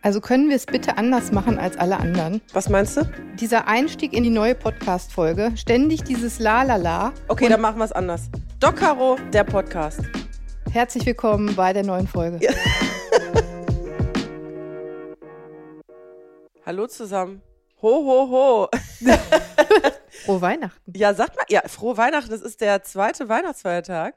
Also 0.00 0.20
können 0.20 0.48
wir 0.48 0.54
es 0.54 0.64
bitte 0.64 0.96
anders 0.96 1.32
machen 1.32 1.58
als 1.58 1.76
alle 1.76 1.96
anderen? 1.96 2.40
Was 2.52 2.68
meinst 2.68 2.96
du? 2.96 3.02
Dieser 3.34 3.66
Einstieg 3.66 4.12
in 4.12 4.22
die 4.22 4.30
neue 4.30 4.54
Podcast-Folge, 4.54 5.52
ständig 5.56 6.04
dieses 6.04 6.38
La 6.38 6.62
La 6.62 6.76
La. 6.76 7.12
Okay, 7.26 7.48
dann 7.48 7.60
machen 7.60 7.78
wir 7.78 7.84
es 7.84 7.90
anders. 7.90 8.30
Doc 8.60 8.76
Caro, 8.76 9.16
der 9.32 9.42
Podcast. 9.42 10.00
Herzlich 10.70 11.04
willkommen 11.04 11.56
bei 11.56 11.72
der 11.72 11.82
neuen 11.82 12.06
Folge. 12.06 12.38
Ja. 12.40 12.52
Hallo 16.64 16.86
zusammen. 16.86 17.42
Ho, 17.82 17.88
ho, 17.88 18.30
ho. 18.30 18.68
Frohe 20.24 20.40
Weihnachten. 20.40 20.92
Ja, 20.94 21.12
sagt 21.12 21.34
mal, 21.36 21.44
ja, 21.48 21.62
frohe 21.66 21.96
Weihnachten. 21.96 22.30
Das 22.30 22.42
ist 22.42 22.60
der 22.60 22.84
zweite 22.84 23.28
Weihnachtsfeiertag. 23.28 24.14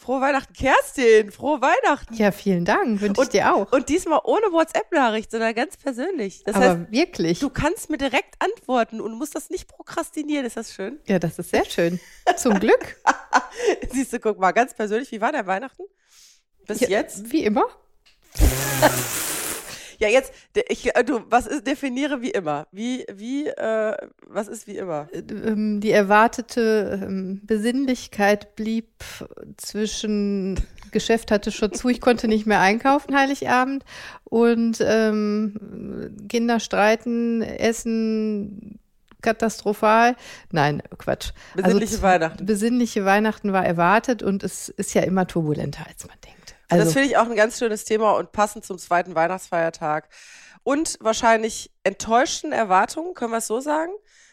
Frohe 0.00 0.20
Weihnachten, 0.20 0.52
Kerstin. 0.52 1.32
Frohe 1.32 1.60
Weihnachten. 1.60 2.14
Ja, 2.14 2.30
vielen 2.30 2.64
Dank. 2.64 3.00
Wünsche 3.00 3.20
ich 3.22 3.28
dir 3.30 3.52
auch. 3.54 3.72
Und 3.72 3.88
diesmal 3.88 4.20
ohne 4.24 4.46
WhatsApp-Nachricht, 4.52 5.30
sondern 5.32 5.52
ganz 5.54 5.76
persönlich. 5.76 6.44
Das 6.44 6.54
Aber 6.54 6.68
heißt, 6.68 6.92
wirklich. 6.92 7.40
du 7.40 7.50
kannst 7.50 7.90
mir 7.90 7.98
direkt 7.98 8.36
antworten 8.38 9.00
und 9.00 9.14
musst 9.18 9.34
das 9.34 9.50
nicht 9.50 9.66
prokrastinieren. 9.66 10.46
Ist 10.46 10.56
das 10.56 10.72
schön? 10.72 11.00
Ja, 11.06 11.18
das 11.18 11.38
ist 11.40 11.50
sehr 11.50 11.64
schön. 11.64 11.98
Zum 12.36 12.60
Glück. 12.60 12.96
Siehst 13.90 14.12
du, 14.12 14.20
guck 14.20 14.38
mal, 14.38 14.52
ganz 14.52 14.72
persönlich, 14.72 15.10
wie 15.10 15.20
war 15.20 15.32
dein 15.32 15.46
Weihnachten? 15.48 15.82
Bis 16.66 16.78
Ja, 16.80 16.88
jetzt? 16.90 17.32
Wie 17.32 17.44
immer. 17.44 17.64
Ja, 19.98 20.08
jetzt, 20.08 20.32
ich, 20.68 20.94
äh, 20.96 21.02
du, 21.04 21.20
was 21.28 21.46
ist, 21.46 21.66
definiere 21.66 22.22
wie 22.22 22.30
immer. 22.30 22.66
Wie, 22.72 23.04
wie, 23.12 23.46
äh, 23.48 23.96
was 24.26 24.46
ist 24.48 24.66
wie 24.66 24.76
immer? 24.76 25.08
Ähm, 25.12 25.80
Die 25.80 25.90
erwartete 25.90 27.00
ähm, 27.02 27.40
Besinnlichkeit 27.44 28.54
blieb 28.56 28.88
zwischen 29.56 30.60
Geschäft 30.90 31.30
hatte 31.30 31.50
schon 31.50 31.72
zu, 31.72 31.88
ich 31.88 32.00
konnte 32.00 32.28
nicht 32.28 32.46
mehr 32.46 32.60
einkaufen 32.60 33.14
Heiligabend 33.16 33.84
und 34.24 34.78
ähm, 34.80 36.16
Kinder 36.28 36.60
streiten, 36.60 37.42
essen 37.42 38.78
katastrophal. 39.20 40.14
Nein, 40.52 40.82
Quatsch. 40.96 41.32
Besinnliche 41.56 41.94
z- 41.94 42.02
Weihnachten. 42.02 42.46
Besinnliche 42.46 43.04
Weihnachten 43.04 43.52
war 43.52 43.66
erwartet 43.66 44.22
und 44.22 44.44
es 44.44 44.68
ist 44.68 44.94
ja 44.94 45.02
immer 45.02 45.26
turbulenter, 45.26 45.84
als 45.88 46.06
man 46.06 46.16
denkt. 46.24 46.37
Das 46.68 46.80
Also, 46.80 46.92
finde 46.92 47.08
ich 47.08 47.16
auch 47.16 47.26
ein 47.28 47.36
ganz 47.36 47.58
schönes 47.58 47.84
Thema 47.84 48.12
und 48.12 48.32
passend 48.32 48.64
zum 48.64 48.78
zweiten 48.78 49.14
Weihnachtsfeiertag. 49.14 50.08
Und 50.64 50.98
wahrscheinlich 51.00 51.70
enttäuschten 51.82 52.52
Erwartungen, 52.52 53.14
können 53.14 53.32
wir 53.32 53.38
es 53.38 53.46
so 53.46 53.60
sagen? 53.60 53.92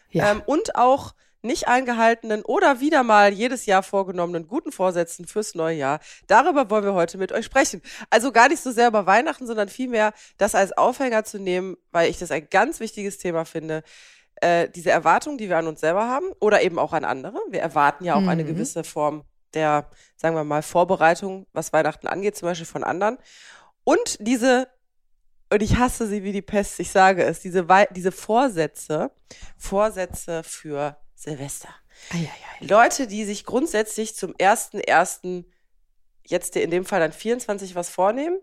ja. 0.10 0.32
Ähm, 0.32 0.42
und 0.46 0.76
auch 0.76 1.14
nicht 1.42 1.68
eingehaltenen 1.68 2.42
oder 2.44 2.80
wieder 2.80 3.04
mal 3.04 3.32
jedes 3.32 3.68
Jahr 3.68 3.84
vorgenommenen 3.84 4.48
guten 4.48 4.72
Vorsätzen 4.72 5.28
fürs 5.28 5.54
neue 5.54 5.76
Jahr. 5.78 6.00
Darüber 6.28 6.70
wollen 6.72 6.84
wir 6.86 6.94
heute 6.96 7.18
mit 7.20 7.32
euch 7.32 7.46
sprechen. 7.46 7.82
Also 8.10 8.32
gar 8.32 8.50
nicht 8.50 8.64
so 8.64 8.72
sehr 8.72 8.88
über 8.88 9.06
Weihnachten, 9.06 9.46
sondern 9.46 9.70
vielmehr 9.70 10.14
das 10.38 10.56
als 10.56 10.72
Aufhänger 10.76 11.24
zu 11.24 11.38
nehmen, 11.38 11.78
weil 11.92 12.10
ich 12.10 12.18
das 12.18 12.32
ein 12.32 12.48
ganz 12.50 12.80
wichtiges 12.80 13.20
Thema 13.20 13.46
finde. 13.46 13.84
Äh, 14.42 14.70
diese 14.70 14.90
Erwartungen, 14.90 15.38
die 15.38 15.48
wir 15.48 15.58
an 15.58 15.68
uns 15.68 15.82
selber 15.82 16.08
haben 16.10 16.26
oder 16.40 16.64
eben 16.64 16.80
auch 16.80 16.94
an 16.94 17.06
andere. 17.06 17.40
Wir 17.50 17.62
erwarten 17.62 18.04
ja 18.06 18.16
auch 18.16 18.28
eine 18.28 18.44
Mhm. 18.44 18.48
gewisse 18.48 18.84
Form 18.84 19.24
der, 19.56 19.90
sagen 20.16 20.36
wir 20.36 20.44
mal, 20.44 20.62
Vorbereitung, 20.62 21.48
was 21.54 21.74
Weihnachten 21.74 22.08
angeht, 22.08 22.36
zum 22.38 22.48
Beispiel 22.48 22.66
von 22.68 22.84
anderen. 22.84 23.18
Und 23.84 24.18
diese 24.20 24.68
und 25.52 25.62
ich 25.62 25.78
hasse 25.78 26.08
sie 26.08 26.24
wie 26.24 26.32
die 26.32 26.42
Pest, 26.42 26.80
ich 26.80 26.90
sage 26.92 27.24
es, 27.24 27.40
diese, 27.40 27.70
Wei- 27.70 27.88
diese 27.92 28.12
Vorsätze, 28.12 29.12
Vorsätze 29.58 30.44
für 30.44 30.98
Silvester. 31.14 31.70
Eieiei. 32.12 32.28
Leute, 32.62 33.08
die 33.08 33.26
sich 33.26 33.46
grundsätzlich 33.46 34.16
zum 34.16 34.34
ersten 34.38 34.80
ersten 34.80 35.46
jetzt 36.24 36.56
in 36.56 36.72
dem 36.72 36.84
Fall 36.84 37.00
dann 37.00 37.14
24 37.14 37.76
was 37.76 37.90
vornehmen, 37.90 38.40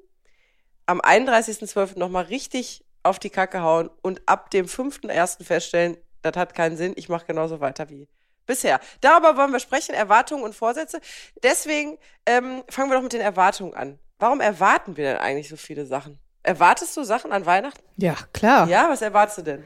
am 0.86 1.00
31.12. 1.00 1.98
nochmal 1.98 2.24
richtig 2.24 2.84
auf 3.02 3.18
die 3.18 3.30
Kacke 3.30 3.62
hauen 3.62 3.90
und 4.02 4.22
ab 4.26 4.50
dem 4.50 4.66
5.1. 4.66 5.42
feststellen, 5.44 5.96
das 6.22 6.36
hat 6.36 6.54
keinen 6.54 6.76
Sinn, 6.76 6.92
ich 6.96 7.08
mache 7.08 7.26
genauso 7.26 7.58
weiter 7.60 7.90
wie 7.90 8.08
bisher. 8.46 8.80
Darüber 9.00 9.36
wollen 9.36 9.52
wir 9.52 9.60
sprechen, 9.60 9.94
Erwartungen 9.94 10.44
und 10.44 10.54
Vorsätze. 10.54 11.00
Deswegen 11.42 11.98
ähm, 12.26 12.62
fangen 12.68 12.90
wir 12.90 12.96
doch 12.96 13.02
mit 13.02 13.12
den 13.12 13.20
Erwartungen 13.20 13.74
an. 13.74 13.98
Warum 14.18 14.40
erwarten 14.40 14.96
wir 14.96 15.04
denn 15.04 15.16
eigentlich 15.18 15.48
so 15.48 15.56
viele 15.56 15.86
Sachen? 15.86 16.18
Erwartest 16.42 16.96
du 16.96 17.04
Sachen 17.04 17.32
an 17.32 17.46
Weihnachten? 17.46 17.82
ja, 17.96 18.16
klar. 18.32 18.68
Ja, 18.68 18.88
was 18.88 19.02
erwartest 19.02 19.38
du 19.38 19.42
denn? 19.42 19.64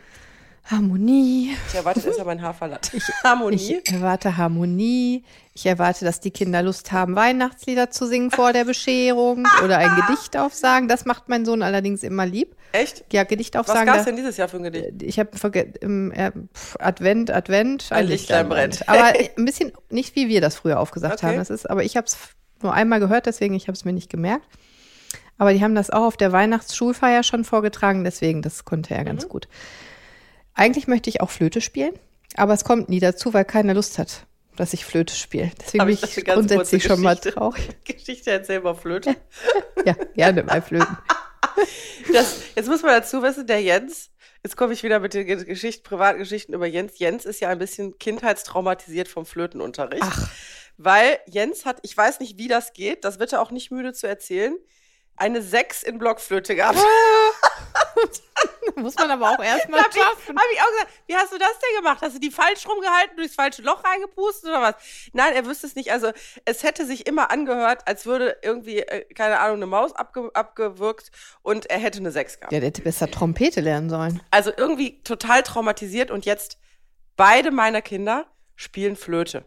Harmonie. 0.70 1.56
Ich 1.68 1.74
erwarte 1.76 2.00
erstmal 2.00 2.26
meinen 2.26 2.42
Haferlatte. 2.42 2.98
Harmonie. 3.24 3.80
Ich 3.84 3.92
erwarte 3.92 4.36
Harmonie. 4.36 5.24
Ich 5.54 5.64
erwarte, 5.64 6.04
dass 6.04 6.20
die 6.20 6.32
Kinder 6.32 6.60
Lust 6.62 6.90
haben, 6.92 7.14
Weihnachtslieder 7.14 7.90
zu 7.90 8.06
singen 8.06 8.30
vor 8.30 8.52
der 8.52 8.64
Bescherung 8.64 9.46
oder 9.64 9.78
ein 9.78 9.94
Gedicht 10.06 10.36
aufsagen. 10.36 10.88
Das 10.88 11.04
macht 11.04 11.28
mein 11.28 11.44
Sohn 11.44 11.62
allerdings 11.62 12.02
immer 12.02 12.26
lieb. 12.26 12.56
Echt? 12.72 13.04
Ja, 13.12 13.22
Gedicht 13.24 13.54
Was 13.54 13.60
aufsagen. 13.68 13.86
gab's 13.86 13.98
da- 14.00 14.04
denn 14.06 14.16
dieses 14.16 14.36
Jahr 14.36 14.48
für 14.48 14.56
ein 14.56 14.64
Gedicht? 14.64 15.02
ich 15.02 15.18
habe 15.20 15.36
vergessen, 15.38 15.72
im 15.80 16.12
äh, 16.12 16.32
Advent, 16.80 17.30
Advent, 17.30 17.86
Ein 17.90 18.06
Lichtlein 18.08 18.48
brennt. 18.48 18.88
Aber 18.88 19.04
ein 19.38 19.44
bisschen 19.44 19.72
nicht 19.88 20.16
wie 20.16 20.28
wir 20.28 20.40
das 20.40 20.56
früher 20.56 20.80
aufgesagt 20.80 21.18
Okay. 21.18 21.26
haben. 21.28 21.36
Das 21.36 21.48
ist, 21.50 21.70
aber 21.70 21.84
ich 21.84 21.96
habe 21.96 22.06
es 22.08 22.18
nur 22.62 22.74
einmal 22.74 22.98
gehört, 23.00 23.26
deswegen 23.26 23.54
ich 23.54 23.68
habe 23.68 23.76
es 23.76 23.84
mir 23.84 23.92
nicht 23.92 24.10
gemerkt. 24.10 24.44
Aber 25.38 25.52
die 25.52 25.62
haben 25.62 25.74
das 25.74 25.90
auch 25.90 26.02
auf 26.04 26.16
der 26.16 26.32
Weihnachtsschulfeier 26.32 27.22
schon 27.22 27.44
vorgetragen, 27.44 28.04
deswegen 28.04 28.42
das 28.42 28.64
konnte 28.64 28.94
er 28.94 29.02
Mhm. 29.02 29.06
ganz 29.06 29.28
gut. 29.28 29.48
Eigentlich 30.56 30.88
möchte 30.88 31.08
ich 31.10 31.20
auch 31.20 31.30
Flöte 31.30 31.60
spielen, 31.60 31.92
aber 32.34 32.54
es 32.54 32.64
kommt 32.64 32.88
nie 32.88 32.98
dazu, 32.98 33.32
weil 33.34 33.44
keiner 33.44 33.74
Lust 33.74 33.98
hat, 33.98 34.26
dass 34.56 34.72
ich 34.72 34.84
Flöte 34.84 35.14
spiele. 35.14 35.52
Deswegen 35.60 35.84
bin 35.86 35.98
ich 36.02 36.24
grundsätzlich 36.24 36.82
schon 36.82 37.02
mal 37.02 37.16
traurig. 37.16 37.68
Geschichte 37.84 38.30
erzählen 38.32 38.64
wir 38.64 38.74
Flöte. 38.74 39.14
Ja, 39.84 39.94
gerne 40.16 40.42
bei 40.42 40.60
Flöten. 40.60 40.98
Das, 42.12 42.40
jetzt 42.56 42.68
muss 42.68 42.82
man 42.82 42.90
dazu 42.92 43.22
wissen, 43.22 43.46
der 43.46 43.60
Jens, 43.62 44.10
jetzt 44.42 44.56
komme 44.56 44.72
ich 44.72 44.82
wieder 44.82 44.98
mit 44.98 45.14
den 45.14 45.26
Ge- 45.26 45.44
Geschichten, 45.44 45.84
Privatgeschichten 45.84 46.54
über 46.54 46.66
Jens. 46.66 46.98
Jens 46.98 47.24
ist 47.24 47.38
ja 47.40 47.50
ein 47.50 47.58
bisschen 47.60 47.96
kindheitstraumatisiert 47.98 49.06
vom 49.06 49.26
Flötenunterricht. 49.26 50.02
Ach. 50.04 50.28
Weil 50.76 51.20
Jens 51.26 51.64
hat, 51.66 51.78
ich 51.82 51.96
weiß 51.96 52.18
nicht, 52.18 52.36
wie 52.38 52.48
das 52.48 52.72
geht, 52.72 53.04
das 53.04 53.20
wird 53.20 53.32
er 53.32 53.42
auch 53.42 53.52
nicht 53.52 53.70
müde 53.70 53.92
zu 53.92 54.08
erzählen, 54.08 54.56
eine 55.16 55.40
6 55.40 55.84
in 55.84 55.98
Blockflöte 55.98 56.56
gehabt. 56.56 56.78
Muss 58.76 58.94
man 58.96 59.10
aber 59.10 59.30
auch 59.30 59.42
erstmal 59.42 59.80
Hab 59.80 59.88
ich, 59.94 60.00
schaffen. 60.00 60.36
hab 60.36 60.44
ich 60.52 60.60
auch 60.60 60.70
gesagt, 60.70 60.90
wie 61.06 61.16
hast 61.16 61.32
du 61.32 61.38
das 61.38 61.52
denn 61.58 61.76
gemacht? 61.82 61.98
Hast 62.02 62.14
du 62.14 62.20
die 62.20 62.30
falsch 62.30 62.66
rumgehalten, 62.68 63.16
durchs 63.16 63.34
falsche 63.34 63.62
Loch 63.62 63.82
reingepustet 63.84 64.50
oder 64.50 64.62
was? 64.62 64.74
Nein, 65.12 65.32
er 65.34 65.46
wüsste 65.46 65.66
es 65.66 65.74
nicht. 65.74 65.92
Also 65.92 66.10
es 66.44 66.62
hätte 66.62 66.84
sich 66.84 67.06
immer 67.06 67.30
angehört, 67.30 67.86
als 67.86 68.06
würde 68.06 68.36
irgendwie, 68.42 68.80
äh, 68.80 69.04
keine 69.14 69.40
Ahnung, 69.40 69.56
eine 69.56 69.66
Maus 69.66 69.94
abge 69.94 70.30
abgewürgt 70.34 71.10
und 71.42 71.66
er 71.70 71.78
hätte 71.78 71.98
eine 71.98 72.10
6 72.10 72.40
gehabt. 72.40 72.52
Ja, 72.52 72.60
der 72.60 72.68
hätte 72.68 72.82
besser 72.82 73.10
Trompete 73.10 73.60
lernen 73.60 73.88
sollen. 73.88 74.22
Also 74.30 74.52
irgendwie 74.56 75.02
total 75.02 75.42
traumatisiert 75.42 76.10
und 76.10 76.26
jetzt 76.26 76.58
beide 77.16 77.50
meiner 77.50 77.82
Kinder 77.82 78.26
spielen 78.56 78.96
Flöte. 78.96 79.44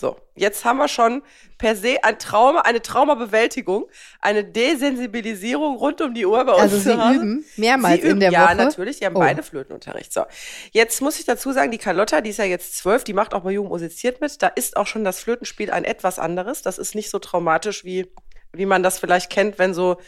So, 0.00 0.16
jetzt 0.34 0.64
haben 0.64 0.78
wir 0.78 0.88
schon 0.88 1.22
per 1.58 1.76
se 1.76 2.02
ein 2.02 2.18
Trauma, 2.18 2.62
eine 2.62 2.82
Traumabewältigung, 2.82 3.88
eine 4.20 4.42
Desensibilisierung 4.42 5.76
rund 5.76 6.00
um 6.00 6.14
die 6.14 6.26
Uhr 6.26 6.44
bei 6.44 6.52
uns 6.52 6.62
Also 6.62 6.76
zu 6.78 6.82
sie 6.84 7.14
üben 7.14 7.44
mehrmals 7.56 7.96
Sie 7.96 8.00
üben, 8.00 8.10
in 8.14 8.20
der 8.20 8.32
ja, 8.32 8.44
Woche. 8.46 8.56
natürlich, 8.56 8.98
die 8.98 9.06
haben 9.06 9.16
Oh. 9.16 9.20
beide 9.20 9.42
Flötenunterricht. 9.42 10.12
So, 10.12 10.24
jetzt 10.72 11.00
muss 11.02 11.18
ich 11.20 11.24
dazu 11.26 11.52
sagen, 11.52 11.70
die 11.70 11.78
Carlotta, 11.78 12.20
die 12.20 12.30
ist 12.30 12.38
ja 12.38 12.44
jetzt 12.44 12.76
zwölf, 12.78 13.04
die 13.04 13.12
macht 13.12 13.32
auch 13.34 13.42
bei 13.42 13.52
Jugend 13.52 13.70
musiziert 13.70 14.20
mit. 14.20 14.42
Da 14.42 14.48
ist 14.48 14.76
auch 14.76 14.86
schon 14.86 15.04
das 15.04 15.20
Flötenspiel 15.20 15.70
ein 15.70 15.84
etwas 15.84 16.18
anderes. 16.18 16.62
Das 16.62 16.78
ist 16.78 16.94
nicht 16.94 17.10
so 17.10 17.18
traumatisch, 17.20 17.84
wie, 17.84 18.12
wie 18.52 18.66
man 18.66 18.82
das 18.82 18.98
vielleicht 18.98 19.30
kennt, 19.30 19.58
wenn 19.58 19.72
so 19.74 19.98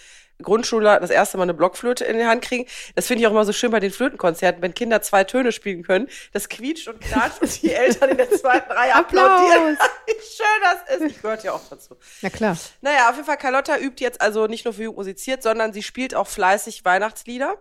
Grundschüler 0.42 1.00
das 1.00 1.10
erste 1.10 1.36
Mal 1.36 1.44
eine 1.44 1.54
Blockflöte 1.54 2.04
in 2.04 2.16
die 2.16 2.24
Hand 2.26 2.42
kriegen. 2.42 2.66
Das 2.94 3.06
finde 3.06 3.20
ich 3.22 3.26
auch 3.26 3.30
immer 3.30 3.44
so 3.44 3.52
schön 3.52 3.70
bei 3.70 3.80
den 3.80 3.90
Flötenkonzerten, 3.90 4.60
wenn 4.62 4.74
Kinder 4.74 5.00
zwei 5.02 5.24
Töne 5.24 5.52
spielen 5.52 5.82
können. 5.82 6.08
Das 6.32 6.48
quietscht 6.48 6.88
und 6.88 7.00
knatscht 7.00 7.40
und 7.40 7.62
die 7.62 7.72
Eltern 7.72 8.10
in 8.10 8.16
der 8.16 8.30
zweiten 8.30 8.70
Reihe 8.72 8.94
applaudieren. 8.94 9.78
Wie 10.06 10.12
schön 10.12 10.46
das 10.62 10.96
ist. 11.00 11.10
Ich 11.16 11.22
gehört 11.22 11.44
ja 11.44 11.52
auch 11.52 11.62
dazu. 11.70 11.96
Na 12.22 12.30
klar. 12.30 12.56
Naja, 12.80 13.08
auf 13.08 13.14
jeden 13.14 13.26
Fall, 13.26 13.36
Carlotta 13.36 13.78
übt 13.78 14.02
jetzt 14.02 14.20
also 14.20 14.46
nicht 14.46 14.64
nur 14.64 14.74
für 14.74 14.82
Jugend 14.82 14.98
musiziert, 14.98 15.42
sondern 15.42 15.72
sie 15.72 15.82
spielt 15.82 16.14
auch 16.14 16.26
fleißig 16.26 16.84
Weihnachtslieder. 16.84 17.56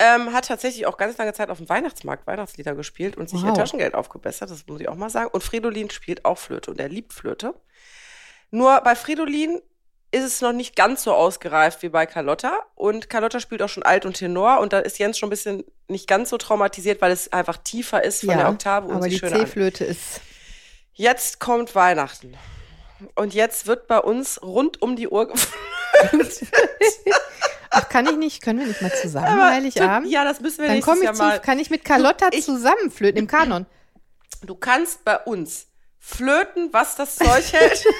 Ähm, 0.00 0.32
hat 0.32 0.46
tatsächlich 0.46 0.86
auch 0.86 0.96
ganz 0.96 1.16
lange 1.18 1.32
Zeit 1.32 1.50
auf 1.50 1.58
dem 1.58 1.68
Weihnachtsmarkt 1.68 2.26
Weihnachtslieder 2.26 2.74
gespielt 2.76 3.16
und 3.16 3.28
sich 3.28 3.42
ihr 3.42 3.48
Wow. 3.50 3.58
Taschengeld 3.58 3.94
aufgebessert, 3.94 4.48
das 4.48 4.64
muss 4.68 4.80
ich 4.80 4.88
auch 4.88 4.94
mal 4.94 5.10
sagen. 5.10 5.30
Und 5.32 5.42
Fridolin 5.42 5.90
spielt 5.90 6.24
auch 6.24 6.38
Flöte 6.38 6.70
und 6.70 6.78
er 6.80 6.88
liebt 6.88 7.12
Flöte. 7.12 7.54
Nur 8.50 8.80
bei 8.82 8.94
Fridolin 8.94 9.60
ist 10.10 10.24
es 10.24 10.40
noch 10.40 10.52
nicht 10.52 10.74
ganz 10.76 11.02
so 11.02 11.12
ausgereift 11.12 11.82
wie 11.82 11.88
bei 11.90 12.06
Carlotta. 12.06 12.58
Und 12.74 13.10
Carlotta 13.10 13.40
spielt 13.40 13.62
auch 13.62 13.68
schon 13.68 13.82
Alt 13.82 14.06
und 14.06 14.14
Tenor 14.14 14.60
und 14.60 14.72
da 14.72 14.78
ist 14.78 14.98
Jens 14.98 15.18
schon 15.18 15.26
ein 15.28 15.30
bisschen 15.30 15.64
nicht 15.88 16.06
ganz 16.08 16.30
so 16.30 16.38
traumatisiert, 16.38 17.00
weil 17.02 17.12
es 17.12 17.32
einfach 17.32 17.58
tiefer 17.58 18.02
ist 18.04 18.20
von 18.20 18.36
der 18.36 18.48
Oktave 18.48 18.88
und 18.88 18.96
aber 18.96 19.08
die. 19.08 19.18
C-Flöte 19.20 19.84
ist 19.84 20.20
Jetzt 20.94 21.38
kommt 21.40 21.74
Weihnachten. 21.74 22.36
Und 23.14 23.32
jetzt 23.32 23.66
wird 23.68 23.86
bei 23.86 23.98
uns 24.00 24.42
rund 24.42 24.82
um 24.82 24.96
die 24.96 25.08
Uhr 25.08 25.28
geflötet. 26.02 26.48
Ach, 27.70 27.88
kann 27.88 28.06
ich 28.06 28.16
nicht, 28.16 28.42
können 28.42 28.60
wir 28.60 28.66
nicht 28.66 28.80
mal 28.82 28.92
zusammen 28.92 29.26
Aber 29.26 29.50
Heiligabend? 29.50 30.10
Ja, 30.10 30.24
das 30.24 30.40
müssen 30.40 30.58
wir 30.58 30.66
Dann 30.66 30.76
nächstes 30.76 30.90
komme 30.94 31.00
ich 31.02 31.04
Jahr 31.04 31.14
zu, 31.14 31.22
mal. 31.22 31.38
kann 31.40 31.58
ich 31.58 31.70
mit 31.70 31.84
Carlotta 31.84 32.28
ich- 32.32 32.44
zusammen 32.44 32.90
flöten 32.90 33.18
im 33.18 33.26
Kanon. 33.26 33.66
Du 34.42 34.54
kannst 34.54 35.04
bei 35.04 35.18
uns 35.18 35.66
flöten, 35.98 36.72
was 36.72 36.96
das 36.96 37.16
Zeug 37.16 37.52
hält. 37.52 37.84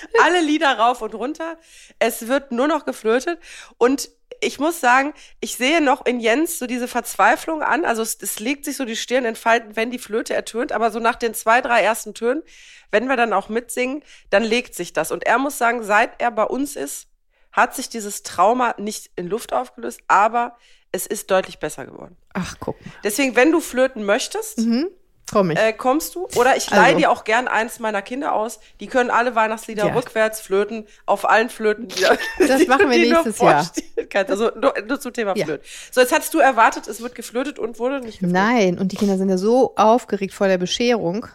Alle 0.22 0.40
Lieder 0.40 0.78
rauf 0.78 1.02
und 1.02 1.14
runter. 1.14 1.58
Es 1.98 2.28
wird 2.28 2.52
nur 2.52 2.68
noch 2.68 2.84
geflötet. 2.84 3.38
Und 3.78 4.10
ich 4.40 4.58
muss 4.58 4.80
sagen, 4.80 5.14
ich 5.40 5.56
sehe 5.56 5.80
noch 5.80 6.06
in 6.06 6.20
Jens 6.20 6.58
so 6.58 6.66
diese 6.66 6.86
Verzweiflung 6.88 7.62
an. 7.62 7.84
Also 7.84 8.02
es, 8.02 8.18
es 8.20 8.38
legt 8.38 8.64
sich 8.64 8.76
so 8.76 8.84
die 8.84 8.96
Stirn 8.96 9.24
in 9.24 9.36
Falten, 9.36 9.74
wenn 9.76 9.90
die 9.90 9.98
Flöte 9.98 10.34
ertönt. 10.34 10.72
Aber 10.72 10.90
so 10.90 11.00
nach 11.00 11.16
den 11.16 11.34
zwei, 11.34 11.60
drei 11.60 11.82
ersten 11.82 12.14
Tönen, 12.14 12.42
wenn 12.90 13.08
wir 13.08 13.16
dann 13.16 13.32
auch 13.32 13.48
mitsingen, 13.48 14.02
dann 14.30 14.44
legt 14.44 14.74
sich 14.74 14.92
das. 14.92 15.10
Und 15.10 15.24
er 15.26 15.38
muss 15.38 15.58
sagen, 15.58 15.82
seit 15.82 16.20
er 16.20 16.30
bei 16.30 16.44
uns 16.44 16.76
ist, 16.76 17.08
hat 17.52 17.74
sich 17.74 17.88
dieses 17.88 18.22
Trauma 18.22 18.74
nicht 18.78 19.10
in 19.16 19.26
Luft 19.28 19.52
aufgelöst, 19.52 20.00
aber 20.06 20.56
es 20.92 21.06
ist 21.06 21.30
deutlich 21.30 21.58
besser 21.58 21.86
geworden. 21.86 22.16
Ach, 22.34 22.56
guck. 22.60 22.76
Deswegen, 23.02 23.36
wenn 23.36 23.52
du 23.52 23.60
flöten 23.60 24.04
möchtest, 24.04 24.58
Mhm. 24.58 24.88
Komm 25.30 25.50
ich. 25.50 25.58
äh, 25.58 25.72
kommst 25.72 26.14
du. 26.14 26.26
Oder 26.36 26.56
ich 26.56 26.70
leihe 26.70 26.80
Also. 26.86 26.98
dir 26.98 27.10
auch 27.10 27.24
gern 27.24 27.48
eins 27.48 27.78
meiner 27.80 28.02
Kinder 28.02 28.32
aus. 28.34 28.60
Die 28.80 28.86
können 28.86 29.10
alle 29.10 29.34
Weihnachtslieder 29.34 29.86
Ja. 29.88 29.94
rückwärts 29.94 30.40
flöten, 30.40 30.86
auf 31.06 31.28
allen 31.28 31.50
Flöten. 31.50 31.88
Die, 31.88 32.02
Das 32.48 32.60
die 32.60 32.66
machen 32.66 32.90
wir 32.90 32.98
nur 32.98 33.22
nächstes 33.24 33.38
Jahr. 33.38 33.66
Also 34.28 34.50
nur, 34.60 34.74
nur 34.86 35.00
zum 35.00 35.12
Thema 35.12 35.36
Ja. 35.36 35.44
Flöten. 35.44 35.64
So, 35.90 36.00
jetzt 36.00 36.12
hattest 36.12 36.32
du 36.34 36.38
erwartet, 36.38 36.86
es 36.88 37.00
wird 37.02 37.14
geflötet 37.14 37.58
und 37.58 37.78
wurde 37.78 38.00
nicht 38.00 38.20
geflötet. 38.20 38.32
Nein, 38.32 38.78
und 38.78 38.92
die 38.92 38.96
Kinder 38.96 39.16
sind 39.18 39.28
ja 39.28 39.38
so 39.38 39.74
aufgeregt 39.76 40.32
vor 40.34 40.48
der 40.48 40.58
Bescherung. 40.58 41.26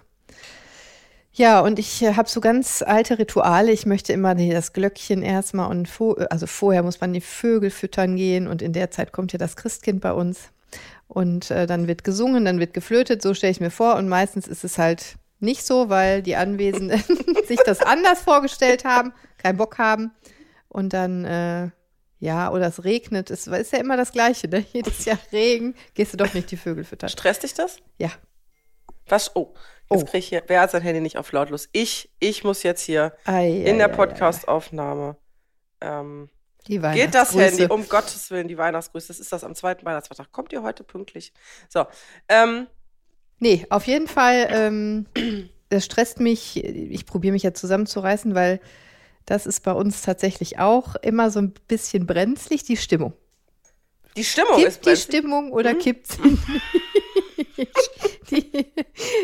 Ja, 1.36 1.62
und 1.62 1.80
ich 1.80 2.01
äh, 2.04 2.13
habe 2.13 2.30
so 2.30 2.42
ganz 2.42 2.84
alte 2.84 3.18
Rituale. 3.18 3.72
Ich 3.72 3.88
möchte 3.88 4.13
immer 4.13 4.36
die- 4.36 4.51
das 4.51 4.72
Glöckchen 4.72 5.24
erstmal 5.24 5.68
und 5.69 5.88
vo 5.89 6.13
also 6.30 6.46
vorher 6.46 6.84
muss 6.84 7.01
man 7.01 7.12
die 7.12 7.22
Vögel 7.22 7.72
füttern 7.72 8.16
gehen 8.16 8.48
und 8.48 8.62
in 8.62 8.72
der 8.72 8.92
Zeit 8.92 9.12
kommt 9.12 9.34
ja 9.34 9.39
das 9.39 9.56
Christkind 9.56 10.00
bei 10.01 10.13
uns. 10.13 10.50
Und 11.13 11.51
äh, 11.51 11.68
dann 11.68 11.88
wird 11.88 12.04
gesungen, 12.04 12.44
dann 12.44 12.60
wird 12.60 12.74
geflötet, 12.74 13.21
so 13.21 13.36
stelle 13.36 13.51
ich 13.51 13.60
mir 13.60 13.69
vor. 13.69 13.98
Und 13.98 14.10
meistens 14.10 14.48
ist 14.48 14.63
es 14.63 14.80
halt 14.80 15.15
nicht 15.39 15.63
so, 15.63 15.88
weil 15.89 16.24
die 16.24 16.36
Anwesenden 16.36 17.04
sich 17.48 17.60
das 17.63 17.81
anders 17.81 18.21
vorgestellt 18.21 18.83
haben, 18.83 19.13
keinen 19.38 19.57
Bock 19.57 19.77
haben. 19.77 20.12
Und 20.69 20.92
dann, 20.94 21.24
äh, 21.24 21.69
ja, 22.18 22.51
oder 22.51 22.65
es 22.65 22.83
regnet. 22.83 23.30
Es 23.30 23.45
ist 23.45 23.74
ja 23.74 23.80
immer 23.80 23.95
das 23.95 24.12
Gleiche, 24.12 24.48
ne? 24.48 24.65
Jedes 24.74 25.06
Jahr 25.06 25.19
Regen, 25.31 25.75
gehst 25.94 26.13
du 26.13 26.18
doch 26.18 26.33
nicht 26.33 26.50
die 26.50 26.57
Vögel 26.57 26.83
füttern. 26.83 27.10
Stresst 27.10 27.44
dich 27.44 27.54
das? 27.54 27.77
Ja. 28.00 28.10
Was? 29.07 29.36
Oh. 29.36 29.54
Jetzt 29.92 30.04
Oh. 30.04 30.06
krieg 30.06 30.19
ich 30.19 30.30
hier, 30.30 30.42
wer 30.48 30.62
hat 30.62 30.71
sein 30.71 30.81
Handy 30.81 31.00
nicht 31.00 31.18
auf 31.19 31.31
lautlos? 31.31 31.69
Ich, 31.74 32.10
ich 32.19 32.44
muss 32.44 32.63
jetzt 32.63 32.81
hier 32.81 33.13
Ei, 33.25 33.50
in 33.65 33.75
ei, 33.75 33.77
der 33.77 33.89
Podcast-Aufnahme. 33.89 35.18
Ähm, 35.80 36.30
Die 36.68 36.80
geht 36.80 37.13
das. 37.13 37.33
Handy? 37.36 37.65
Um 37.65 37.88
Gottes 37.89 38.31
Willen, 38.31 38.48
die 38.48 38.57
Weihnachtsgrüße. 38.57 39.07
Das 39.10 39.19
ist 39.19 39.31
das 39.33 39.44
am 39.44 39.54
zweiten 39.56 39.86
Weihnachtsfeiertag. 39.86 40.31
Kommt 40.31 40.54
ihr 40.54 40.63
heute 40.63 40.83
pünktlich? 40.83 41.33
So. 41.69 41.86
Ähm, 42.30 42.68
Nee, 43.39 43.65
auf 43.69 43.88
jeden 43.88 44.07
Fall, 44.07 44.48
ähm, 44.51 45.06
das 45.68 45.83
stresst 45.83 46.21
mich. 46.21 46.63
Ich 46.63 47.06
probiere 47.06 47.33
mich 47.33 47.44
ja 47.44 47.54
zusammenzureißen, 47.54 48.36
weil 48.36 48.62
das 49.25 49.45
ist 49.45 49.62
bei 49.63 49.74
uns 49.74 50.01
tatsächlich 50.01 50.60
auch 50.60 50.95
immer 50.98 51.30
so 51.30 51.39
ein 51.39 51.54
bisschen 51.68 52.06
brenzlig, 52.06 52.63
die 52.63 52.77
Stimmung. 52.77 53.13
die 54.15 54.24
Stimmung 54.24 54.60
ist 54.60 54.63
Kippt 54.63 54.75
die 54.75 54.89
brenzlig. 54.92 55.04
Stimmung 55.04 55.51
oder 55.51 55.74
Mhm. 55.74 55.80
kippt 55.80 56.07
sie 56.07 56.21
nicht? 56.21 56.39
Die, 58.31 58.65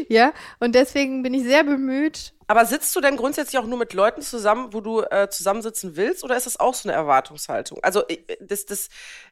ja, 0.09 0.33
und 0.59 0.75
deswegen 0.75 1.23
bin 1.23 1.33
ich 1.33 1.43
sehr 1.43 1.63
bemüht. 1.63 2.33
Aber 2.49 2.65
sitzt 2.65 2.95
du 2.95 2.99
denn 2.99 3.15
grundsätzlich 3.15 3.59
auch 3.59 3.67
nur 3.67 3.77
mit 3.77 3.93
Leuten 3.93 4.23
zusammen, 4.23 4.73
wo 4.73 4.81
du 4.81 5.01
äh, 5.01 5.29
zusammensitzen 5.29 5.95
willst, 5.95 6.23
oder 6.23 6.35
ist 6.35 6.47
das 6.47 6.59
auch 6.59 6.73
so 6.73 6.89
eine 6.89 6.97
Erwartungshaltung? 6.97 7.77
Also 7.83 8.07
äh, 8.07 8.17
das, 8.39 8.65
das 8.65 8.89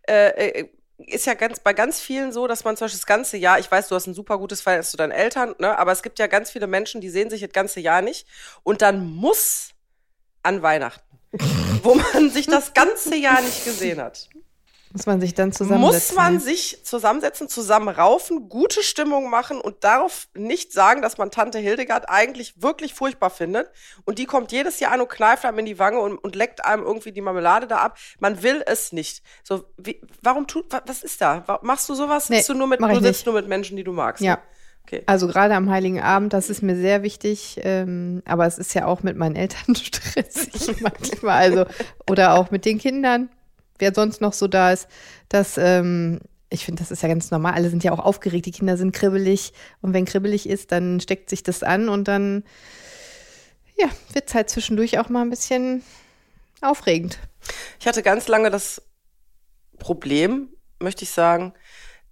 äh, 0.08 0.60
äh, 0.60 0.70
ist 1.00 1.26
ja 1.26 1.34
ganz 1.34 1.60
bei 1.60 1.74
ganz 1.74 2.00
vielen 2.00 2.32
so, 2.32 2.46
dass 2.46 2.64
man 2.64 2.78
zum 2.78 2.86
Beispiel 2.86 3.00
das 3.00 3.08
ganze 3.08 3.38
Jahr, 3.38 3.58
ich 3.58 3.72
weiß, 3.72 3.88
du 3.88 3.96
hast 3.96 4.06
ein 4.06 4.14
super 4.14 4.38
gutes 4.38 4.62
Verhältnis 4.62 4.92
zu 4.92 4.98
deinen 4.98 5.10
Eltern, 5.10 5.56
ne, 5.58 5.80
aber 5.80 5.94
es 5.94 6.04
gibt 6.04 6.20
ja 6.20 6.28
ganz 6.28 6.52
viele 6.52 6.68
Menschen, 6.68 7.02
die 7.02 7.10
sehen 7.10 7.32
sich 7.32 7.42
das 7.42 7.52
ganze 7.52 7.80
Jahr 7.80 8.04
nicht. 8.04 8.28
Und 8.62 8.84
dann 8.84 9.08
muss 9.08 9.70
an 10.44 10.62
Weihnachten, 10.62 11.18
wo 11.82 11.96
man 11.96 12.30
sich 12.30 12.46
das 12.46 12.76
ganze 12.76 13.16
Jahr 13.16 13.42
nicht 13.42 13.66
gesehen 13.66 14.00
hat, 14.00 14.30
Muss 14.98 15.06
man 15.06 15.22
sich 15.22 15.34
dann 15.34 15.52
zusammensetzen. 15.52 16.16
muss 16.16 16.16
man 16.16 16.40
sich 16.40 16.80
zusammensetzen, 16.84 17.48
zusammenraufen, 17.50 18.50
gute 18.50 18.84
Stimmung 18.84 19.30
machen 19.30 19.62
und 19.62 19.84
darauf 19.84 20.28
nicht 20.36 20.74
sagen, 20.74 21.02
dass 21.02 21.18
man 21.18 21.32
Tante 21.32 21.60
Hildegard 21.60 22.10
eigentlich 22.10 22.62
wirklich 22.62 22.94
furchtbar 22.94 23.30
findet. 23.30 23.70
Und 24.06 24.18
die 24.20 24.26
kommt 24.26 24.52
jedes 24.52 24.80
Jahr 24.80 24.92
an 24.94 25.02
und 25.02 25.10
kneift 25.10 25.46
einem 25.46 25.60
in 25.60 25.66
die 25.66 25.80
Wange 25.80 26.00
und, 26.00 26.18
und 26.18 26.36
leckt 26.36 26.66
einem 26.66 26.84
irgendwie 26.84 27.12
die 27.12 27.22
Marmelade 27.22 27.68
da 27.68 27.78
ab. 27.78 27.98
Man 28.20 28.42
will 28.44 28.64
es 28.66 28.92
nicht. 28.92 29.24
So, 29.44 29.64
wie, 29.78 30.02
warum 30.22 30.48
tut, 30.48 30.72
wa- 30.74 30.82
was 30.86 31.04
ist 31.04 31.22
da? 31.22 31.60
Machst 31.62 31.88
du 31.90 31.94
sowas? 31.96 32.30
Nee, 32.30 32.38
Sitzt 32.38 32.50
du 32.50 32.54
nur 32.56 32.68
mit, 32.68 32.82
du 32.82 33.00
sitzt 33.00 33.26
nur 33.26 33.36
mit 33.36 33.48
Menschen, 33.48 33.78
die 33.78 33.84
du 33.84 33.94
magst? 33.94 34.24
Ja. 34.24 34.40
Okay. 34.86 35.04
Also 35.06 35.28
gerade 35.28 35.54
am 35.54 35.70
Heiligen 35.70 36.00
Abend, 36.02 36.32
das 36.32 36.50
ist 36.50 36.64
mir 36.64 36.78
sehr 36.78 37.04
wichtig. 37.04 37.60
Ähm, 37.64 38.24
aber 38.26 38.46
es 38.46 38.58
ist 38.58 38.74
ja 38.74 38.86
auch 38.86 39.04
mit 39.04 39.18
meinen 39.18 39.36
Eltern 39.36 39.76
stressig 39.76 40.80
manchmal. 40.82 41.38
Also, 41.38 41.66
oder 42.10 42.36
auch 42.36 42.52
mit 42.52 42.64
den 42.64 42.78
Kindern, 42.80 43.28
wer 43.80 43.94
sonst 43.94 44.22
noch 44.22 44.34
so 44.34 44.48
da 44.48 44.72
ist. 44.72 44.88
Dass, 45.30 45.58
ähm, 45.58 46.20
ich 46.50 46.66
finde, 46.66 46.82
das 46.82 46.92
ist 46.92 47.04
ja 47.04 47.10
ganz 47.10 47.32
normal. 47.32 47.54
Alle 47.54 47.70
sind 47.70 47.84
ja 47.84 47.92
auch 47.92 48.00
aufgeregt, 48.00 48.46
die 48.46 48.52
Kinder 48.52 48.78
sind 48.78 48.92
kribbelig. 48.92 49.54
Und 49.82 49.94
wenn 49.94 50.06
kribbelig 50.06 50.48
ist, 50.48 50.72
dann 50.72 51.00
steckt 51.00 51.30
sich 51.30 51.44
das 51.44 51.64
an 51.64 51.90
und 51.90 52.08
dann, 52.08 52.44
ja, 53.78 53.88
wird 54.14 54.30
es 54.30 54.36
halt 54.36 54.50
zwischendurch 54.50 55.00
auch 55.00 55.10
mal 55.10 55.22
ein 55.22 55.30
bisschen 55.30 55.84
aufregend. 56.62 57.20
Ich 57.80 57.88
hatte 57.88 58.04
ganz 58.04 58.28
lange 58.28 58.50
das 58.50 58.82
Problem, 59.80 60.50
möchte 60.80 61.04
ich 61.04 61.12
sagen, 61.12 61.54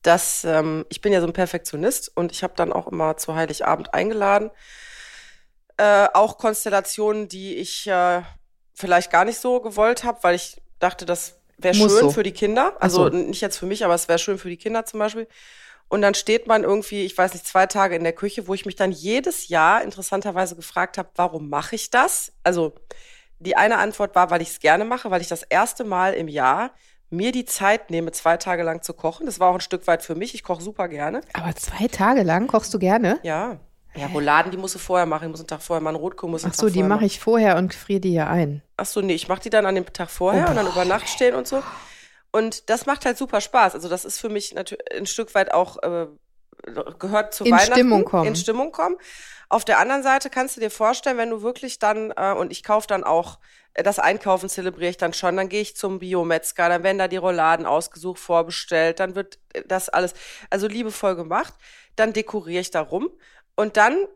dass 0.01 0.43
ähm, 0.43 0.85
ich 0.89 1.01
bin 1.01 1.11
ja 1.11 1.19
so 1.19 1.27
ein 1.27 1.33
Perfektionist 1.33 2.11
und 2.15 2.31
ich 2.31 2.43
habe 2.43 2.53
dann 2.55 2.71
auch 2.71 2.87
immer 2.87 3.17
zu 3.17 3.35
Heiligabend 3.35 3.93
eingeladen. 3.93 4.51
Äh, 5.77 6.07
auch 6.13 6.37
Konstellationen, 6.37 7.27
die 7.27 7.55
ich 7.55 7.87
äh, 7.87 8.21
vielleicht 8.73 9.11
gar 9.11 9.25
nicht 9.25 9.39
so 9.39 9.59
gewollt 9.61 10.03
habe, 10.03 10.19
weil 10.21 10.35
ich 10.35 10.61
dachte, 10.79 11.05
das 11.05 11.41
wäre 11.57 11.73
schön 11.73 11.89
so. 11.89 12.09
für 12.09 12.23
die 12.23 12.31
Kinder. 12.31 12.75
Also 12.79 13.09
so. 13.09 13.15
nicht 13.15 13.41
jetzt 13.41 13.57
für 13.57 13.65
mich, 13.65 13.85
aber 13.85 13.93
es 13.93 14.07
wäre 14.07 14.19
schön 14.19 14.37
für 14.37 14.49
die 14.49 14.57
Kinder 14.57 14.85
zum 14.85 14.99
Beispiel. 14.99 15.27
Und 15.87 16.01
dann 16.01 16.15
steht 16.15 16.47
man 16.47 16.63
irgendwie, 16.63 17.05
ich 17.05 17.17
weiß 17.17 17.33
nicht, 17.33 17.45
zwei 17.45 17.67
Tage 17.67 17.95
in 17.95 18.03
der 18.03 18.13
Küche, 18.13 18.47
wo 18.47 18.53
ich 18.53 18.65
mich 18.65 18.75
dann 18.75 18.91
jedes 18.91 19.49
Jahr 19.49 19.83
interessanterweise 19.83 20.55
gefragt 20.55 20.97
habe, 20.97 21.09
warum 21.15 21.49
mache 21.49 21.75
ich 21.75 21.91
das? 21.91 22.33
Also 22.43 22.73
die 23.39 23.55
eine 23.55 23.77
Antwort 23.77 24.15
war, 24.15 24.31
weil 24.31 24.41
ich 24.41 24.49
es 24.49 24.59
gerne 24.59 24.85
mache, 24.85 25.11
weil 25.11 25.21
ich 25.21 25.27
das 25.27 25.43
erste 25.43 25.83
Mal 25.83 26.13
im 26.13 26.27
Jahr 26.27 26.71
mir 27.09 27.31
die 27.31 27.45
Zeit 27.45 27.91
nehme, 27.91 28.11
zwei 28.11 28.37
Tage 28.37 28.63
lang 28.63 28.81
zu 28.81 28.93
kochen. 28.93 29.25
Das 29.25 29.39
war 29.39 29.49
auch 29.49 29.55
ein 29.55 29.61
Stück 29.61 29.85
weit 29.87 30.03
für 30.03 30.15
mich. 30.15 30.33
Ich 30.33 30.43
koche 30.43 30.61
super 30.61 30.87
gerne. 30.87 31.21
Aber 31.33 31.55
zwei 31.55 31.87
Tage 31.87 32.23
lang 32.23 32.47
kochst 32.47 32.73
du 32.73 32.79
gerne? 32.79 33.19
Ja. 33.23 33.59
Ja, 33.95 34.07
Rouladen, 34.07 34.51
die 34.51 34.57
musst 34.57 34.75
du 34.75 34.79
vorher 34.79 35.05
machen. 35.05 35.25
Ich 35.25 35.31
muss 35.31 35.39
einen 35.39 35.47
Tag 35.47 35.61
vorher 35.61 35.81
machen. 35.81 35.95
Rotkohl 35.95 36.29
muss 36.29 36.43
einen 36.43 36.51
Ach 36.53 36.57
so, 36.57 36.67
Tag 36.67 36.73
die 36.73 36.83
mache 36.83 37.05
ich 37.05 37.19
vorher 37.19 37.57
und 37.57 37.73
friere 37.73 38.01
die 38.01 38.13
ja 38.13 38.27
ein. 38.27 38.61
Ach 38.77 38.85
so, 38.85 39.01
nee, 39.01 39.13
ich 39.13 39.27
mache 39.27 39.41
die 39.41 39.49
dann 39.49 39.65
an 39.65 39.75
dem 39.75 39.91
Tag 39.91 40.09
vorher 40.09 40.45
Oh, 40.47 40.49
und 40.49 40.55
dann 40.55 40.67
über 40.67 40.85
Nacht 40.85 41.07
stehen 41.07 41.35
und 41.35 41.47
so. 41.47 41.63
Und 42.31 42.69
das 42.69 42.85
macht 42.85 43.05
halt 43.05 43.17
super 43.17 43.39
Spaß. 43.39 43.75
Also 43.75 43.87
das 43.87 44.03
ist 44.03 44.19
für 44.19 44.29
mich 44.29 44.53
natürlich 44.53 44.83
ein 44.93 45.05
Stück 45.05 45.33
weit 45.35 45.53
auch 45.53 45.81
äh, 45.83 46.07
gehört 46.99 47.33
zu 47.33 47.45
In 47.45 47.51
Weihnachten. 47.51 47.71
Stimmung 47.73 48.05
kommen. 48.05 48.27
In 48.27 48.35
Stimmung 48.35 48.71
kommen. 48.71 48.97
Auf 49.47 49.63
der 49.63 49.79
anderen 49.79 50.03
Seite 50.03 50.29
kannst 50.29 50.57
du 50.57 50.61
dir 50.61 50.71
vorstellen, 50.71 51.17
wenn 51.17 51.29
du 51.29 51.41
wirklich 51.41 51.79
dann, 51.79 52.11
äh, 52.15 52.33
und 52.33 52.51
ich 52.51 52.63
kaufe 52.63 52.87
dann 52.87 53.03
auch, 53.03 53.39
äh, 53.73 53.83
das 53.83 53.99
Einkaufen 53.99 54.49
zelebriere 54.49 54.89
ich 54.89 54.97
dann 54.97 55.13
schon, 55.13 55.37
dann 55.37 55.49
gehe 55.49 55.61
ich 55.61 55.77
zum 55.77 55.99
Biometzger, 55.99 56.67
dann 56.67 56.83
werden 56.83 56.97
da 56.97 57.07
die 57.07 57.17
Rouladen 57.17 57.65
ausgesucht, 57.65 58.19
vorbestellt, 58.19 58.99
dann 58.99 59.15
wird 59.15 59.37
äh, 59.53 59.61
das 59.67 59.89
alles, 59.89 60.13
also 60.49 60.67
liebevoll 60.67 61.15
gemacht, 61.15 61.53
dann 61.95 62.11
dekoriere 62.11 62.61
ich 62.61 62.71
da 62.71 62.81
rum 62.81 63.09
und 63.55 63.77
dann 63.77 64.07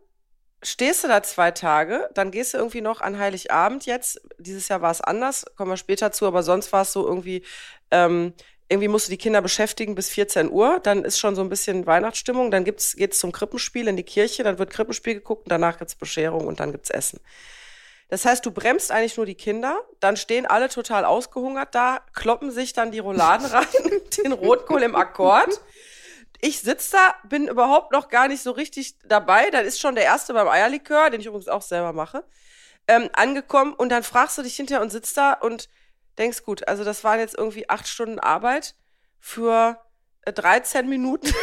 stehst 0.61 1.03
du 1.03 1.07
da 1.07 1.23
zwei 1.23 1.51
Tage, 1.51 2.09
dann 2.13 2.31
gehst 2.31 2.53
du 2.53 2.57
irgendwie 2.57 2.81
noch 2.81 3.01
an 3.01 3.17
Heiligabend 3.17 3.85
jetzt. 3.85 4.21
Dieses 4.37 4.67
Jahr 4.67 4.81
war 4.81 4.91
es 4.91 5.01
anders, 5.01 5.45
kommen 5.55 5.71
wir 5.71 5.77
später 5.77 6.11
zu, 6.11 6.25
aber 6.25 6.43
sonst 6.43 6.73
war 6.73 6.81
es 6.81 6.91
so 6.91 7.07
irgendwie, 7.07 7.43
ähm, 7.91 8.33
irgendwie 8.67 8.87
musst 8.87 9.07
du 9.07 9.11
die 9.11 9.17
Kinder 9.17 9.41
beschäftigen 9.41 9.95
bis 9.95 10.09
14 10.09 10.51
Uhr, 10.51 10.79
dann 10.83 11.03
ist 11.03 11.19
schon 11.19 11.35
so 11.35 11.41
ein 11.41 11.49
bisschen 11.49 11.85
Weihnachtsstimmung, 11.85 12.51
dann 12.51 12.65
gibt's, 12.65 12.95
geht's 12.95 13.19
zum 13.19 13.31
Krippenspiel 13.31 13.87
in 13.87 13.95
die 13.95 14.03
Kirche, 14.03 14.43
dann 14.43 14.59
wird 14.59 14.69
Krippenspiel 14.69 15.15
geguckt 15.15 15.45
und 15.45 15.51
danach 15.51 15.77
gibt's 15.77 15.95
Bescherung 15.95 16.45
und 16.45 16.59
dann 16.59 16.71
gibt's 16.71 16.89
Essen. 16.89 17.19
Das 18.09 18.25
heißt, 18.25 18.45
du 18.45 18.51
bremst 18.51 18.91
eigentlich 18.91 19.17
nur 19.17 19.25
die 19.25 19.35
Kinder, 19.35 19.83
dann 19.99 20.17
stehen 20.17 20.45
alle 20.45 20.67
total 20.69 21.05
ausgehungert 21.05 21.73
da, 21.73 22.01
kloppen 22.13 22.51
sich 22.51 22.73
dann 22.73 22.91
die 22.91 22.99
Rouladen 22.99 23.45
rein, 23.51 23.65
den 24.23 24.33
Rotkohl 24.33 24.83
im 24.83 24.95
Akkord. 24.95 25.61
Ich 26.41 26.61
sitz 26.61 26.89
da, 26.89 27.15
bin 27.27 27.47
überhaupt 27.47 27.91
noch 27.91 28.07
gar 28.07 28.27
nicht 28.27 28.41
so 28.41 28.51
richtig 28.51 28.97
dabei. 28.99 29.49
Dann 29.49 29.65
ist 29.65 29.79
schon 29.79 29.95
der 29.95 30.05
erste 30.05 30.33
beim 30.33 30.47
Eierlikör, 30.47 31.09
den 31.09 31.19
ich 31.19 31.27
übrigens 31.27 31.49
auch 31.49 31.61
selber 31.61 31.93
mache, 31.93 32.23
ähm, 32.87 33.09
angekommen 33.13 33.73
und 33.73 33.89
dann 33.89 34.03
fragst 34.03 34.37
du 34.37 34.41
dich 34.41 34.55
hinterher 34.55 34.81
und 34.81 34.89
sitzt 34.89 35.17
da 35.17 35.33
und 35.33 35.69
denkst, 36.17 36.43
gut, 36.43 36.67
also 36.67 36.83
das 36.83 37.03
waren 37.03 37.19
jetzt 37.19 37.37
irgendwie 37.37 37.69
acht 37.69 37.87
Stunden 37.87 38.19
Arbeit 38.19 38.75
für 39.19 39.81
äh, 40.21 40.33
13 40.33 40.87
Minuten. 40.87 41.27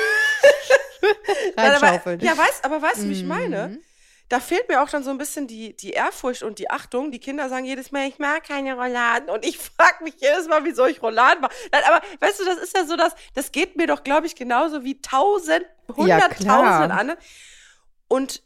Nein, 1.57 1.73
aber, 1.73 2.15
ja, 2.15 2.37
weißt, 2.37 2.65
aber 2.65 2.83
weißt 2.83 3.03
du, 3.03 3.09
wie 3.09 3.13
ich 3.13 3.25
meine? 3.25 3.79
Da 4.29 4.41
fehlt 4.41 4.69
mir 4.69 4.83
auch 4.83 4.89
dann 4.89 5.05
so 5.05 5.11
ein 5.11 5.19
bisschen 5.19 5.47
die, 5.47 5.77
die 5.77 5.91
Ehrfurcht 5.91 6.43
und 6.43 6.59
die 6.59 6.69
Achtung. 6.69 7.13
Die 7.13 7.21
Kinder 7.21 7.49
sagen 7.49 7.65
jedes 7.65 7.93
Mal, 7.93 8.09
ich 8.09 8.19
mag 8.19 8.45
keine 8.45 8.75
Rouladen. 8.75 9.31
Und 9.31 9.45
ich 9.45 9.59
frage 9.77 10.03
mich 10.03 10.15
jedes 10.19 10.49
Mal, 10.49 10.65
wie 10.65 10.73
soll 10.73 10.91
ich 10.91 11.03
Rouladen 11.03 11.41
machen? 11.41 11.55
Nein, 11.71 11.83
aber 11.87 12.03
weißt 12.21 12.41
du, 12.41 12.45
das 12.45 12.59
ist 12.59 12.77
ja 12.77 12.85
so, 12.85 12.97
dass 12.97 13.15
das 13.35 13.53
geht 13.53 13.77
mir 13.77 13.87
doch, 13.87 14.03
glaube 14.03 14.27
ich, 14.27 14.35
genauso 14.35 14.83
wie 14.85 15.01
tausend, 15.01 15.65
Ja, 15.89 15.95
hunderttausend 15.97 16.41
klar. 16.45 16.91
andere. 16.91 17.19
Und 18.09 18.43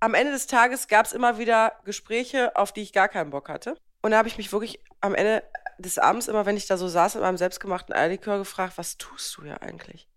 am 0.00 0.14
Ende 0.14 0.32
des 0.32 0.46
Tages 0.46 0.88
gab 0.88 1.06
es 1.06 1.12
immer 1.12 1.38
wieder 1.38 1.72
Gespräche, 1.84 2.54
auf 2.56 2.72
die 2.72 2.82
ich 2.82 2.92
gar 2.92 3.08
keinen 3.08 3.30
Bock 3.30 3.48
hatte. 3.48 3.80
Und 4.02 4.12
da 4.12 4.18
habe 4.18 4.28
ich 4.28 4.36
mich 4.36 4.52
wirklich 4.52 4.80
am 5.00 5.14
Ende 5.14 5.42
des 5.78 5.98
Abends 5.98 6.28
immer, 6.28 6.46
wenn 6.46 6.56
ich 6.56 6.66
da 6.66 6.76
so 6.76 6.88
saß 6.88 7.16
in 7.16 7.20
meinem 7.20 7.36
selbstgemachten 7.36 7.94
Eierlikör, 7.94 8.38
gefragt, 8.38 8.74
was 8.76 8.96
tust 8.96 9.36
du 9.36 9.42
hier 9.44 9.62
eigentlich? 9.62 10.08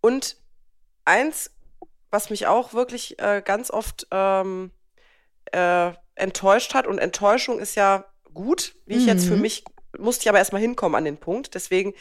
Und 0.00 0.36
eins, 1.04 1.50
was 2.14 2.30
mich 2.30 2.46
auch 2.46 2.72
wirklich 2.72 3.18
äh, 3.18 3.42
ganz 3.44 3.70
oft 3.70 4.06
ähm, 4.10 4.70
äh, 5.52 5.90
enttäuscht 6.14 6.72
hat, 6.72 6.86
und 6.86 6.98
Enttäuschung 6.98 7.58
ist 7.58 7.74
ja 7.74 8.04
gut, 8.32 8.76
wie 8.86 8.96
ich 8.96 9.06
jetzt 9.06 9.26
für 9.26 9.34
Mhm. 9.34 9.42
mich, 9.42 9.64
musste 9.98 10.22
ich 10.22 10.28
aber 10.28 10.38
erstmal 10.38 10.62
hinkommen 10.62 10.94
an 10.94 11.04
den 11.04 11.18
Punkt. 11.18 11.54
Deswegen, 11.54 11.92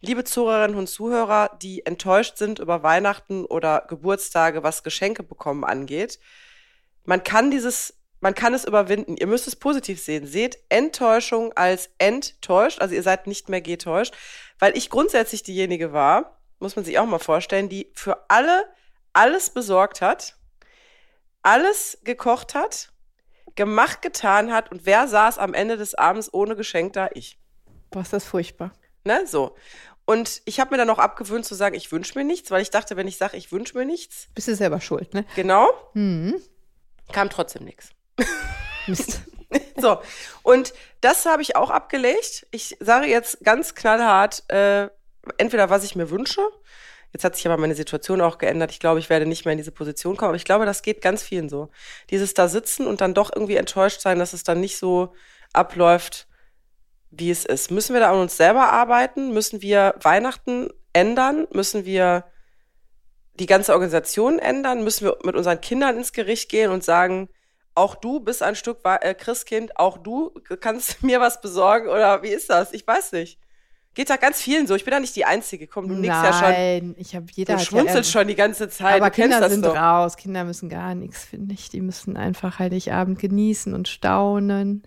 liebe 0.00 0.24
Zuhörerinnen 0.24 0.78
und 0.78 0.88
Zuhörer, 0.88 1.56
die 1.62 1.84
enttäuscht 1.86 2.38
sind 2.38 2.58
über 2.58 2.82
Weihnachten 2.82 3.44
oder 3.44 3.84
Geburtstage, 3.88 4.62
was 4.62 4.82
Geschenke 4.82 5.22
bekommen 5.22 5.64
angeht, 5.64 6.18
man 7.04 7.22
kann 7.22 7.50
dieses, 7.50 7.94
man 8.20 8.34
kann 8.34 8.54
es 8.54 8.64
überwinden. 8.64 9.16
Ihr 9.16 9.26
müsst 9.26 9.48
es 9.48 9.56
positiv 9.56 10.02
sehen. 10.02 10.26
Seht 10.26 10.58
Enttäuschung 10.68 11.52
als 11.56 11.90
enttäuscht, 11.98 12.80
also 12.80 12.94
ihr 12.94 13.02
seid 13.02 13.26
nicht 13.26 13.48
mehr 13.48 13.60
getäuscht, 13.62 14.14
weil 14.58 14.76
ich 14.76 14.90
grundsätzlich 14.90 15.42
diejenige 15.42 15.92
war, 15.92 16.40
muss 16.58 16.76
man 16.76 16.84
sich 16.84 16.98
auch 16.98 17.06
mal 17.06 17.18
vorstellen, 17.18 17.68
die 17.68 17.90
für 17.94 18.24
alle 18.28 18.64
alles 19.12 19.50
besorgt 19.50 20.00
hat, 20.00 20.36
alles 21.42 21.98
gekocht 22.04 22.54
hat, 22.54 22.90
gemacht, 23.54 24.02
getan 24.02 24.52
hat 24.52 24.70
und 24.70 24.86
wer 24.86 25.08
saß 25.08 25.38
am 25.38 25.54
Ende 25.54 25.76
des 25.76 25.94
Abends 25.94 26.32
ohne 26.32 26.56
Geschenk 26.56 26.92
da? 26.92 27.08
Ich. 27.14 27.38
Boah, 27.90 28.02
ist 28.02 28.12
das 28.12 28.24
furchtbar. 28.24 28.72
Ne, 29.04 29.26
so. 29.26 29.56
Und 30.04 30.42
ich 30.46 30.58
habe 30.60 30.70
mir 30.70 30.78
dann 30.78 30.90
auch 30.90 30.98
abgewöhnt 30.98 31.44
zu 31.44 31.54
sagen, 31.54 31.74
ich 31.74 31.92
wünsche 31.92 32.18
mir 32.18 32.24
nichts, 32.24 32.50
weil 32.50 32.62
ich 32.62 32.70
dachte, 32.70 32.96
wenn 32.96 33.06
ich 33.08 33.18
sage, 33.18 33.36
ich 33.36 33.52
wünsche 33.52 33.76
mir 33.76 33.84
nichts, 33.84 34.28
Bist 34.34 34.48
du 34.48 34.54
selber 34.54 34.80
schuld, 34.80 35.12
ne? 35.14 35.24
genau, 35.36 35.68
Mhm. 35.94 36.34
kam 37.12 37.28
trotzdem 37.30 37.64
nichts. 37.64 37.90
Mist. 38.86 39.20
So, 39.80 40.02
und 40.42 40.74
das 41.00 41.24
habe 41.24 41.40
ich 41.40 41.56
auch 41.56 41.70
abgelegt. 41.70 42.46
Ich 42.50 42.76
sage 42.80 43.06
jetzt 43.06 43.38
ganz 43.44 43.74
knallhart, 43.74 44.42
äh, 44.50 44.88
entweder 45.38 45.70
was 45.70 45.84
ich 45.84 45.96
mir 45.96 46.10
wünsche. 46.10 46.42
Jetzt 47.12 47.24
hat 47.24 47.36
sich 47.36 47.46
aber 47.46 47.56
meine 47.56 47.74
Situation 47.74 48.20
auch 48.20 48.38
geändert. 48.38 48.70
Ich 48.70 48.80
glaube, 48.80 49.00
ich 49.00 49.08
werde 49.08 49.26
nicht 49.26 49.44
mehr 49.44 49.52
in 49.52 49.58
diese 49.58 49.72
Position 49.72 50.16
kommen. 50.16 50.30
Aber 50.30 50.36
ich 50.36 50.44
glaube, 50.44 50.66
das 50.66 50.82
geht 50.82 51.00
ganz 51.00 51.22
vielen 51.22 51.48
so. 51.48 51.70
Dieses 52.10 52.34
da 52.34 52.48
sitzen 52.48 52.86
und 52.86 53.00
dann 53.00 53.14
doch 53.14 53.30
irgendwie 53.34 53.56
enttäuscht 53.56 54.00
sein, 54.00 54.18
dass 54.18 54.32
es 54.32 54.44
dann 54.44 54.60
nicht 54.60 54.78
so 54.78 55.14
abläuft, 55.52 56.26
wie 57.10 57.30
es 57.30 57.44
ist. 57.44 57.70
Müssen 57.70 57.94
wir 57.94 58.00
da 58.00 58.10
an 58.12 58.20
uns 58.20 58.36
selber 58.36 58.70
arbeiten? 58.72 59.32
Müssen 59.32 59.62
wir 59.62 59.94
Weihnachten 60.02 60.68
ändern? 60.92 61.46
Müssen 61.52 61.86
wir 61.86 62.24
die 63.34 63.46
ganze 63.46 63.72
Organisation 63.72 64.38
ändern? 64.38 64.84
Müssen 64.84 65.06
wir 65.06 65.18
mit 65.24 65.36
unseren 65.36 65.60
Kindern 65.60 65.96
ins 65.96 66.12
Gericht 66.12 66.50
gehen 66.50 66.70
und 66.70 66.84
sagen, 66.84 67.28
auch 67.74 67.94
du 67.94 68.20
bist 68.20 68.42
ein 68.42 68.56
Stück 68.56 68.80
äh, 68.84 69.14
Christkind, 69.14 69.78
auch 69.78 69.98
du 69.98 70.34
kannst 70.60 71.02
mir 71.02 71.20
was 71.20 71.40
besorgen 71.40 71.88
oder 71.88 72.22
wie 72.22 72.28
ist 72.28 72.50
das? 72.50 72.72
Ich 72.72 72.86
weiß 72.86 73.12
nicht. 73.12 73.38
Geht 73.98 74.10
da 74.10 74.16
ganz 74.16 74.40
vielen 74.40 74.68
so. 74.68 74.76
Ich 74.76 74.84
bin 74.84 74.92
da 74.92 75.00
nicht 75.00 75.16
die 75.16 75.24
Einzige. 75.24 75.66
Komm, 75.66 75.88
du 75.88 75.96
nix 75.96 76.06
ja 76.14 76.32
schon. 76.32 76.50
Nein, 76.52 76.94
ich 76.98 77.16
habe 77.16 77.26
jeder 77.32 77.54
Du 77.54 77.58
ja 77.58 77.64
schmunzelst 77.66 77.96
Ärger. 77.96 78.20
schon 78.20 78.28
die 78.28 78.36
ganze 78.36 78.68
Zeit. 78.68 78.94
Aber 78.94 79.10
du 79.10 79.20
Kinder 79.20 79.50
sind 79.50 79.64
doch. 79.64 79.74
raus. 79.74 80.16
Kinder 80.16 80.44
müssen 80.44 80.68
gar 80.68 80.94
nichts, 80.94 81.24
finde 81.24 81.52
ich. 81.54 81.68
Die 81.68 81.80
müssen 81.80 82.16
einfach 82.16 82.60
Heiligabend 82.60 83.18
genießen 83.18 83.74
und 83.74 83.88
staunen 83.88 84.84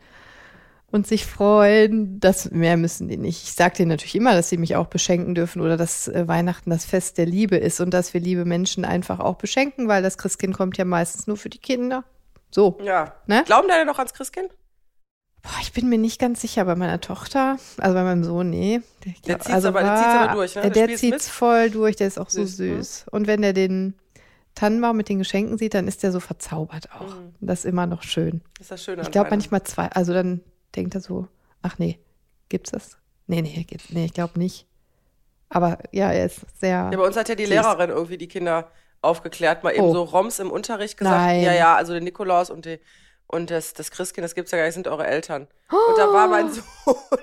und 0.92 1.08
sich 1.08 1.26
freuen. 1.26 2.22
Das 2.22 2.52
mehr 2.52 2.78
müssen 2.78 3.10
die 3.10 3.18
nicht. 3.18 3.44
Ich 3.44 3.52
sage 3.52 3.76
denen 3.76 3.90
natürlich 3.90 4.16
immer, 4.16 4.34
dass 4.34 4.48
sie 4.48 4.56
mich 4.56 4.78
auch 4.78 4.88
beschenken 4.88 5.36
dürfen 5.36 5.62
oder 5.62 5.76
dass 5.76 6.08
äh, 6.08 6.30
Weihnachten 6.30 6.70
das 6.70 6.86
Fest 6.86 7.18
der 7.18 7.26
Liebe 7.26 7.58
ist 7.58 7.82
und 7.82 7.94
dass 7.94 8.14
wir 8.14 8.22
liebe 8.22 8.46
Menschen 8.46 8.86
einfach 8.86 9.20
auch 9.20 9.36
beschenken, 9.36 9.90
weil 9.90 10.02
das 10.02 10.18
Christkind 10.18 10.56
kommt 10.56 10.78
ja 10.78 10.86
meistens 10.86 11.28
nur 11.28 11.36
für 11.36 11.50
die 11.50 11.60
Kinder. 11.60 12.06
So. 12.50 12.78
Ja. 12.82 13.14
Ne? 13.28 13.44
Glauben 13.46 13.68
deine 13.68 13.84
noch 13.84 13.98
ans 13.98 14.14
Christkind? 14.14 14.52
Boah, 15.44 15.52
ich 15.62 15.74
bin 15.74 15.90
mir 15.90 15.98
nicht 15.98 16.20
ganz 16.20 16.42
sicher 16.42 16.66
bei 16.66 16.76
meiner 16.76 17.02
Tochter, 17.02 17.58
also 17.80 17.94
bei 17.96 18.04
meinem 18.04 18.24
Sohn, 18.24 18.50
nee. 18.52 18.82
Der, 19.06 19.14
Der 19.26 19.40
zieht's 19.40 19.66
aber- 19.66 19.82
der 19.82 19.96
zieht's 19.96 20.08
aber 20.08 20.34
durch, 20.34 20.56
ne? 20.56 20.62
Der, 20.62 20.88
Der 20.88 20.98
zieht's 20.98 21.28
voll 21.30 21.70
durch, 21.72 21.96
der 21.96 22.08
ist 22.08 22.20
auch 22.20 22.30
so 22.30 22.46
Süß, 22.46 22.60
ne? 22.60 22.76
süß. 22.78 23.06
Und 23.12 23.26
wenn 23.28 23.42
der 23.42 23.54
den 23.54 23.96
Tannenbaum 24.54 24.98
mit 24.98 25.10
den 25.10 25.18
Geschenken 25.18 25.58
sieht, 25.58 25.74
dann 25.74 25.88
ist 25.88 26.04
der 26.04 26.12
so 26.12 26.20
verzaubert 26.20 26.92
auch. 26.94 27.16
Mhm. 27.16 27.34
Das 27.40 27.60
ist 27.60 27.66
immer 27.66 27.88
noch 27.88 28.04
schön. 28.04 28.42
Das 28.58 28.66
ist 28.66 28.72
das 28.72 28.84
Schöne 28.84 29.02
Ich 29.02 29.10
glaube 29.12 29.30
manchmal 29.32 29.64
zwei, 29.64 29.88
also 29.88 30.14
dann 30.14 30.42
denkt 30.76 30.94
er 30.94 31.02
so, 31.02 31.28
ach 31.64 31.80
nee, 31.80 31.98
gibt's 32.50 32.72
das? 32.72 32.98
Nee, 33.28 33.42
nee, 33.42 33.64
gibt's, 33.68 33.86
nee, 33.90 34.06
ich 34.06 34.14
glaube 34.14 34.38
nicht. 34.38 34.68
Aber 35.50 35.80
ja, 35.92 36.12
er 36.12 36.28
ist 36.28 36.42
sehr. 36.60 36.90
Ja, 36.92 36.98
bei 36.98 37.00
uns 37.06 37.16
hat 37.18 37.30
ja 37.30 37.36
die 37.36 37.46
Süß. 37.46 37.52
Lehrerin 37.54 37.90
irgendwie 37.90 38.18
die 38.18 38.28
Kinder 38.28 38.70
aufgeklärt, 39.02 39.64
mal 39.64 39.72
eben 39.74 39.84
Oh. 39.86 39.94
so 39.94 40.04
Roms 40.04 40.38
im 40.40 40.52
Unterricht 40.52 40.98
gesagt. 40.98 41.16
Nein. 41.18 41.42
Ja, 41.42 41.54
ja, 41.54 41.76
also 41.76 41.94
der 41.94 42.02
Nikolaus 42.02 42.50
und, 42.52 42.66
die, 42.66 42.80
und 43.32 43.50
das, 43.50 43.74
das 43.74 43.92
Christkind, 43.92 44.24
das 44.26 44.36
gibt's 44.36 44.52
ja 44.52 44.58
gar 44.58 44.66
nicht, 44.66 44.74
sind 44.76 44.88
eure 44.88 45.08
Eltern. 45.08 45.48
Und 45.70 45.98
da 45.98 46.12
war 46.14 46.28
mein 46.28 46.52
Sohn 46.54 46.64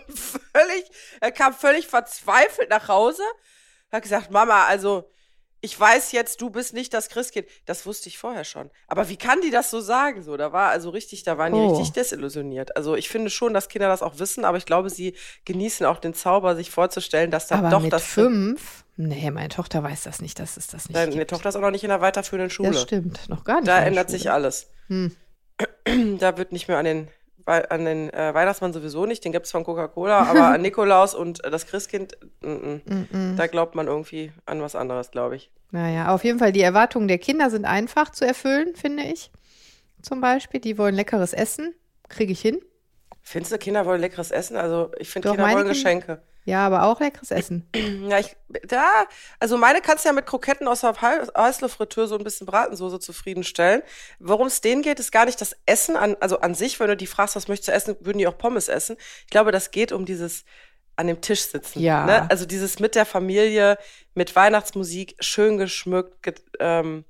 völlig, 0.09 0.85
er 1.21 1.33
kam 1.33 1.53
völlig 1.53 1.87
verzweifelt 1.87 2.71
nach 2.71 2.89
Hause, 2.89 3.23
hat 3.93 4.03
gesagt, 4.03 4.31
Mama, 4.31 4.65
also 4.67 5.11
ich 5.61 5.79
weiß 5.79 6.13
jetzt, 6.13 6.41
du 6.41 6.51
bist 6.51 6.73
nicht 6.73 6.95
das 6.95 7.09
Christkind. 7.09 7.49
Das 7.67 7.85
wusste 7.85 8.09
ich 8.09 8.17
vorher 8.17 8.45
schon. 8.45 8.71
Aber 8.87 9.09
wie 9.09 9.17
kann 9.17 9.41
die 9.41 9.51
das 9.51 9.71
so 9.71 9.81
sagen? 9.81 10.23
So, 10.23 10.37
da 10.37 10.53
war 10.53 10.71
also 10.71 10.91
richtig, 10.91 11.25
da 11.25 11.37
waren 11.37 11.53
die 11.53 11.59
Oh. 11.59 11.71
richtig 11.71 11.93
desillusioniert. 11.95 12.77
Also 12.77 12.95
ich 12.95 13.09
finde 13.09 13.29
schon, 13.29 13.55
dass 13.55 13.69
Kinder 13.69 13.89
das 13.89 14.01
auch 14.01 14.21
wissen, 14.21 14.45
aber 14.45 14.57
ich 14.57 14.67
glaube, 14.67 14.89
sie 14.89 15.17
genießen 15.47 15.85
auch 15.85 15.99
den 15.99 16.15
Zauber, 16.15 16.55
sich 16.55 16.71
vorzustellen, 16.71 17.33
dass 17.33 17.49
da 17.49 17.57
aber 17.57 17.71
doch 17.71 17.81
mit 17.81 17.93
das 17.93 18.05
fünf? 18.05 18.85
Nee, 18.97 19.33
meine 19.33 19.49
Tochter 19.49 19.83
weiß 19.83 20.05
das 20.05 20.21
nicht, 20.21 20.39
dass 20.39 20.57
es 20.57 20.69
das 20.69 20.89
nicht 20.89 20.97
Deine 20.97 21.11
gibt. 21.11 21.31
Tochter 21.31 21.49
ist 21.49 21.57
auch 21.57 21.61
noch 21.61 21.73
nicht 21.73 21.83
in 21.85 21.91
der 21.91 22.01
weiterführenden 22.01 22.51
Schule. 22.51 22.71
Das 22.71 22.83
stimmt, 22.83 23.29
noch 23.29 23.43
gar 23.43 23.57
nicht. 23.57 23.67
Da 23.67 23.81
ändert 23.81 24.11
Schule. 24.11 24.19
sich 24.19 24.31
alles. 24.31 24.71
Hm. 24.87 25.17
Da 26.19 26.37
wird 26.37 26.53
nicht 26.53 26.69
mehr 26.69 26.79
an 26.79 26.85
den, 26.85 27.09
an 27.47 27.85
den 27.85 28.13
äh, 28.13 28.35
Weihnachtsmann 28.35 28.73
sowieso 28.73 29.07
nicht, 29.07 29.25
den 29.25 29.33
gibt's 29.33 29.51
von 29.51 29.65
Coca-Cola, 29.65 30.25
aber 30.25 30.49
an 30.49 30.63
Nikolaus 30.63 31.15
und 31.15 31.45
äh, 31.45 31.51
das 31.51 31.67
Christkind, 31.67 32.17
mm, 32.43 32.81
mm. 32.85 33.37
da 33.37 33.47
glaubt 33.47 33.75
man 33.75 33.87
irgendwie 33.87 34.33
an 34.45 34.61
was 34.61 34.77
anderes, 34.77 35.11
glaube 35.11 35.37
ich. 35.37 35.51
Naja, 35.71 36.15
auf 36.15 36.25
jeden 36.25 36.39
Fall, 36.39 36.53
die 36.53 36.63
Erwartungen 36.63 37.09
der 37.09 37.19
Kinder 37.19 37.51
sind 37.51 37.65
einfach 37.65 38.11
zu 38.11 38.27
erfüllen, 38.27 38.75
finde 38.75 39.05
ich. 39.05 39.31
Zum 40.03 40.21
Beispiel, 40.21 40.61
die 40.61 40.79
wollen 40.79 40.95
leckeres 40.95 41.33
Essen, 41.33 41.75
kriege 42.09 42.33
ich 42.33 42.41
hin. 42.41 42.61
Findest 43.23 43.53
du, 43.53 43.59
Kinder 43.59 43.85
wollen 43.85 44.01
leckeres 44.01 44.31
Essen? 44.31 44.57
Also 44.57 44.91
ich 44.99 45.11
finde, 45.11 45.31
Kinder 45.31 45.51
wollen 45.51 45.69
Geschenke. 45.69 46.23
Ja, 46.49 46.65
aber 46.67 46.85
auch 46.85 46.99
leckeres 46.99 47.31
Essen. 47.31 47.69
Ja, 48.09 48.19
ich, 48.21 48.35
da, 48.65 49.05
also 49.39 49.59
meine 49.59 49.83
kannst 49.83 50.05
du 50.05 50.09
ja 50.09 50.15
mit 50.15 50.25
Kroketten 50.25 50.67
aus 50.67 50.81
der 50.81 50.95
Hei- 51.03 51.27
Heißluftfritteuse 51.37 52.15
und 52.15 52.23
ein 52.23 52.25
bisschen 52.25 52.47
Bratensoße 52.47 53.01
zufriedenstellen. 53.01 53.83
Worum 54.19 54.47
es 54.47 54.63
denen 54.63 54.81
geht, 54.81 54.99
ist 54.99 55.13
gar 55.13 55.27
nicht 55.27 55.39
das 55.43 55.55
Essen 55.67 55.95
an, 55.95 56.17
also 56.21 56.41
an 56.41 56.55
sich, 56.55 56.81
wenn 56.81 56.89
du 56.89 56.97
die 56.97 57.07
fragst, 57.07 57.37
was 57.37 57.49
möchtest 57.49 57.69
du 57.69 57.73
essen, 57.73 57.97
würden 58.01 58.17
die 58.17 58.27
auch 58.27 58.39
Pommes 58.39 58.69
essen. 58.69 58.97
Ich 59.25 59.31
glaube, 59.31 59.53
das 59.53 59.73
geht 59.73 59.93
um 59.93 60.07
dieses 60.07 60.47
an 60.97 61.07
dem 61.07 61.21
Tisch 61.21 61.43
sitzen. 61.43 61.81
Ja. 61.81 62.07
Ne? 62.07 62.31
Also 62.31 62.47
dieses 62.47 62.79
mit 62.79 62.95
der 62.95 63.05
Familie, 63.05 63.77
mit 64.15 64.35
Weihnachtsmusik, 64.35 65.17
schön 65.21 65.59
geschmückt, 65.59 66.23
ge, 66.23 66.35
ähm, 66.61 67.05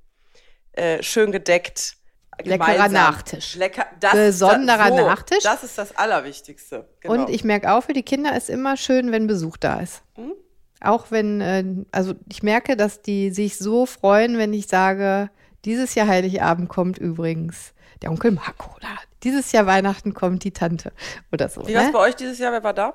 äh, 0.73 1.01
schön 1.05 1.31
gedeckt. 1.31 1.98
Leckerer. 2.43 2.89
Nachtisch. 2.89 3.55
Lecker, 3.57 3.87
das 4.01 4.13
Besonderer 4.13 4.89
das, 4.91 4.99
so, 4.99 5.07
Nachtisch. 5.07 5.43
Das 5.45 5.65
ist 5.65 5.77
das 5.79 5.97
Allerwichtigste. 5.97 6.89
Genau. 7.01 7.15
Und 7.15 7.31
ich 7.31 7.45
merke 7.45 7.73
auch, 7.73 7.83
für 7.83 7.93
die 7.93 8.03
Kinder 8.03 8.37
ist 8.37 8.49
immer 8.49 8.77
schön, 8.77 9.11
wenn 9.13 9.27
Besuch 9.27 9.57
da 9.57 9.81
ist. 9.81 10.03
Mhm. 10.17 10.33
Auch 10.81 11.11
wenn, 11.11 11.41
äh, 11.41 11.65
also 11.91 12.15
ich 12.31 12.43
merke, 12.43 12.77
dass 12.77 13.03
die 13.03 13.31
sich 13.31 13.59
so 13.59 13.87
freuen, 13.87 14.39
wenn 14.39 14.53
ich 14.53 14.69
sage, 14.69 15.31
dieses 15.65 15.95
Jahr 15.97 16.07
Heiligabend 16.07 16.69
kommt 16.69 16.99
übrigens 16.99 17.73
der 18.03 18.11
Onkel 18.11 18.31
Marco 18.31 18.77
oder 18.77 18.89
dieses 19.25 19.51
Jahr 19.51 19.67
Weihnachten 19.67 20.15
kommt 20.15 20.45
die 20.45 20.53
Tante 20.53 20.93
oder 21.33 21.49
so. 21.49 21.67
Wie 21.67 21.75
war 21.75 21.81
es 21.81 21.87
Ne? 21.89 21.93
bei 21.93 21.99
euch 21.99 22.15
dieses 22.15 22.39
Jahr? 22.39 22.53
Wer 22.53 22.63
war 22.63 22.75
da? 22.75 22.95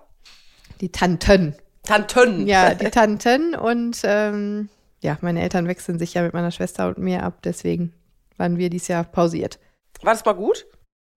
Die 0.80 0.90
Tanten. 0.90 1.56
Tanten. 1.86 2.48
Ja, 2.48 2.74
die 2.74 2.90
Tanten 2.90 3.56
und 3.56 4.00
ähm, 4.06 4.70
ja, 5.02 5.18
meine 5.20 5.42
Eltern 5.42 5.68
wechseln 5.68 6.00
sich 6.00 6.14
ja 6.14 6.22
mit 6.22 6.34
meiner 6.34 6.52
Schwester 6.52 6.88
und 6.88 6.98
mir 7.00 7.24
ab, 7.24 7.40
deswegen 7.44 7.92
waren 8.38 8.58
wir 8.58 8.70
dieses 8.70 8.88
Jahr 8.90 9.04
pausiert. 9.04 9.60
War 10.02 10.14
das 10.14 10.26
mal 10.26 10.34
gut? 10.34 10.66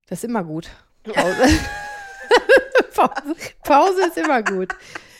Das 0.09 0.19
ist 0.21 0.25
immer 0.25 0.45
gut. 0.45 0.69
Pause. 1.05 1.49
Pause, 2.95 3.35
Pause 3.63 4.07
ist 4.07 4.17
immer 4.17 4.43
gut. 4.43 4.75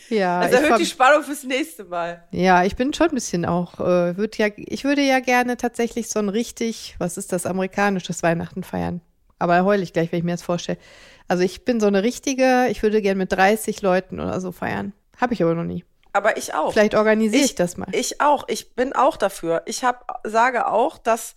Ja, 0.09 0.41
Das 0.41 0.51
ich 0.53 0.59
erhöht 0.61 0.79
die 0.79 0.85
Spannung 0.85 1.21
fürs 1.23 1.43
nächste 1.43 1.83
Mal. 1.83 2.23
ja, 2.31 2.63
ich 2.63 2.75
bin 2.77 2.93
schon 2.93 3.09
ein 3.09 3.13
bisschen 3.15 3.45
auch, 3.45 3.79
äh, 3.79 4.15
würd 4.17 4.37
ja, 4.37 4.47
ich 4.55 4.83
würde 4.85 5.01
ja 5.01 5.19
gerne 5.19 5.57
tatsächlich 5.57 6.09
so 6.09 6.19
ein 6.19 6.29
richtig, 6.29 6.95
was 6.97 7.17
ist 7.17 7.33
das, 7.33 7.45
amerikanisches 7.45 8.23
Weihnachten 8.23 8.63
feiern. 8.63 9.01
Aber 9.37 9.63
heule 9.65 9.83
ich 9.83 9.93
gleich, 9.93 10.11
wenn 10.11 10.19
ich 10.19 10.25
mir 10.25 10.31
das 10.31 10.41
vorstelle. 10.41 10.79
Also 11.27 11.43
ich 11.43 11.65
bin 11.65 11.79
so 11.79 11.87
eine 11.87 12.03
richtige, 12.03 12.67
ich 12.69 12.81
würde 12.83 13.01
gerne 13.01 13.17
mit 13.17 13.31
30 13.33 13.81
Leuten 13.81 14.19
oder 14.19 14.39
so 14.39 14.51
feiern. 14.51 14.93
Habe 15.19 15.33
ich 15.33 15.43
aber 15.43 15.53
noch 15.53 15.63
nie. 15.65 15.83
Aber 16.13 16.37
ich 16.37 16.53
auch. 16.53 16.71
Vielleicht 16.71 16.95
organisiere 16.95 17.43
ich, 17.43 17.49
Ich- 17.51 17.55
das 17.55 17.75
mal. 17.77 17.87
Ich 17.91 18.21
auch. 18.21 18.45
Ich 18.47 18.73
bin 18.75 18.93
auch 18.93 19.17
dafür. 19.17 19.61
Ich 19.65 19.83
hab, 19.83 20.21
sage 20.23 20.67
auch, 20.67 20.97
dass, 20.97 21.35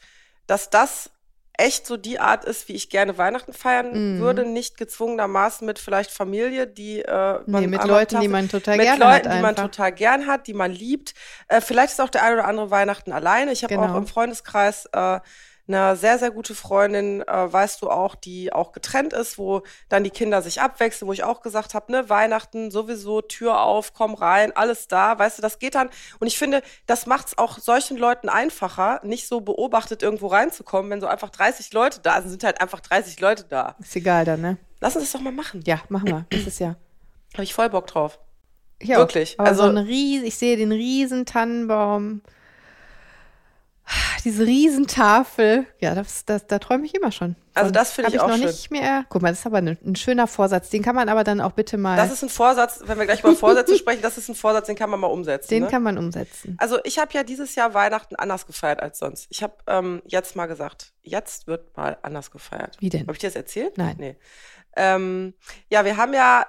dass 0.50 0.68
das 0.68 1.10
echt 1.56 1.86
so 1.86 1.96
die 1.96 2.18
Art 2.18 2.44
ist, 2.44 2.68
wie 2.68 2.72
ich 2.74 2.88
gerne 2.88 3.18
Weihnachten 3.18 3.52
feiern 3.52 4.14
Mhm. 4.14 4.18
würde. 4.18 4.44
Nicht 4.46 4.78
gezwungenermaßen 4.78 5.66
mit 5.66 5.78
vielleicht 5.78 6.10
Familie, 6.10 6.66
die 6.66 7.02
äh, 7.02 7.40
nee, 7.46 7.66
mit 7.66 7.84
Leuten, 7.84 8.16
am 8.16 8.22
die 8.22 8.28
man 8.28 8.48
total 8.48 8.76
mit 8.78 8.86
gerne 8.86 9.04
Leuten, 9.04 9.28
hat 9.28 9.36
die 9.36 9.42
man 9.42 9.56
total 9.56 9.92
gern 9.92 10.26
hat, 10.26 10.46
die 10.46 10.54
man 10.54 10.72
liebt. 10.72 11.12
Äh, 11.48 11.60
vielleicht 11.60 11.92
ist 11.92 12.00
auch 12.00 12.08
der 12.08 12.22
ein 12.24 12.32
oder 12.32 12.46
andere 12.46 12.70
Weihnachten 12.70 13.12
alleine. 13.12 13.52
Ich 13.52 13.62
habe 13.62 13.74
Genau. 13.74 13.92
auch 13.92 13.96
im 13.96 14.06
Freundeskreis 14.06 14.86
äh, 14.92 15.20
eine 15.72 15.96
sehr, 15.96 16.18
sehr 16.18 16.30
gute 16.30 16.54
Freundin, 16.54 17.22
äh, 17.22 17.52
weißt 17.52 17.80
du 17.82 17.90
auch, 17.90 18.14
die 18.14 18.52
auch 18.52 18.72
getrennt 18.72 19.12
ist, 19.12 19.38
wo 19.38 19.62
dann 19.88 20.04
die 20.04 20.10
Kinder 20.10 20.42
sich 20.42 20.60
abwechseln, 20.60 21.08
wo 21.08 21.12
ich 21.12 21.22
auch 21.24 21.40
gesagt 21.40 21.74
habe, 21.74 21.92
ne, 21.92 22.08
Weihnachten 22.08 22.70
sowieso, 22.70 23.20
Tür 23.20 23.60
auf, 23.60 23.94
komm 23.94 24.14
rein, 24.14 24.54
alles 24.54 24.88
da, 24.88 25.18
weißt 25.18 25.38
du, 25.38 25.42
das 25.42 25.58
geht 25.58 25.74
dann. 25.74 25.90
Und 26.18 26.26
ich 26.26 26.38
finde, 26.38 26.62
das 26.86 27.06
macht 27.06 27.28
es 27.28 27.38
auch 27.38 27.58
solchen 27.58 27.96
Leuten 27.96 28.28
einfacher, 28.28 29.00
nicht 29.04 29.26
so 29.28 29.40
beobachtet 29.40 30.02
irgendwo 30.02 30.26
reinzukommen, 30.26 30.90
wenn 30.90 31.00
so 31.00 31.06
einfach 31.06 31.30
30 31.30 31.72
Leute 31.72 32.00
da 32.00 32.20
sind, 32.20 32.30
sind 32.30 32.44
halt 32.44 32.60
einfach 32.60 32.80
30 32.80 33.20
Leute 33.20 33.44
da. 33.48 33.76
Ist 33.80 33.94
egal 33.96 34.24
dann, 34.24 34.40
ne? 34.40 34.58
Lass 34.80 34.96
uns 34.96 35.04
das 35.04 35.12
doch 35.12 35.20
mal 35.20 35.32
machen. 35.32 35.62
Ja, 35.66 35.80
machen 35.88 36.06
wir. 36.08 36.26
Nächstes 36.32 36.58
Jahr. 36.58 36.76
Habe 37.34 37.44
ich 37.44 37.54
voll 37.54 37.68
Bock 37.70 37.86
drauf. 37.86 38.18
Ich 38.78 38.94
auch. 38.94 39.00
Wirklich. 39.00 39.38
Aber 39.38 39.48
Also- 39.48 39.64
so 39.64 39.68
ein 39.68 39.76
Ries, 39.78 40.22
ich 40.22 40.36
sehe 40.38 40.56
den 40.56 40.72
riesen 40.72 41.26
Tannenbaum, 41.26 42.22
diese 44.24 44.46
Riesentafel. 44.46 45.66
Ja, 45.80 45.94
das, 45.94 46.24
das, 46.24 46.46
da 46.46 46.58
träume 46.58 46.86
ich 46.86 46.94
immer 46.94 47.12
schon. 47.12 47.36
Also 47.54 47.68
von. 47.68 47.72
das 47.72 47.92
finde 47.92 48.06
Hab 48.08 48.14
ich 48.14 48.20
auch 48.20 48.28
noch 48.28 48.36
schön. 48.36 48.46
nicht 48.46 48.70
mehr. 48.70 49.04
Guck 49.08 49.22
mal, 49.22 49.30
das 49.30 49.40
ist 49.40 49.46
aber 49.46 49.58
ein, 49.58 49.78
ein 49.84 49.96
schöner 49.96 50.26
Vorsatz. 50.26 50.70
Den 50.70 50.82
kann 50.82 50.94
man 50.94 51.08
aber 51.08 51.24
dann 51.24 51.40
auch 51.40 51.52
bitte 51.52 51.76
mal, 51.76 51.96
Das 51.96 52.12
ist 52.12 52.22
ein 52.22 52.28
Vorsatz, 52.28 52.80
wenn 52.84 52.98
wir 52.98 53.06
gleich 53.06 53.20
über 53.20 53.34
Vorsätze 53.34 53.76
sprechen, 53.78 54.02
das 54.02 54.18
ist 54.18 54.28
ein 54.28 54.34
Vorsatz, 54.34 54.66
den 54.66 54.76
kann 54.76 54.90
man 54.90 55.00
mal 55.00 55.08
umsetzen. 55.08 55.48
den 55.48 55.64
ne? 55.64 55.68
kann 55.68 55.82
man 55.82 55.98
umsetzen. 55.98 56.56
Also 56.58 56.78
ich 56.84 56.98
habe 56.98 57.12
ja 57.12 57.22
dieses 57.22 57.54
Jahr 57.54 57.74
Weihnachten 57.74 58.16
anders 58.16 58.46
gefeiert 58.46 58.80
als 58.80 58.98
sonst. 58.98 59.26
Ich 59.30 59.42
habe 59.42 59.54
ähm, 59.66 60.02
jetzt 60.06 60.36
mal 60.36 60.46
gesagt, 60.46 60.92
jetzt 61.02 61.46
wird 61.46 61.76
mal 61.76 61.98
anders 62.02 62.30
gefeiert. 62.30 62.76
Wie 62.80 62.88
denn? 62.88 63.02
Habe 63.02 63.12
ich 63.12 63.18
dir 63.18 63.28
das 63.28 63.36
erzählt? 63.36 63.78
Nein. 63.78 63.96
Nee. 63.98 64.16
Ähm, 64.76 65.34
ja, 65.68 65.84
wir 65.84 65.96
haben 65.96 66.14
ja 66.14 66.46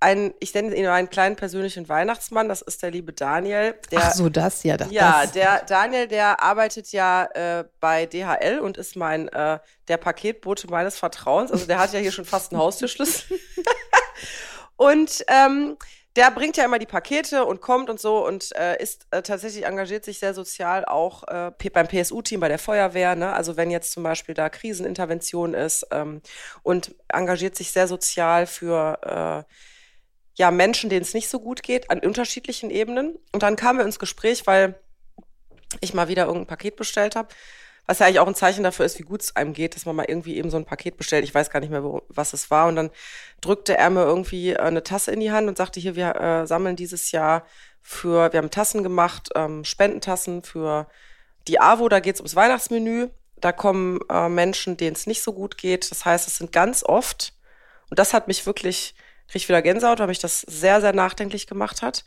einen, 0.00 0.34
ich 0.40 0.54
nenne 0.54 0.74
ihn 0.74 0.86
einen 0.86 1.10
kleinen 1.10 1.36
persönlichen 1.36 1.88
Weihnachtsmann, 1.88 2.48
das 2.48 2.62
ist 2.62 2.82
der 2.82 2.90
liebe 2.90 3.12
Daniel. 3.12 3.74
Der, 3.90 4.00
Ach 4.02 4.14
so, 4.14 4.28
das, 4.28 4.62
ja. 4.62 4.76
Das, 4.76 4.90
ja, 4.90 5.26
der 5.26 5.62
Daniel, 5.64 6.06
der 6.06 6.42
arbeitet 6.42 6.92
ja 6.92 7.24
äh, 7.24 7.64
bei 7.80 8.06
DHL 8.06 8.60
und 8.60 8.76
ist 8.76 8.96
mein 8.96 9.28
äh, 9.28 9.58
der 9.88 9.96
Paketbote 9.96 10.68
meines 10.68 10.96
Vertrauens. 10.98 11.50
Also 11.50 11.66
der 11.66 11.78
hat 11.78 11.92
ja 11.92 11.98
hier 11.98 12.12
schon 12.12 12.24
fast 12.24 12.52
einen 12.52 12.60
Haustürschlüssel. 12.60 13.38
und 14.76 15.24
ähm, 15.28 15.76
der 16.14 16.30
bringt 16.30 16.56
ja 16.56 16.64
immer 16.64 16.78
die 16.78 16.86
Pakete 16.86 17.44
und 17.44 17.60
kommt 17.60 17.90
und 17.90 18.00
so 18.00 18.26
und 18.26 18.54
äh, 18.56 18.80
ist 18.82 19.06
äh, 19.10 19.22
tatsächlich 19.22 19.64
engagiert 19.64 20.04
sich 20.04 20.18
sehr 20.18 20.34
sozial 20.34 20.84
auch 20.84 21.22
äh, 21.28 21.52
beim 21.72 21.86
PSU-Team 21.86 22.40
bei 22.40 22.48
der 22.48 22.58
Feuerwehr. 22.58 23.14
Ne? 23.14 23.32
Also 23.32 23.56
wenn 23.56 23.70
jetzt 23.70 23.92
zum 23.92 24.02
Beispiel 24.02 24.34
da 24.34 24.48
Krisenintervention 24.48 25.54
ist 25.54 25.86
ähm, 25.90 26.20
und 26.62 26.94
engagiert 27.08 27.56
sich 27.56 27.70
sehr 27.72 27.86
sozial 27.86 28.46
für 28.46 29.46
äh, 29.46 29.52
ja, 30.38 30.52
Menschen, 30.52 30.88
denen 30.88 31.02
es 31.02 31.14
nicht 31.14 31.28
so 31.28 31.40
gut 31.40 31.64
geht, 31.64 31.90
an 31.90 31.98
unterschiedlichen 31.98 32.70
Ebenen. 32.70 33.18
Und 33.32 33.42
dann 33.42 33.56
kamen 33.56 33.80
wir 33.80 33.84
ins 33.84 33.98
Gespräch, 33.98 34.46
weil 34.46 34.78
ich 35.80 35.94
mal 35.94 36.08
wieder 36.08 36.26
irgendein 36.26 36.46
Paket 36.46 36.76
bestellt 36.76 37.16
habe, 37.16 37.28
was 37.86 37.98
ja 37.98 38.06
eigentlich 38.06 38.20
auch 38.20 38.28
ein 38.28 38.36
Zeichen 38.36 38.62
dafür 38.62 38.86
ist, 38.86 39.00
wie 39.00 39.02
gut 39.02 39.20
es 39.20 39.34
einem 39.34 39.52
geht, 39.52 39.74
dass 39.74 39.84
man 39.84 39.96
mal 39.96 40.06
irgendwie 40.06 40.36
eben 40.36 40.50
so 40.50 40.56
ein 40.56 40.64
Paket 40.64 40.96
bestellt. 40.96 41.24
Ich 41.24 41.34
weiß 41.34 41.50
gar 41.50 41.58
nicht 41.58 41.70
mehr, 41.70 41.82
wo, 41.82 42.02
was 42.08 42.34
es 42.34 42.52
war. 42.52 42.68
Und 42.68 42.76
dann 42.76 42.90
drückte 43.40 43.76
er 43.76 43.90
mir 43.90 44.04
irgendwie 44.04 44.50
äh, 44.50 44.58
eine 44.58 44.84
Tasse 44.84 45.10
in 45.10 45.18
die 45.18 45.32
Hand 45.32 45.48
und 45.48 45.58
sagte, 45.58 45.80
hier, 45.80 45.96
wir 45.96 46.14
äh, 46.14 46.46
sammeln 46.46 46.76
dieses 46.76 47.10
Jahr 47.10 47.44
für, 47.82 48.32
wir 48.32 48.38
haben 48.38 48.50
Tassen 48.50 48.84
gemacht, 48.84 49.30
ähm, 49.34 49.64
Spendentassen 49.64 50.44
für 50.44 50.86
die 51.48 51.60
AWO, 51.60 51.88
da 51.88 51.98
geht 51.98 52.14
es 52.14 52.20
ums 52.20 52.36
Weihnachtsmenü. 52.36 53.08
Da 53.40 53.50
kommen 53.50 53.98
äh, 54.08 54.28
Menschen, 54.28 54.76
denen 54.76 54.94
es 54.94 55.08
nicht 55.08 55.22
so 55.22 55.32
gut 55.32 55.58
geht. 55.58 55.90
Das 55.90 56.04
heißt, 56.04 56.28
es 56.28 56.36
sind 56.36 56.52
ganz 56.52 56.84
oft, 56.84 57.32
und 57.90 57.98
das 57.98 58.14
hat 58.14 58.28
mich 58.28 58.46
wirklich, 58.46 58.94
krieg 59.28 59.42
ich 59.42 59.48
wieder 59.48 59.62
Gänsehaut, 59.62 59.98
weil 60.00 60.08
mich 60.08 60.18
das 60.18 60.40
sehr, 60.40 60.80
sehr 60.80 60.92
nachdenklich 60.92 61.46
gemacht 61.46 61.82
hat. 61.82 62.04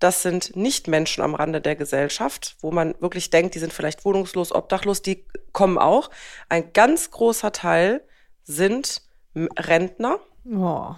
Das 0.00 0.22
sind 0.22 0.56
nicht 0.56 0.88
Menschen 0.88 1.22
am 1.22 1.34
Rande 1.34 1.60
der 1.60 1.76
Gesellschaft, 1.76 2.56
wo 2.60 2.72
man 2.72 2.94
wirklich 3.00 3.30
denkt, 3.30 3.54
die 3.54 3.60
sind 3.60 3.72
vielleicht 3.72 4.04
wohnungslos, 4.04 4.52
obdachlos, 4.52 5.02
die 5.02 5.24
kommen 5.52 5.78
auch. 5.78 6.10
Ein 6.48 6.72
ganz 6.72 7.10
großer 7.10 7.52
Teil 7.52 8.02
sind 8.42 9.02
Rentner, 9.34 10.18
oh, 10.52 10.94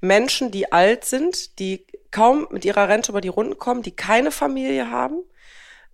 Menschen, 0.00 0.50
die 0.50 0.72
alt 0.72 1.04
sind, 1.04 1.58
die 1.58 1.86
kaum 2.10 2.46
mit 2.50 2.64
ihrer 2.64 2.88
Rente 2.88 3.12
über 3.12 3.20
die 3.20 3.28
Runden 3.28 3.58
kommen, 3.58 3.82
die 3.82 3.94
keine 3.94 4.30
Familie 4.30 4.90
haben 4.90 5.22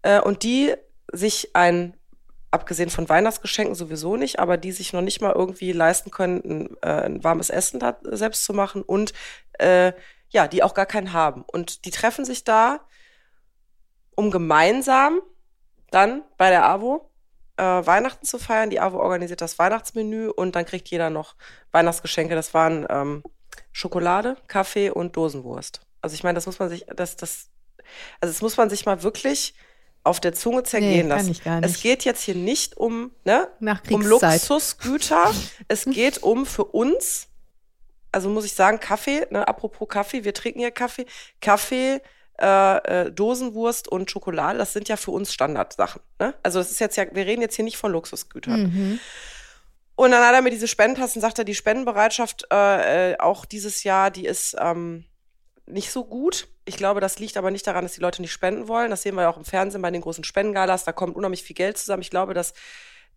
äh, 0.02 0.20
und 0.20 0.42
die 0.42 0.74
sich 1.12 1.54
ein, 1.54 1.94
abgesehen 2.52 2.90
von 2.90 3.08
Weihnachtsgeschenken 3.08 3.74
sowieso 3.74 4.16
nicht, 4.16 4.38
aber 4.38 4.56
die 4.56 4.72
sich 4.72 4.92
noch 4.92 5.00
nicht 5.00 5.20
mal 5.20 5.32
irgendwie 5.32 5.72
leisten 5.72 6.10
können, 6.10 6.42
ein, 6.44 6.76
äh, 6.82 7.04
ein 7.06 7.24
warmes 7.24 7.50
Essen 7.50 7.80
da 7.80 7.98
selbst 8.02 8.44
zu 8.44 8.52
machen 8.52 8.82
und 8.82 9.12
äh, 9.58 9.92
ja, 10.28 10.46
die 10.48 10.62
auch 10.62 10.74
gar 10.74 10.86
keinen 10.86 11.12
haben. 11.12 11.44
Und 11.46 11.84
die 11.84 11.90
treffen 11.90 12.24
sich 12.24 12.44
da, 12.44 12.80
um 14.14 14.30
gemeinsam 14.30 15.20
dann 15.90 16.22
bei 16.36 16.50
der 16.50 16.64
AWO 16.66 17.10
äh, 17.56 17.62
Weihnachten 17.62 18.26
zu 18.26 18.38
feiern. 18.38 18.70
Die 18.70 18.80
AWO 18.80 18.98
organisiert 18.98 19.40
das 19.40 19.58
Weihnachtsmenü 19.58 20.28
und 20.28 20.54
dann 20.54 20.66
kriegt 20.66 20.88
jeder 20.88 21.10
noch 21.10 21.36
Weihnachtsgeschenke. 21.70 22.34
Das 22.34 22.54
waren 22.54 22.86
ähm, 22.90 23.22
Schokolade, 23.72 24.36
Kaffee 24.46 24.90
und 24.90 25.16
Dosenwurst. 25.16 25.80
Also 26.02 26.14
ich 26.14 26.22
meine, 26.22 26.34
das 26.34 26.46
muss 26.46 26.58
man 26.58 26.68
sich, 26.68 26.86
das, 26.94 27.16
das, 27.16 27.50
also 28.20 28.32
das 28.32 28.42
muss 28.42 28.56
man 28.56 28.68
sich 28.68 28.84
mal 28.84 29.02
wirklich 29.02 29.54
auf 30.04 30.20
der 30.20 30.32
Zunge 30.32 30.62
zergehen 30.64 31.08
kann 31.08 31.26
lassen. 31.26 31.36
Es 31.62 31.80
geht 31.80 32.04
jetzt 32.04 32.22
hier 32.22 32.34
nicht 32.34 32.76
um, 32.76 33.12
ne, 33.24 33.48
um 33.60 33.66
Nachkriegszeit. 33.66 34.48
Luxusgüter. 34.48 35.32
es 35.68 35.84
geht 35.84 36.22
um 36.22 36.44
für 36.46 36.64
uns, 36.64 37.28
also 38.10 38.28
muss 38.28 38.44
ich 38.44 38.54
sagen, 38.54 38.80
Kaffee, 38.80 39.26
ne, 39.30 39.46
apropos 39.46 39.88
Kaffee, 39.88 40.24
wir 40.24 40.34
trinken 40.34 40.60
hier 40.60 40.72
Kaffee, 40.72 41.06
Kaffee, 41.40 42.00
äh, 42.40 42.76
äh, 43.06 43.12
Dosenwurst 43.12 43.86
und 43.88 44.10
Schokolade, 44.10 44.58
das 44.58 44.72
sind 44.72 44.88
ja 44.88 44.96
für 44.96 45.12
uns 45.12 45.32
Standardsachen. 45.32 46.02
Ne? 46.18 46.34
Also 46.42 46.58
das 46.58 46.70
ist 46.70 46.80
jetzt 46.80 46.96
ja, 46.96 47.04
wir 47.12 47.26
reden 47.26 47.42
jetzt 47.42 47.54
hier 47.54 47.64
nicht 47.64 47.76
von 47.76 47.92
Luxusgütern. 47.92 48.62
Mhm. 48.62 49.00
Und 49.94 50.10
dann 50.10 50.24
hat 50.24 50.34
er 50.34 50.42
mir 50.42 50.50
diese 50.50 50.66
Spendentassen, 50.66 51.20
sagt 51.20 51.38
er, 51.38 51.44
die 51.44 51.54
Spendenbereitschaft 51.54 52.46
äh, 52.50 53.12
äh, 53.12 53.18
auch 53.18 53.44
dieses 53.44 53.84
Jahr, 53.84 54.10
die 54.10 54.26
ist 54.26 54.56
ähm, 54.58 55.04
nicht 55.66 55.92
so 55.92 56.04
gut. 56.04 56.48
Ich 56.64 56.76
glaube, 56.76 57.00
das 57.00 57.18
liegt 57.18 57.36
aber 57.36 57.50
nicht 57.50 57.66
daran, 57.66 57.84
dass 57.84 57.94
die 57.94 58.00
Leute 58.00 58.22
nicht 58.22 58.32
spenden 58.32 58.68
wollen. 58.68 58.90
Das 58.90 59.02
sehen 59.02 59.14
wir 59.16 59.22
ja 59.22 59.28
auch 59.30 59.36
im 59.36 59.44
Fernsehen 59.44 59.82
bei 59.82 59.90
den 59.90 60.00
großen 60.00 60.22
Spendengalas. 60.24 60.84
Da 60.84 60.92
kommt 60.92 61.16
unheimlich 61.16 61.42
viel 61.42 61.56
Geld 61.56 61.76
zusammen. 61.76 62.02
Ich 62.02 62.10
glaube, 62.10 62.34
dass 62.34 62.54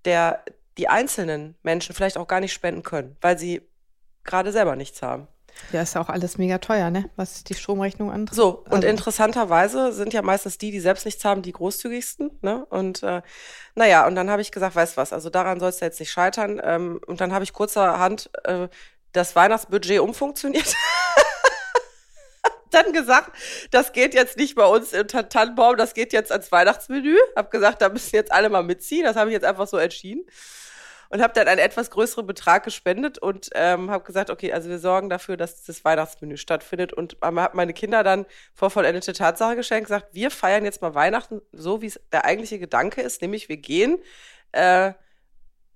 der, 0.05 0.43
die 0.77 0.87
einzelnen 0.87 1.55
Menschen 1.63 1.93
vielleicht 1.95 2.17
auch 2.17 2.27
gar 2.27 2.39
nicht 2.39 2.53
spenden 2.53 2.81
können, 2.83 3.17
weil 3.21 3.37
sie 3.37 3.61
gerade 4.23 4.51
selber 4.51 4.75
nichts 4.75 5.01
haben. 5.01 5.27
Ja, 5.71 5.81
ist 5.83 5.95
ja 5.95 6.01
auch 6.01 6.09
alles 6.09 6.37
mega 6.37 6.57
teuer, 6.57 6.89
ne? 6.89 7.09
Was 7.15 7.45
die 7.45 7.53
Stromrechnung 7.53 8.11
angeht. 8.11 8.35
So, 8.35 8.63
und 8.65 8.73
Also- 8.73 8.87
interessanterweise 8.87 9.93
sind 9.93 10.11
ja 10.13 10.21
meistens 10.21 10.57
die, 10.57 10.71
die 10.71 10.81
selbst 10.81 11.05
nichts 11.05 11.23
haben, 11.23 11.43
die 11.43 11.53
großzügigsten. 11.53 12.31
Ne? 12.41 12.65
Und 12.65 13.03
äh, 13.03 13.21
naja, 13.75 14.05
und 14.05 14.15
dann 14.15 14.29
habe 14.29 14.41
ich 14.41 14.51
gesagt, 14.51 14.75
weißt 14.75 14.97
was, 14.97 15.13
also 15.13 15.29
daran 15.29 15.59
soll 15.61 15.69
es 15.69 15.79
jetzt 15.79 15.99
nicht 15.99 16.11
scheitern. 16.11 16.59
Ähm, 16.63 16.99
und 17.07 17.21
dann 17.21 17.31
habe 17.31 17.43
ich 17.45 17.53
kurzerhand 17.53 18.29
äh, 18.43 18.67
das 19.13 19.35
Weihnachtsbudget 19.35 19.99
umfunktioniert. 20.01 20.73
dann 22.75 22.93
gesagt, 22.93 23.35
das 23.71 23.93
geht 23.93 24.13
jetzt 24.13 24.37
nicht 24.37 24.55
bei 24.55 24.65
uns 24.65 24.93
im 24.93 25.07
Tan- 25.07 25.29
Tannenbaum, 25.29 25.77
das 25.77 25.93
geht 25.93 26.13
jetzt 26.13 26.31
ans 26.31 26.51
Weihnachtsmenü. 26.51 27.17
Hab 27.35 27.51
gesagt, 27.51 27.81
da 27.81 27.89
müssen 27.89 28.15
jetzt 28.15 28.31
alle 28.31 28.49
mal 28.49 28.63
mitziehen. 28.63 29.05
Das 29.05 29.15
habe 29.15 29.29
ich 29.29 29.33
jetzt 29.33 29.45
einfach 29.45 29.67
so 29.67 29.77
entschieden 29.77 30.25
und 31.09 31.21
habe 31.21 31.33
dann 31.33 31.47
einen 31.47 31.59
etwas 31.59 31.89
größeren 31.91 32.25
Betrag 32.25 32.63
gespendet 32.63 33.17
und 33.17 33.49
ähm, 33.53 33.89
habe 33.91 34.03
gesagt, 34.03 34.29
okay, 34.29 34.51
also 34.51 34.69
wir 34.69 34.79
sorgen 34.79 35.09
dafür, 35.09 35.37
dass 35.37 35.63
das 35.63 35.85
Weihnachtsmenü 35.85 36.37
stattfindet 36.37 36.93
und 36.93 37.17
habe 37.21 37.49
meine 37.53 37.73
Kinder 37.73 38.03
dann 38.03 38.25
vor 38.53 38.69
vollendete 38.69 39.13
Tatsache 39.13 39.55
geschenkt, 39.55 39.87
gesagt, 39.87 40.07
wir 40.13 40.31
feiern 40.31 40.65
jetzt 40.65 40.81
mal 40.81 40.95
Weihnachten 40.95 41.41
so, 41.51 41.81
wie 41.81 41.87
es 41.87 41.99
der 42.11 42.25
eigentliche 42.25 42.59
Gedanke 42.59 43.01
ist, 43.01 43.21
nämlich 43.21 43.49
wir 43.49 43.57
gehen 43.57 43.99
äh, 44.51 44.93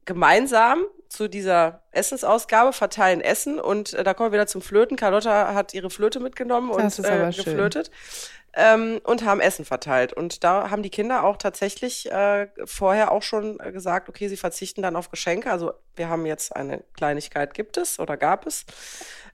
gemeinsam 0.09 0.85
zu 1.07 1.27
dieser 1.27 1.83
Essensausgabe, 1.91 2.73
verteilen 2.73 3.21
Essen 3.21 3.59
und 3.59 3.93
äh, 3.93 4.03
da 4.03 4.15
kommen 4.15 4.31
wir 4.31 4.37
wieder 4.37 4.47
zum 4.47 4.63
Flöten. 4.63 4.97
Carlotta 4.97 5.53
hat 5.53 5.75
ihre 5.75 5.91
Flöte 5.91 6.19
mitgenommen 6.19 6.71
Das 6.75 6.97
und 6.97 7.05
äh, 7.05 7.29
geflötet 7.31 7.91
ähm, 8.55 8.99
und 9.03 9.23
haben 9.23 9.39
Essen 9.39 9.65
verteilt. 9.65 10.11
Und 10.13 10.43
da 10.43 10.71
haben 10.71 10.81
die 10.81 10.89
Kinder 10.89 11.23
auch 11.23 11.37
tatsächlich 11.37 12.11
äh, 12.11 12.47
vorher 12.65 13.11
auch 13.11 13.21
schon 13.21 13.59
äh, 13.59 13.71
gesagt, 13.71 14.09
okay, 14.09 14.27
sie 14.29 14.37
verzichten 14.37 14.81
dann 14.81 14.95
auf 14.95 15.11
Geschenke. 15.11 15.51
Also 15.51 15.73
wir 15.95 16.09
haben 16.09 16.25
jetzt 16.25 16.55
eine 16.55 16.83
Kleinigkeit, 16.95 17.53
gibt 17.53 17.77
es 17.77 17.99
oder 17.99 18.17
gab 18.17 18.47
es, 18.47 18.65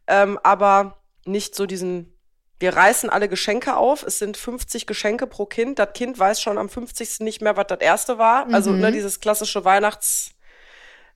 ähm, 0.07 0.37
aber 0.43 0.97
nicht 1.25 1.55
so 1.55 1.65
diesen, 1.65 2.17
wir 2.59 2.75
reißen 2.75 3.09
alle 3.09 3.29
Geschenke 3.29 3.77
auf. 3.77 4.03
Es 4.03 4.19
sind 4.19 4.35
50 4.35 4.87
Geschenke 4.87 5.25
pro 5.25 5.45
Kind. 5.45 5.79
Das 5.79 5.93
Kind 5.93 6.19
weiß 6.19 6.41
schon 6.41 6.57
am 6.57 6.67
50. 6.67 7.21
nicht 7.21 7.41
mehr, 7.41 7.55
was 7.55 7.67
das 7.67 7.79
erste 7.79 8.17
war. 8.17 8.47
Also 8.53 8.71
Mhm. 8.71 8.81
ne, 8.81 8.91
dieses 8.91 9.21
klassische 9.21 9.63
Weihnachts, 9.63 10.31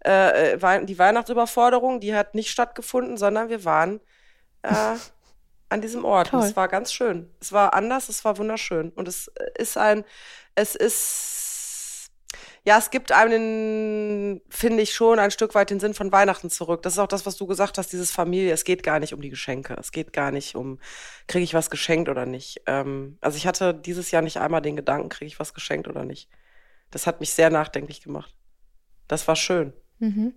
äh, 0.05 0.53
äh, 0.53 0.85
die 0.85 0.97
Weihnachtsüberforderung, 0.97 1.99
die 1.99 2.15
hat 2.15 2.35
nicht 2.35 2.51
stattgefunden, 2.51 3.17
sondern 3.17 3.49
wir 3.49 3.65
waren 3.65 3.99
äh, 4.63 4.95
an 5.69 5.81
diesem 5.81 6.05
Ort. 6.05 6.33
Und 6.33 6.41
es 6.41 6.55
war 6.55 6.67
ganz 6.67 6.93
schön. 6.93 7.29
Es 7.39 7.51
war 7.51 7.73
anders, 7.73 8.09
es 8.09 8.23
war 8.25 8.37
wunderschön. 8.37 8.89
Und 8.91 9.07
es 9.07 9.29
ist 9.57 9.77
ein, 9.77 10.05
es 10.55 10.75
ist, 10.75 12.11
ja, 12.63 12.77
es 12.77 12.91
gibt 12.91 13.11
einem, 13.11 14.41
finde 14.49 14.81
ich 14.83 14.93
schon, 14.93 15.19
ein 15.19 15.31
Stück 15.31 15.53
weit 15.53 15.69
den 15.69 15.79
Sinn 15.79 15.93
von 15.93 16.11
Weihnachten 16.11 16.49
zurück. 16.49 16.81
Das 16.81 16.93
ist 16.93 16.99
auch 16.99 17.07
das, 17.07 17.25
was 17.25 17.35
du 17.35 17.45
gesagt 17.45 17.77
hast, 17.77 17.91
dieses 17.91 18.11
Familie. 18.11 18.53
Es 18.53 18.63
geht 18.63 18.83
gar 18.83 18.99
nicht 18.99 19.13
um 19.13 19.21
die 19.21 19.29
Geschenke. 19.29 19.75
Es 19.79 19.91
geht 19.91 20.13
gar 20.13 20.31
nicht 20.31 20.55
um, 20.55 20.79
kriege 21.27 21.43
ich 21.43 21.53
was 21.53 21.69
geschenkt 21.69 22.09
oder 22.09 22.25
nicht. 22.25 22.61
Ähm, 22.67 23.17
also 23.21 23.37
ich 23.37 23.45
hatte 23.45 23.73
dieses 23.73 24.11
Jahr 24.11 24.21
nicht 24.21 24.37
einmal 24.37 24.61
den 24.61 24.75
Gedanken, 24.77 25.09
kriege 25.09 25.27
ich 25.27 25.39
was 25.39 25.53
geschenkt 25.53 25.87
oder 25.87 26.05
nicht. 26.05 26.29
Das 26.89 27.05
hat 27.05 27.19
mich 27.19 27.31
sehr 27.31 27.49
nachdenklich 27.49 28.01
gemacht. 28.01 28.33
Das 29.07 29.27
war 29.27 29.35
schön. 29.35 29.73
Mhm. 29.99 30.33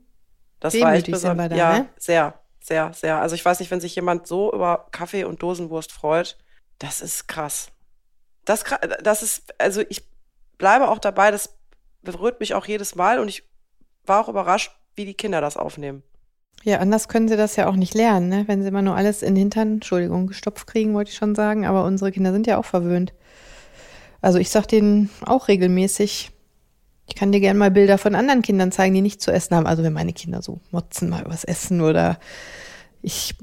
Das 0.60 0.74
war 0.80 0.94
echt 0.94 1.06
Demütig 1.06 1.22
sind 1.22 1.36
wir 1.36 1.48
besonders. 1.48 1.48
da, 1.50 1.56
Ja, 1.56 1.78
ne? 1.80 1.88
sehr, 1.98 2.34
sehr, 2.60 2.92
sehr. 2.92 3.20
Also 3.20 3.34
ich 3.34 3.44
weiß 3.44 3.60
nicht, 3.60 3.70
wenn 3.70 3.80
sich 3.80 3.94
jemand 3.96 4.26
so 4.26 4.52
über 4.52 4.86
Kaffee 4.92 5.24
und 5.24 5.42
Dosenwurst 5.42 5.90
freut, 5.92 6.38
das 6.78 7.00
ist 7.00 7.26
krass. 7.28 7.68
Das, 8.44 8.64
das 9.02 9.22
ist, 9.22 9.54
also 9.60 9.82
ich 9.88 10.04
bleibe 10.58 10.88
auch 10.88 10.98
dabei, 10.98 11.30
das 11.30 11.56
berührt 12.02 12.40
mich 12.40 12.54
auch 12.54 12.66
jedes 12.66 12.94
Mal 12.94 13.18
und 13.18 13.28
ich 13.28 13.44
war 14.04 14.20
auch 14.20 14.28
überrascht, 14.28 14.72
wie 14.94 15.04
die 15.04 15.14
Kinder 15.14 15.40
das 15.40 15.56
aufnehmen. 15.56 16.02
Ja, 16.64 16.78
anders 16.78 17.08
können 17.08 17.28
sie 17.28 17.36
das 17.36 17.56
ja 17.56 17.68
auch 17.68 17.74
nicht 17.74 17.94
lernen, 17.94 18.28
ne? 18.28 18.44
Wenn 18.46 18.62
sie 18.62 18.68
immer 18.68 18.82
nur 18.82 18.94
alles 18.94 19.22
in 19.22 19.34
den 19.34 19.42
Hintern, 19.42 19.74
Entschuldigung, 19.74 20.28
gestopft 20.28 20.66
kriegen, 20.68 20.94
wollte 20.94 21.10
ich 21.10 21.16
schon 21.16 21.34
sagen, 21.34 21.66
aber 21.66 21.84
unsere 21.84 22.12
Kinder 22.12 22.32
sind 22.32 22.46
ja 22.46 22.56
auch 22.58 22.64
verwöhnt. 22.64 23.12
Also 24.20 24.38
ich 24.38 24.50
sag 24.50 24.66
denen 24.68 25.10
auch 25.26 25.48
regelmäßig, 25.48 26.30
ich 27.12 27.16
kann 27.16 27.30
dir 27.30 27.40
gerne 27.40 27.58
mal 27.58 27.70
Bilder 27.70 27.98
von 27.98 28.14
anderen 28.14 28.40
Kindern 28.40 28.72
zeigen, 28.72 28.94
die 28.94 29.02
nichts 29.02 29.22
zu 29.22 29.30
essen 29.30 29.54
haben. 29.54 29.66
Also 29.66 29.82
wenn 29.82 29.92
meine 29.92 30.14
Kinder 30.14 30.40
so 30.40 30.60
motzen 30.70 31.10
mal 31.10 31.22
übers 31.22 31.44
Essen 31.44 31.82
oder 31.82 32.18
ich 33.02 33.34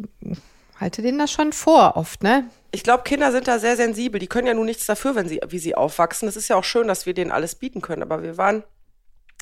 halte 0.79 1.03
denen 1.03 1.19
das 1.19 1.31
schon 1.31 1.53
vor 1.53 1.95
oft, 1.95 2.23
ne? 2.23 2.49
Ich 2.71 2.81
glaube, 2.81 3.03
Kinder 3.03 3.31
sind 3.31 3.47
da 3.47 3.59
sehr 3.59 3.75
sensibel. 3.75 4.19
Die 4.19 4.25
können 4.25 4.47
ja 4.47 4.55
nun 4.55 4.65
nichts 4.65 4.87
dafür, 4.87 5.13
wenn 5.13 5.29
sie, 5.29 5.39
wie 5.49 5.59
sie 5.59 5.75
aufwachsen. 5.75 6.27
Es 6.27 6.35
ist 6.35 6.47
ja 6.47 6.55
auch 6.55 6.63
schön, 6.63 6.87
dass 6.87 7.05
wir 7.05 7.13
denen 7.13 7.29
alles 7.29 7.53
bieten 7.53 7.79
können. 7.79 8.01
Aber 8.01 8.23
wir 8.23 8.37
waren 8.37 8.63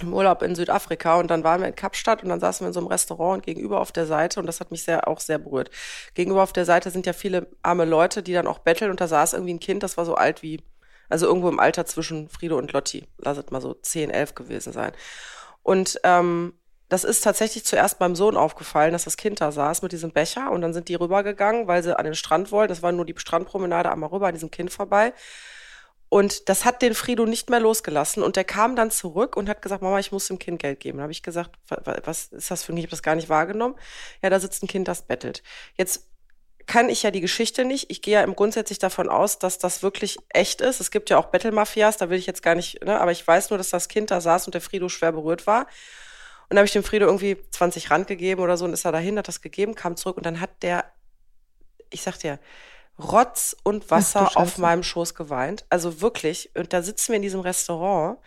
im 0.02 0.13
Urlaub 0.13 0.42
in 0.42 0.56
Südafrika 0.56 1.16
und 1.16 1.32
dann 1.32 1.46
waren 1.46 1.62
wir 1.62 1.70
in 1.70 1.76
Kapstadt 1.76 2.22
und 2.22 2.28
dann 2.28 2.42
saßen 2.42 2.66
wir 2.66 2.68
in 2.68 2.74
so 2.74 2.82
einem 2.82 2.88
Restaurant 2.88 3.38
und 3.38 3.46
gegenüber 3.46 3.80
auf 3.80 3.94
der 3.94 4.08
Seite 4.08 4.42
und 4.42 4.46
das 4.46 4.60
hat 4.60 4.72
mich 4.72 4.84
sehr 4.84 5.08
auch 5.08 5.22
sehr 5.22 5.38
berührt. 5.38 5.72
Gegenüber 6.16 6.44
auf 6.44 6.52
der 6.52 6.66
Seite 6.66 6.92
sind 6.92 7.06
ja 7.06 7.13
viele 7.13 7.48
arme 7.62 7.86
Leute, 7.86 8.24
die 8.24 8.34
dann 8.34 8.46
auch 8.46 8.60
betteln 8.60 8.92
und 8.92 9.00
da 9.00 9.08
saß 9.08 9.34
irgendwie 9.34 9.54
ein 9.54 9.62
Kind, 9.62 9.84
das 9.84 9.96
war 9.96 10.04
so 10.04 10.16
alt 10.16 10.44
wie, 10.44 10.62
also 11.10 11.26
irgendwo 11.26 11.50
im 11.50 11.60
Alter 11.60 11.86
zwischen 11.86 12.30
Friede 12.30 12.56
und 12.56 12.74
Lotti. 12.74 13.06
Lass 13.17 13.38
es 13.38 13.50
mal 13.52 13.62
so 13.62 13.74
10, 13.74 14.10
11 14.10 14.36
gewesen 14.36 14.74
sein. 14.74 14.91
Und 15.63 16.00
ähm, 16.04 16.54
das 16.89 17.04
ist 17.04 17.22
tatsächlich 17.24 17.65
zuerst 17.65 18.00
meinem 18.00 18.15
Sohn 18.15 18.38
aufgefallen, 18.38 18.93
dass 18.93 19.04
das 19.04 19.17
Kind 19.17 19.41
da 19.41 19.52
saß 19.52 19.82
mit 19.82 19.91
diesem 19.91 20.12
Becher 20.12 20.52
und 20.52 20.62
dann 20.62 20.74
sind 20.74 20.88
die 20.88 20.96
rübergegangen, 20.96 21.67
weil 21.67 21.84
sie 21.84 21.98
an 21.98 22.06
den 22.06 22.15
Strand 22.15 22.52
wollten. 22.52 22.70
Das 22.70 22.82
war 22.82 22.93
nur 22.93 23.06
die 23.06 23.13
Strandpromenade 23.17 23.91
einmal 23.91 24.10
rüber 24.10 24.28
an 24.28 24.34
diesem 24.34 24.52
Kind 24.52 24.72
vorbei. 24.72 25.13
Und 26.10 26.48
das 26.48 26.63
hat 26.63 26.82
den 26.82 26.93
Frido 26.96 27.26
nicht 27.26 27.50
mehr 27.50 27.60
losgelassen. 27.60 28.24
Und 28.24 28.38
der 28.38 28.46
kam 28.46 28.78
dann 28.78 28.91
zurück 28.91 29.36
und 29.36 29.50
hat 29.50 29.62
gesagt, 29.62 29.82
Mama, 29.82 30.00
ich 30.00 30.13
muss 30.13 30.28
dem 30.28 30.39
Kind 30.39 30.60
Geld 30.60 30.80
geben. 30.80 31.00
Dann 31.00 31.04
habe 31.04 31.12
ich 31.12 31.22
gesagt, 31.24 31.52
wa- 31.67 31.82
wa- 31.84 31.98
was 32.06 32.28
ist 32.28 32.50
das 32.50 32.63
für 32.63 32.72
ein, 32.72 32.78
ich 32.78 32.84
habe 32.86 32.91
das 32.91 33.04
gar 33.04 33.15
nicht 33.15 33.28
wahrgenommen. 33.28 33.76
Ja, 34.22 34.30
da 34.30 34.39
sitzt 34.39 34.63
ein 34.63 34.67
Kind, 34.67 34.88
das 34.88 35.02
bettelt. 35.02 35.43
Jetzt 35.76 36.08
kann 36.67 36.89
ich 36.89 37.03
ja 37.03 37.12
die 37.12 37.21
Geschichte 37.21 37.65
nicht. 37.65 37.89
Ich 37.89 38.01
gehe 38.01 38.15
ja 38.15 38.23
im 38.23 38.36
grundsätzlich 38.36 38.77
davon 38.77 39.10
aus, 39.10 39.39
dass 39.39 39.58
das 39.58 39.82
wirklich 39.84 40.17
echt 40.30 40.62
ist. 40.62 40.82
Es 40.82 40.91
gibt 40.91 41.10
ja 41.10 41.17
auch 41.17 41.27
Bettelmafias, 41.27 41.97
da 41.97 42.10
will 42.10 42.19
ich 42.19 42.27
jetzt 42.27 42.43
gar 42.43 42.56
nicht, 42.56 42.84
ne, 42.84 42.99
aber 42.99 43.12
ich 43.12 43.25
weiß 43.25 43.49
nur, 43.49 43.58
dass 43.58 43.69
das 43.69 43.88
Kind 43.88 44.12
da 44.12 44.19
saß 44.21 44.45
und 44.45 44.53
der 44.53 44.62
Frido 44.62 44.89
schwer 44.89 45.13
berührt 45.13 45.47
war. 45.47 45.62
Und 45.62 46.51
dann 46.51 46.60
habe 46.60 46.65
ich 46.65 46.73
dem 46.73 46.84
Frido 46.84 47.06
irgendwie 47.06 47.38
20 47.51 47.89
Rand 47.89 48.08
gegeben 48.08 48.41
oder 48.41 48.58
so 48.58 48.65
und 48.65 48.73
ist 48.73 48.86
er 48.86 48.91
dahin, 48.91 49.17
hat 49.17 49.27
das 49.27 49.41
gegeben, 49.41 49.75
kam 49.75 49.95
zurück 49.95 50.17
und 50.17 50.25
dann 50.25 50.39
hat 50.39 50.62
der, 50.62 50.86
ich 51.89 52.01
sag 52.01 52.17
dir, 52.19 52.39
Rotz 52.99 53.56
und 53.63 53.89
Wasser 53.91 54.30
Ach 54.32 54.36
auf 54.36 54.58
meinem 54.58 54.84
Schoß 54.84 55.13
geweint. 55.13 55.65
Also 55.69 56.01
wirklich. 56.01 56.51
Und 56.56 56.73
da 56.73 56.82
sitzen 56.82 57.10
wir 57.10 57.17
in 57.17 57.21
diesem 57.21 57.41
Restaurant 57.41 58.19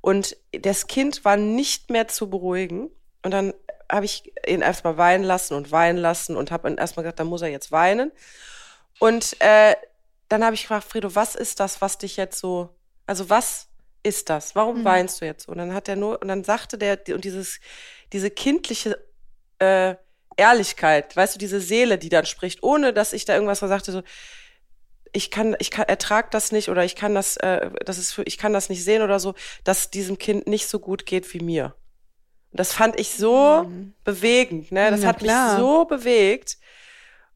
und 0.00 0.36
das 0.52 0.86
Kind 0.86 1.24
war 1.24 1.36
nicht 1.36 1.90
mehr 1.90 2.08
zu 2.08 2.30
beruhigen. 2.30 2.90
Und 3.22 3.30
dann 3.32 3.52
habe 3.90 4.04
ich 4.06 4.32
ihn 4.46 4.62
erstmal 4.62 4.96
weinen 4.96 5.24
lassen 5.24 5.54
und 5.54 5.70
weinen 5.72 5.98
lassen 5.98 6.36
und 6.36 6.50
habe 6.50 6.68
ihn 6.68 6.78
erstmal 6.78 7.04
gesagt, 7.04 7.20
dann 7.20 7.26
muss 7.28 7.42
er 7.42 7.48
jetzt 7.48 7.72
weinen. 7.72 8.12
Und 8.98 9.36
äh, 9.40 9.74
dann 10.28 10.44
habe 10.44 10.54
ich 10.54 10.62
gefragt, 10.62 10.84
Frido, 10.84 11.14
was 11.14 11.34
ist 11.34 11.60
das, 11.60 11.80
was 11.80 11.98
dich 11.98 12.16
jetzt 12.16 12.38
so, 12.38 12.70
also 13.06 13.30
was 13.30 13.68
ist 14.02 14.30
das? 14.30 14.54
Warum 14.54 14.80
Mhm. 14.80 14.84
weinst 14.84 15.20
du 15.20 15.26
jetzt 15.26 15.46
so? 15.46 15.52
Und 15.52 15.58
dann 15.58 15.74
hat 15.74 15.88
er 15.88 15.96
nur, 15.96 16.20
und 16.22 16.28
dann 16.28 16.44
sagte 16.44 16.78
der, 16.78 17.00
und 17.10 17.24
dieses, 17.24 17.60
diese 18.12 18.30
kindliche 18.30 18.98
äh, 19.58 19.96
Ehrlichkeit, 20.36 21.16
weißt 21.16 21.34
du, 21.34 21.38
diese 21.38 21.60
Seele, 21.60 21.98
die 21.98 22.08
dann 22.08 22.26
spricht, 22.26 22.62
ohne 22.62 22.92
dass 22.92 23.12
ich 23.12 23.24
da 23.24 23.34
irgendwas 23.34 23.60
sagte, 23.60 23.92
so, 23.92 24.02
ich 25.12 25.30
kann, 25.30 25.56
ich 25.60 25.70
kann, 25.70 25.86
ertrag 25.86 26.30
das 26.30 26.52
nicht 26.52 26.68
oder 26.68 26.84
ich 26.84 26.94
kann 26.94 27.14
das, 27.14 27.36
äh, 27.38 27.70
das 27.84 27.98
ist 27.98 28.12
für, 28.12 28.22
ich 28.24 28.38
kann 28.38 28.52
das 28.52 28.68
nicht 28.68 28.84
sehen 28.84 29.02
oder 29.02 29.18
so, 29.20 29.34
dass 29.64 29.90
diesem 29.90 30.18
Kind 30.18 30.46
nicht 30.46 30.68
so 30.68 30.78
gut 30.78 31.06
geht 31.06 31.32
wie 31.32 31.40
mir. 31.40 31.74
Und 32.56 32.60
das 32.60 32.72
fand 32.72 32.98
ich 32.98 33.10
so 33.14 33.64
Mhm. 33.64 33.92
bewegend, 34.02 34.72
ne? 34.72 34.90
Das 34.90 35.02
Na 35.02 35.08
hat 35.08 35.18
klar. 35.18 35.50
mich 35.52 35.58
so 35.60 35.84
bewegt. 35.84 36.56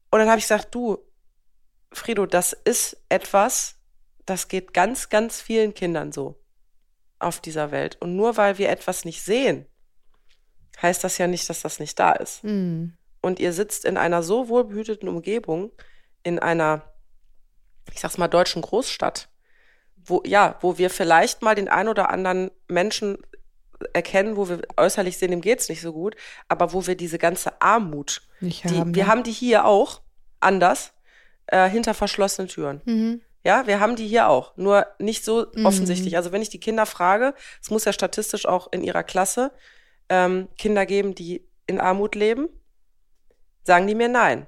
Und 0.09 0.17
dann 0.17 0.27
habe 0.27 0.39
ich 0.39 0.45
gesagt, 0.45 0.73
du, 0.73 0.97
Frido, 1.93 2.25
das 2.25 2.53
ist 2.53 2.97
etwas, 3.07 3.75
das 4.25 4.47
geht 4.47 4.73
ganz, 4.73 5.09
ganz 5.09 5.39
vielen 5.39 5.75
Kindern 5.75 6.11
so 6.11 6.41
auf 7.19 7.39
dieser 7.39 7.69
Welt. 7.69 7.97
Und 8.01 8.15
nur 8.15 8.35
weil 8.35 8.57
wir 8.57 8.69
etwas 8.71 9.05
nicht 9.05 9.21
sehen, 9.21 9.67
heißt 10.81 11.03
das 11.03 11.19
ja 11.19 11.27
nicht, 11.27 11.47
dass 11.51 11.61
das 11.61 11.79
nicht 11.79 11.99
da 11.99 12.13
ist. 12.13 12.43
Mhm. 12.43 12.97
Und 13.21 13.39
ihr 13.39 13.53
sitzt 13.53 13.85
in 13.85 13.97
einer 13.97 14.23
so 14.23 14.49
wohlbehüteten 14.49 15.07
Umgebung, 15.07 15.71
in 16.23 16.39
einer, 16.39 16.81
ich 17.93 17.99
sag's 17.99 18.17
mal, 18.17 18.27
deutschen 18.27 18.63
Großstadt, 18.63 19.29
wo, 19.97 20.23
ja, 20.25 20.57
wo 20.61 20.79
wir 20.79 20.89
vielleicht 20.89 21.43
mal 21.43 21.53
den 21.53 21.69
ein 21.69 21.87
oder 21.87 22.09
anderen 22.09 22.49
Menschen 22.67 23.19
erkennen, 23.93 24.35
wo 24.37 24.49
wir 24.49 24.61
äußerlich 24.77 25.17
sehen, 25.17 25.31
dem 25.31 25.41
geht's 25.41 25.69
nicht 25.69 25.81
so 25.81 25.93
gut, 25.93 26.15
aber 26.47 26.73
wo 26.73 26.85
wir 26.87 26.95
diese 26.95 27.17
ganze 27.17 27.61
Armut, 27.61 28.21
Nicht 28.39 28.63
die, 28.63 28.77
haben, 28.79 28.95
wir 28.95 29.03
ne? 29.05 29.09
haben 29.09 29.23
die 29.23 29.31
hier 29.31 29.65
auch 29.65 30.01
anders, 30.39 30.93
äh, 31.47 31.69
hinter 31.69 31.93
verschlossenen 31.93 32.47
Türen. 32.47 32.81
Mhm. 32.85 33.21
Ja, 33.43 33.65
wir 33.65 33.79
haben 33.79 33.95
die 33.95 34.07
hier 34.07 34.27
auch, 34.27 34.55
nur 34.55 34.85
nicht 34.99 35.25
so 35.25 35.47
Mhm. 35.55 35.65
offensichtlich. 35.65 36.15
Also 36.15 36.31
wenn 36.31 36.41
ich 36.43 36.49
die 36.49 36.59
Kinder 36.59 36.85
frage, 36.85 37.33
es 37.61 37.71
muss 37.71 37.85
ja 37.85 37.93
statistisch 37.93 38.45
auch 38.45 38.71
in 38.71 38.83
ihrer 38.83 39.03
Klasse 39.03 39.51
ähm, 40.09 40.47
Kinder 40.57 40.85
geben, 40.85 41.15
die 41.15 41.47
in 41.67 41.79
Armut 41.79 42.15
leben, 42.15 42.49
sagen 43.63 43.87
die 43.87 43.95
mir 43.95 44.09
nein. 44.09 44.47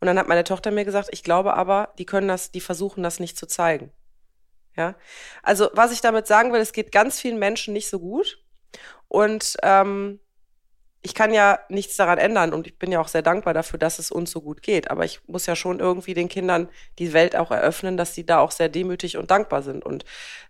Und 0.00 0.06
dann 0.06 0.18
hat 0.18 0.28
meine 0.28 0.44
Tochter 0.44 0.70
mir 0.70 0.84
gesagt, 0.84 1.08
ich 1.12 1.22
glaube 1.22 1.54
aber, 1.54 1.94
die 1.98 2.04
können 2.04 2.28
das, 2.28 2.50
die 2.50 2.60
versuchen 2.60 3.02
das 3.02 3.20
nicht 3.20 3.38
zu 3.38 3.46
zeigen. 3.46 3.90
Ja, 4.76 4.94
also 5.42 5.70
was 5.72 5.90
ich 5.90 6.02
damit 6.02 6.26
sagen 6.26 6.52
will, 6.52 6.60
es 6.60 6.74
geht 6.74 6.92
ganz 6.92 7.18
vielen 7.18 7.38
Menschen 7.38 7.72
nicht 7.72 7.88
so 7.88 7.98
gut 7.98 8.44
und 9.08 9.56
ähm, 9.62 10.20
ich 11.06 11.14
kann 11.14 11.32
ja 11.32 11.60
nichts 11.68 11.96
daran 11.96 12.18
ändern 12.18 12.52
und 12.52 12.66
ich 12.66 12.78
bin 12.80 12.90
ja 12.90 13.00
auch 13.00 13.06
sehr 13.06 13.22
dankbar 13.22 13.54
dafür, 13.54 13.78
dass 13.78 14.00
es 14.00 14.10
uns 14.10 14.32
so 14.32 14.40
gut 14.40 14.60
geht. 14.60 14.90
Aber 14.90 15.04
ich 15.04 15.20
muss 15.28 15.46
ja 15.46 15.54
schon 15.54 15.78
irgendwie 15.78 16.14
den 16.14 16.28
Kindern 16.28 16.68
die 16.98 17.12
Welt 17.12 17.36
auch 17.36 17.52
eröffnen, 17.52 17.96
dass 17.96 18.14
sie 18.14 18.26
da 18.26 18.40
auch 18.40 18.50
sehr 18.50 18.68
demütig 18.68 19.16
und 19.16 19.30
dankbar 19.30 19.62
sind. 19.62 19.84
Und 19.84 20.04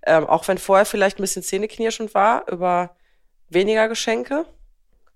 ähm, 0.07 0.27
auch 0.27 0.49
wenn 0.49 0.57
vorher 0.57 0.87
vielleicht 0.87 1.19
ein 1.19 1.23
bisschen 1.23 1.43
zähneknirschend 1.43 2.15
war 2.15 2.51
über 2.51 2.97
weniger 3.51 3.87
Geschenke, 3.89 4.47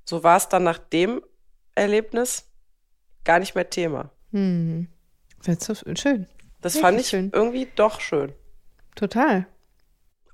so 0.05 0.23
war 0.23 0.37
es 0.37 0.49
dann 0.49 0.63
nach 0.63 0.79
dem 0.79 1.23
Erlebnis 1.75 2.51
gar 3.25 3.39
nicht 3.39 3.55
mehr 3.55 3.71
Thema. 3.71 4.11
Mhm. 4.33 4.89
Das 5.43 5.57
ist 5.57 5.65
so 5.65 5.75
schön. 5.95 6.27
Das 6.61 6.75
Wirklich 6.75 6.83
fand 6.83 7.01
ich 7.01 7.09
schön. 7.09 7.31
irgendwie 7.33 7.67
doch 7.77 8.01
schön. 8.03 8.35
Total. 8.95 9.47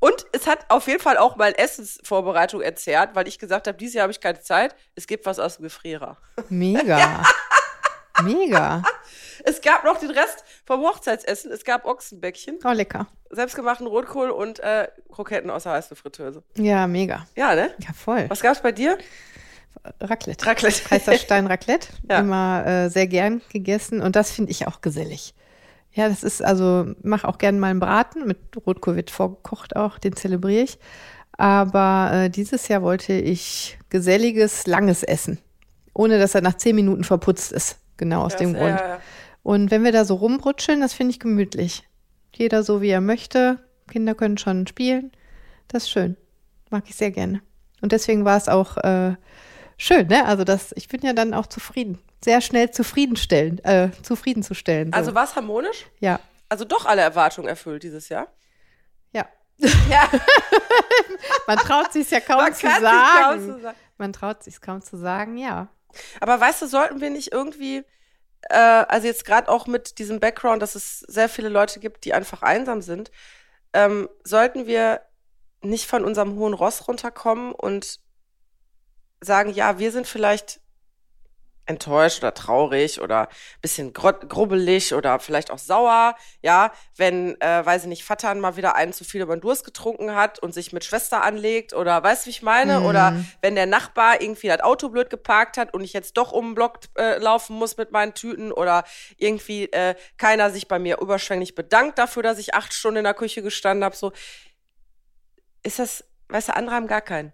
Und 0.06 0.26
es 0.32 0.46
hat 0.46 0.66
auf 0.68 0.86
jeden 0.86 1.00
Fall 1.00 1.16
auch 1.18 1.36
mal 1.36 1.52
Essensvorbereitung 1.56 2.60
erzerrt, 2.60 3.14
weil 3.14 3.26
ich 3.26 3.38
gesagt 3.38 3.66
habe, 3.66 3.76
dieses 3.78 3.94
Jahr 3.94 4.02
habe 4.04 4.12
ich 4.12 4.20
keine 4.20 4.40
Zeit. 4.40 4.74
Es 4.94 5.06
gibt 5.06 5.26
was 5.26 5.38
aus 5.38 5.56
dem 5.56 5.64
Gefrierer. 5.64 6.16
Mega. 6.48 7.22
Mega. 8.22 8.82
Es 9.44 9.60
gab 9.60 9.84
noch 9.84 9.98
den 9.98 10.10
Rest 10.10 10.44
vom 10.64 10.80
Hochzeitsessen. 10.80 11.50
Es 11.52 11.64
gab 11.64 11.84
Ochsenbäckchen, 11.84 12.58
Oh, 12.64 12.70
lecker. 12.72 13.06
selbstgemachten 13.30 13.86
Rotkohl 13.86 14.30
und 14.30 14.58
äh, 14.60 14.88
Kroketten 15.12 15.50
aus 15.50 15.64
der 15.64 15.72
Heißluftfritteuse. 15.72 16.42
Ja, 16.56 16.86
mega. 16.86 17.26
Ja, 17.36 17.54
ne? 17.54 17.74
Ja, 17.78 17.92
voll. 17.92 18.24
Was 18.30 18.40
gab's 18.40 18.62
bei 18.62 18.72
dir? 18.72 18.96
Raclette. 20.00 20.46
Raclette. 20.46 20.82
Kaiserstein 20.88 21.46
Raclette. 21.46 21.88
Ja. 22.10 22.20
Immer 22.20 22.66
äh, 22.66 22.88
sehr 22.88 23.06
gern 23.06 23.42
gegessen 23.52 24.00
und 24.00 24.16
das 24.16 24.30
finde 24.30 24.50
ich 24.50 24.66
auch 24.66 24.80
gesellig. 24.80 25.34
Ja, 25.96 26.10
das 26.10 26.22
ist 26.22 26.44
also, 26.44 26.94
mach 27.02 27.24
auch 27.24 27.38
gern 27.38 27.58
mal 27.58 27.68
einen 27.70 27.80
Braten. 27.80 28.26
Mit 28.26 28.38
Rotkohl 28.66 28.96
wird 28.96 29.10
vorgekocht 29.10 29.76
auch, 29.76 29.98
den 29.98 30.14
zelebriere 30.14 30.62
ich. 30.64 30.78
Aber 31.32 32.10
äh, 32.12 32.30
dieses 32.30 32.68
Jahr 32.68 32.82
wollte 32.82 33.14
ich 33.14 33.78
geselliges, 33.88 34.66
langes 34.66 35.02
Essen. 35.02 35.38
Ohne 35.94 36.18
dass 36.18 36.34
er 36.34 36.42
nach 36.42 36.58
zehn 36.58 36.76
Minuten 36.76 37.02
verputzt 37.02 37.50
ist. 37.50 37.78
Genau 37.96 38.22
aus 38.24 38.34
Ja, 38.34 38.38
dem 38.40 38.52
Grund. 38.52 38.78
ja. 38.78 38.98
Und 39.42 39.70
wenn 39.70 39.84
wir 39.84 39.92
da 39.92 40.04
so 40.04 40.16
rumbrutscheln, 40.16 40.82
das 40.82 40.92
finde 40.92 41.12
ich 41.12 41.20
gemütlich. 41.20 41.84
Jeder 42.34 42.62
so, 42.62 42.82
wie 42.82 42.90
er 42.90 43.00
möchte. 43.00 43.58
Kinder 43.90 44.14
können 44.14 44.36
schon 44.36 44.66
spielen. 44.66 45.12
Das 45.68 45.84
ist 45.84 45.90
schön. 45.90 46.16
Mag 46.70 46.84
ich 46.88 46.96
sehr 46.96 47.10
gerne. 47.10 47.40
Und 47.80 47.92
deswegen 47.92 48.26
war 48.26 48.36
es 48.36 48.48
auch 48.48 48.76
äh, 48.78 49.14
schön, 49.76 50.06
ne? 50.08 50.24
Also 50.26 50.44
das, 50.44 50.72
ich 50.76 50.88
bin 50.88 51.00
ja 51.02 51.12
dann 51.12 51.34
auch 51.34 51.46
zufrieden. 51.46 51.98
Sehr 52.24 52.40
schnell 52.40 52.70
zufriedenstellen, 52.70 53.62
äh, 53.64 53.90
zufriedenzustellen. 54.02 54.92
So. 54.92 54.96
Also 54.96 55.14
war 55.14 55.24
es 55.24 55.36
harmonisch? 55.36 55.86
ja. 56.00 56.20
Also 56.48 56.64
doch 56.64 56.86
alle 56.86 57.02
Erwartungen 57.02 57.48
erfüllt 57.48 57.82
dieses 57.82 58.08
Jahr? 58.08 58.28
Ja. 59.12 59.26
Ja, 59.90 60.08
Man 61.46 61.58
traut 61.58 61.92
sich 61.92 62.10
ja 62.10 62.20
kaum 62.20 62.52
zu 62.52 62.66
sagen. 62.66 63.22
kaum 63.22 63.46
so 63.46 63.58
sagen. 63.60 63.78
Man 63.98 64.12
traut 64.12 64.42
sich 64.42 64.60
kaum 64.60 64.82
zu 64.82 64.96
sagen, 64.96 65.38
ja. 65.38 65.68
Aber 66.20 66.40
weißt 66.40 66.62
du, 66.62 66.66
sollten 66.66 67.00
wir 67.00 67.10
nicht 67.10 67.32
irgendwie, 67.32 67.84
äh, 68.42 68.54
also 68.54 69.06
jetzt 69.06 69.24
gerade 69.24 69.48
auch 69.48 69.66
mit 69.66 69.98
diesem 69.98 70.20
Background, 70.20 70.62
dass 70.62 70.74
es 70.74 71.00
sehr 71.00 71.28
viele 71.28 71.48
Leute 71.48 71.80
gibt, 71.80 72.04
die 72.04 72.14
einfach 72.14 72.42
einsam 72.42 72.82
sind, 72.82 73.10
ähm, 73.72 74.08
sollten 74.24 74.66
wir 74.66 75.00
nicht 75.62 75.86
von 75.86 76.04
unserem 76.04 76.36
hohen 76.36 76.54
Ross 76.54 76.86
runterkommen 76.86 77.52
und 77.52 78.00
sagen, 79.20 79.50
ja, 79.50 79.78
wir 79.78 79.92
sind 79.92 80.06
vielleicht 80.06 80.60
enttäuscht 81.66 82.18
oder 82.18 82.32
traurig 82.32 83.00
oder 83.00 83.22
ein 83.22 83.60
bisschen 83.60 83.92
grubbelig 83.92 84.94
oder 84.94 85.18
vielleicht 85.18 85.50
auch 85.50 85.58
sauer, 85.58 86.14
ja, 86.40 86.72
wenn, 86.96 87.40
äh, 87.40 87.66
weiß 87.66 87.82
ich 87.82 87.88
nicht, 87.88 88.04
Vater 88.04 88.34
mal 88.36 88.56
wieder 88.56 88.76
einen 88.76 88.92
zu 88.92 89.04
viel 89.04 89.20
über 89.20 89.36
den 89.36 89.40
Durst 89.40 89.64
getrunken 89.64 90.14
hat 90.14 90.38
und 90.38 90.54
sich 90.54 90.72
mit 90.72 90.84
Schwester 90.84 91.22
anlegt 91.22 91.74
oder 91.74 92.02
weißt 92.02 92.24
du, 92.24 92.26
wie 92.26 92.30
ich 92.30 92.42
meine? 92.42 92.80
Mhm. 92.80 92.86
Oder 92.86 93.24
wenn 93.42 93.56
der 93.56 93.66
Nachbar 93.66 94.20
irgendwie 94.20 94.46
das 94.46 94.60
Auto 94.60 94.88
blöd 94.88 95.10
geparkt 95.10 95.58
hat 95.58 95.74
und 95.74 95.82
ich 95.82 95.92
jetzt 95.92 96.16
doch 96.16 96.32
um 96.32 96.50
den 96.50 96.54
Block 96.54 96.78
äh, 96.96 97.18
laufen 97.18 97.56
muss 97.56 97.76
mit 97.76 97.90
meinen 97.90 98.14
Tüten 98.14 98.52
oder 98.52 98.84
irgendwie 99.16 99.64
äh, 99.72 99.96
keiner 100.18 100.50
sich 100.50 100.68
bei 100.68 100.78
mir 100.78 100.98
überschwänglich 101.00 101.54
bedankt 101.54 101.98
dafür, 101.98 102.22
dass 102.22 102.38
ich 102.38 102.54
acht 102.54 102.72
Stunden 102.72 102.98
in 102.98 103.04
der 103.04 103.14
Küche 103.14 103.42
gestanden 103.42 103.84
habe, 103.84 103.96
so 103.96 104.12
ist 105.64 105.80
das, 105.80 106.04
weißt 106.28 106.48
du, 106.48 106.56
andere 106.56 106.76
haben 106.76 106.86
gar 106.86 107.00
keinen. 107.00 107.32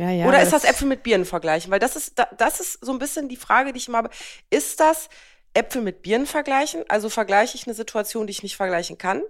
Ja, 0.00 0.10
ja, 0.10 0.26
Oder 0.26 0.40
ist 0.40 0.54
das 0.54 0.64
Äpfel 0.64 0.88
mit 0.88 1.02
Birnen 1.02 1.26
vergleichen? 1.26 1.70
Weil 1.70 1.78
das 1.78 1.94
ist, 1.94 2.14
das 2.38 2.58
ist 2.58 2.82
so 2.82 2.90
ein 2.90 2.98
bisschen 2.98 3.28
die 3.28 3.36
Frage, 3.36 3.74
die 3.74 3.78
ich 3.78 3.88
immer 3.88 3.98
habe. 3.98 4.08
Ist 4.48 4.80
das 4.80 5.10
Äpfel 5.52 5.82
mit 5.82 6.00
Birnen 6.00 6.24
vergleichen? 6.24 6.84
Also 6.88 7.10
vergleiche 7.10 7.54
ich 7.54 7.66
eine 7.66 7.74
Situation, 7.74 8.26
die 8.26 8.30
ich 8.30 8.42
nicht 8.42 8.56
vergleichen 8.56 8.96
kann? 8.96 9.22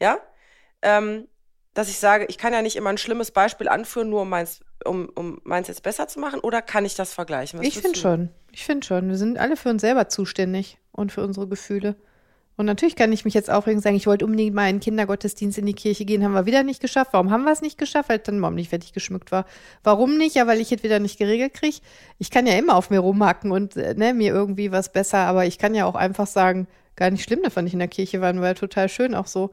Ja? 0.00 0.20
Ähm, 0.82 1.26
dass 1.74 1.88
ich 1.88 1.98
sage, 1.98 2.26
ich 2.28 2.38
kann 2.38 2.52
ja 2.52 2.62
nicht 2.62 2.76
immer 2.76 2.90
ein 2.90 2.98
schlimmes 2.98 3.32
Beispiel 3.32 3.68
anführen, 3.68 4.08
nur 4.08 4.22
um 4.22 4.28
meins, 4.28 4.60
um, 4.84 5.08
um 5.16 5.40
meins 5.42 5.66
jetzt 5.66 5.82
besser 5.82 6.06
zu 6.06 6.20
machen, 6.20 6.38
oder 6.38 6.62
kann 6.62 6.84
ich 6.84 6.94
das 6.94 7.12
vergleichen? 7.12 7.58
Was 7.58 7.66
ich 7.66 7.76
finde 7.80 7.98
schon. 7.98 8.28
Ich 8.52 8.64
finde 8.64 8.86
schon. 8.86 9.08
Wir 9.08 9.16
sind 9.16 9.38
alle 9.38 9.56
für 9.56 9.70
uns 9.70 9.80
selber 9.80 10.08
zuständig 10.08 10.78
und 10.92 11.10
für 11.10 11.24
unsere 11.24 11.48
Gefühle. 11.48 11.96
Und 12.56 12.66
natürlich 12.66 12.96
kann 12.96 13.12
ich 13.12 13.24
mich 13.24 13.34
jetzt 13.34 13.50
aufregen 13.50 13.78
und 13.78 13.82
sagen, 13.82 13.96
ich 13.96 14.06
wollte 14.06 14.24
unbedingt 14.24 14.54
mal 14.54 14.70
in 14.70 14.80
Kindergottesdienst 14.80 15.58
in 15.58 15.66
die 15.66 15.74
Kirche 15.74 16.06
gehen, 16.06 16.24
haben 16.24 16.32
wir 16.32 16.46
wieder 16.46 16.62
nicht 16.62 16.80
geschafft. 16.80 17.12
Warum 17.12 17.30
haben 17.30 17.44
wir 17.44 17.52
es 17.52 17.60
nicht 17.60 17.76
geschafft? 17.76 18.08
Weil 18.08 18.18
dann 18.18 18.40
morgen 18.40 18.54
nicht 18.54 18.70
fertig 18.70 18.94
geschmückt 18.94 19.30
war. 19.30 19.44
Warum 19.82 20.16
nicht? 20.16 20.34
Ja, 20.34 20.46
weil 20.46 20.60
ich 20.60 20.72
es 20.72 20.82
wieder 20.82 20.98
nicht 20.98 21.18
geregelt 21.18 21.52
kriege. 21.52 21.76
Ich 22.18 22.30
kann 22.30 22.46
ja 22.46 22.54
immer 22.54 22.76
auf 22.76 22.88
mir 22.88 23.00
rumhacken 23.00 23.52
und 23.52 23.76
äh, 23.76 23.94
ne, 23.94 24.14
mir 24.14 24.32
irgendwie 24.32 24.72
was 24.72 24.90
besser, 24.90 25.18
aber 25.18 25.44
ich 25.44 25.58
kann 25.58 25.74
ja 25.74 25.84
auch 25.84 25.94
einfach 25.96 26.26
sagen, 26.26 26.66
gar 26.96 27.10
nicht 27.10 27.24
schlimm, 27.24 27.42
dass 27.42 27.54
wir 27.54 27.62
nicht 27.62 27.74
in 27.74 27.78
der 27.78 27.88
Kirche 27.88 28.22
waren, 28.22 28.40
weil 28.40 28.54
total 28.54 28.88
schön 28.88 29.14
auch 29.14 29.26
so. 29.26 29.50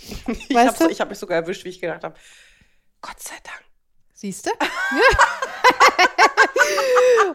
ich 0.48 0.56
habe 0.56 0.68
hab 0.68 1.08
mich 1.08 1.18
sogar 1.18 1.38
erwischt, 1.38 1.64
wie 1.64 1.68
ich 1.68 1.80
gedacht 1.80 2.02
habe, 2.02 2.16
Gott 3.00 3.20
sei 3.20 3.36
Dank. 3.44 3.69
Siehst 4.20 4.44
du? 4.44 4.50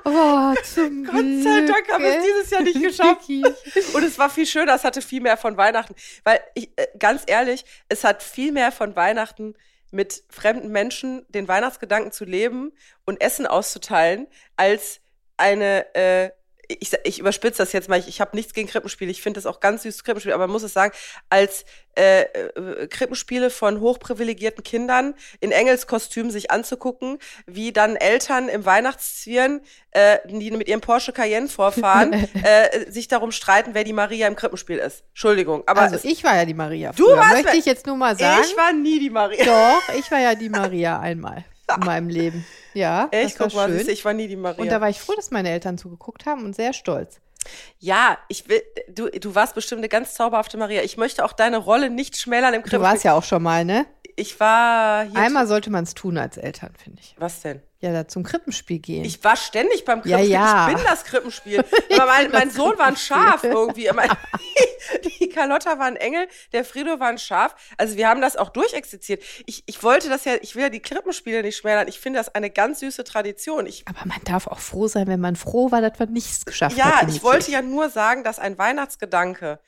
oh, 0.06 0.54
zum 0.62 1.04
Gott 1.04 1.15
sei 1.15 1.62
Dank 1.65 1.91
haben 1.91 2.04
wir 2.04 2.15
es 2.15 2.24
dieses 2.24 2.52
Jahr 2.52 2.62
nicht 2.62 2.80
geschafft. 2.80 3.28
Und 3.95 4.04
es 4.04 4.19
war 4.19 4.30
viel 4.30 4.45
schöner, 4.45 4.76
es 4.76 4.84
hatte 4.84 5.02
viel 5.02 5.19
mehr 5.19 5.36
von 5.36 5.58
Weihnachten. 5.58 5.95
Weil, 6.24 6.41
ich, 6.54 6.69
äh, 6.76 6.86
ganz 7.00 7.24
ehrlich, 7.26 7.65
es 7.89 8.04
hat 8.04 8.21
viel 8.21 8.52
mehr 8.52 8.71
von 8.71 8.95
Weihnachten 8.95 9.56
mit 9.89 10.26
fremden 10.30 10.69
Menschen 10.71 11.26
den 11.30 11.48
Weihnachtsgedanken 11.48 12.12
zu 12.12 12.24
leben 12.24 12.71
und 13.04 13.19
Essen 13.19 13.48
auszuteilen, 13.48 14.28
als 14.56 15.02
eine 15.38 15.91
äh, 15.95 16.30
ich, 16.67 16.91
ich 17.04 17.19
überspitze 17.19 17.60
das 17.60 17.73
jetzt 17.73 17.89
mal, 17.89 17.99
ich, 17.99 18.08
ich 18.08 18.21
habe 18.21 18.36
nichts 18.36 18.54
gegen 18.54 18.67
Krippenspiele, 18.67 19.12
ich 19.12 19.21
finde 19.21 19.38
das 19.38 19.45
auch 19.45 19.60
ganz 19.60 19.84
süß 19.84 20.04
Krippenspiele, 20.04 20.34
aber 20.36 20.47
man 20.47 20.54
muss 20.54 20.63
es 20.63 20.73
sagen, 20.73 20.93
als 21.30 21.65
äh, 21.97 22.21
äh, 22.21 22.88
Krippenspiele 22.88 23.49
von 23.49 23.80
hochprivilegierten 23.80 24.63
Kindern 24.63 25.15
in 25.39 25.51
Engelskostümen 25.51 26.32
sich 26.32 26.51
anzugucken, 26.51 27.19
wie 27.45 27.71
dann 27.71 27.95
Eltern 27.95 28.49
im 28.49 28.65
Weihnachtszwirn, 28.65 29.62
äh, 29.91 30.17
die 30.25 30.51
mit 30.51 30.67
ihrem 30.67 30.82
Porsche 30.82 31.13
Cayenne 31.13 31.47
vorfahren, 31.47 32.13
äh, 32.43 32.91
sich 32.91 33.08
darum 33.08 33.32
streiten, 33.32 33.73
wer 33.73 33.84
die 33.84 33.93
Maria 33.93 34.28
im 34.28 34.36
Krippenspiel 34.36 34.78
ist. 34.78 35.04
Entschuldigung, 35.10 35.63
aber 35.67 35.82
also 35.82 35.97
ich 36.04 36.23
war 36.23 36.36
ja 36.36 36.45
die 36.45 36.54
Maria. 36.54 36.91
Du 36.91 37.08
warst 37.08 37.34
möchte 37.34 37.58
ich 37.58 37.65
jetzt 37.65 37.86
nur 37.86 37.95
mal 37.95 38.17
sagen. 38.17 38.43
Ich 38.43 38.58
war 38.58 38.73
nie 38.73 38.99
die 38.99 39.10
Maria. 39.10 39.45
Doch, 39.45 39.95
ich 39.95 40.10
war 40.12 40.19
ja 40.19 40.36
die 40.36 40.49
Maria 40.49 40.99
einmal 41.06 41.45
in 41.73 41.86
meinem 41.86 42.10
Leben. 42.10 42.45
Ja, 42.73 43.08
Echt, 43.12 43.39
das 43.39 43.56
war 43.56 43.67
schön. 43.67 43.78
Mal, 43.78 43.89
ich 43.89 44.06
war 44.06 44.13
nie 44.13 44.28
die 44.28 44.36
Maria. 44.36 44.62
Und 44.62 44.71
da 44.71 44.82
war 44.82 44.89
ich 44.89 44.99
froh, 44.99 45.13
dass 45.15 45.32
meine 45.32 45.49
Eltern 45.49 45.78
zugeguckt 45.78 46.25
haben 46.25 46.43
und 46.43 46.56
sehr 46.56 46.73
stolz. 46.73 47.19
Ja, 47.80 48.17
ich 48.28 48.49
will, 48.49 48.62
du, 48.89 49.10
du 49.10 49.36
warst 49.36 49.54
bestimmt 49.54 49.80
eine 49.80 49.89
ganz 49.89 50.15
zauberhafte 50.15 50.58
Maria. 50.58 50.82
Ich 50.82 50.97
möchte 50.97 51.23
auch 51.23 51.34
deine 51.34 51.58
Rolle 51.58 51.89
nicht 51.89 52.17
schmälern 52.17 52.54
im 52.54 52.62
Krippenspiel. 52.62 52.80
Du 52.80 52.84
warst 52.84 53.04
ja 53.04 53.13
auch 53.13 53.23
schon 53.23 53.43
mal, 53.43 53.65
ne? 53.65 53.86
Ich 54.17 54.39
war 54.39 55.04
hier. 55.04 55.15
Einmal 55.17 55.45
sollte 55.45 55.69
man 55.69 55.84
es 55.84 55.93
tun 55.93 56.17
als 56.17 56.38
Eltern, 56.38 56.73
finde 56.82 57.01
ich. 57.01 57.15
Was 57.17 57.41
denn? 57.41 57.62
Ja, 57.82 57.91
da 57.91 58.08
zum 58.08 58.23
Krippenspiel 58.23 58.80
gehen. 58.80 59.04
Ich 59.04 59.23
war 59.23 59.36
ständig 59.36 59.84
beim 59.84 60.01
Krippenspiel. 60.01 60.32
Ja, 60.32 60.41
ja. 60.41 60.69
Ich 60.69 60.75
bin 60.75 60.86
das 60.86 61.04
Krippenspiel. 61.04 61.60
Aber 61.93 62.06
mein, 62.06 62.32
mein 62.32 62.49
Sohn 62.49 62.78
war 62.78 62.88
ein 62.88 62.95
Schaf 62.95 63.43
irgendwie. 63.43 63.89
die 65.19 65.30
Carlotta 65.30 65.78
war 65.78 65.86
ein 65.86 65.97
Engel, 65.97 66.28
der 66.54 66.63
Frido 66.63 66.99
war 66.99 67.10
ein 67.10 67.17
Schaf. 67.17 67.56
Also 67.78 67.97
wir 67.97 68.08
haben 68.08 68.21
das 68.21 68.38
auch 68.38 68.49
durchexerziert. 68.49 69.21
Ich, 69.45 69.63
ich 69.65 69.84
wollte 69.84 70.08
das 70.08 70.23
ja, 70.23 70.36
ich 70.41 70.56
will 70.56 70.63
ja 70.63 70.69
die 70.69 70.80
Krippenspiele 70.80 71.43
nicht 71.43 71.58
schmälern. 71.58 71.88
Ich 71.89 71.99
finde 71.99 72.19
das 72.19 72.34
eine 72.34 72.49
ganz 72.49 72.80
süße 72.80 73.04
Tradition. 73.04 73.65
Ich, 73.67 73.86
Aber 73.88 74.06
man 74.06 74.21
darf 74.23 74.47
auch 74.47 74.60
froh 74.60 74.88
sein, 74.88 75.08
wenn 75.08 75.19
man 75.19 75.36
froh 75.36 75.71
war, 75.71 75.82
dass 75.82 75.99
man 75.99 76.13
nichts 76.13 76.45
geschafft 76.45 76.78
ja, 76.78 76.86
hat. 76.86 77.10
Ja, 77.10 77.10
ich 77.10 77.21
wollte 77.21 77.51
ja 77.51 77.62
nur 77.62 77.89
sagen, 77.89 78.23
dass 78.23 78.39
ein 78.39 78.58
Weihnachtsgedanke 78.58 79.60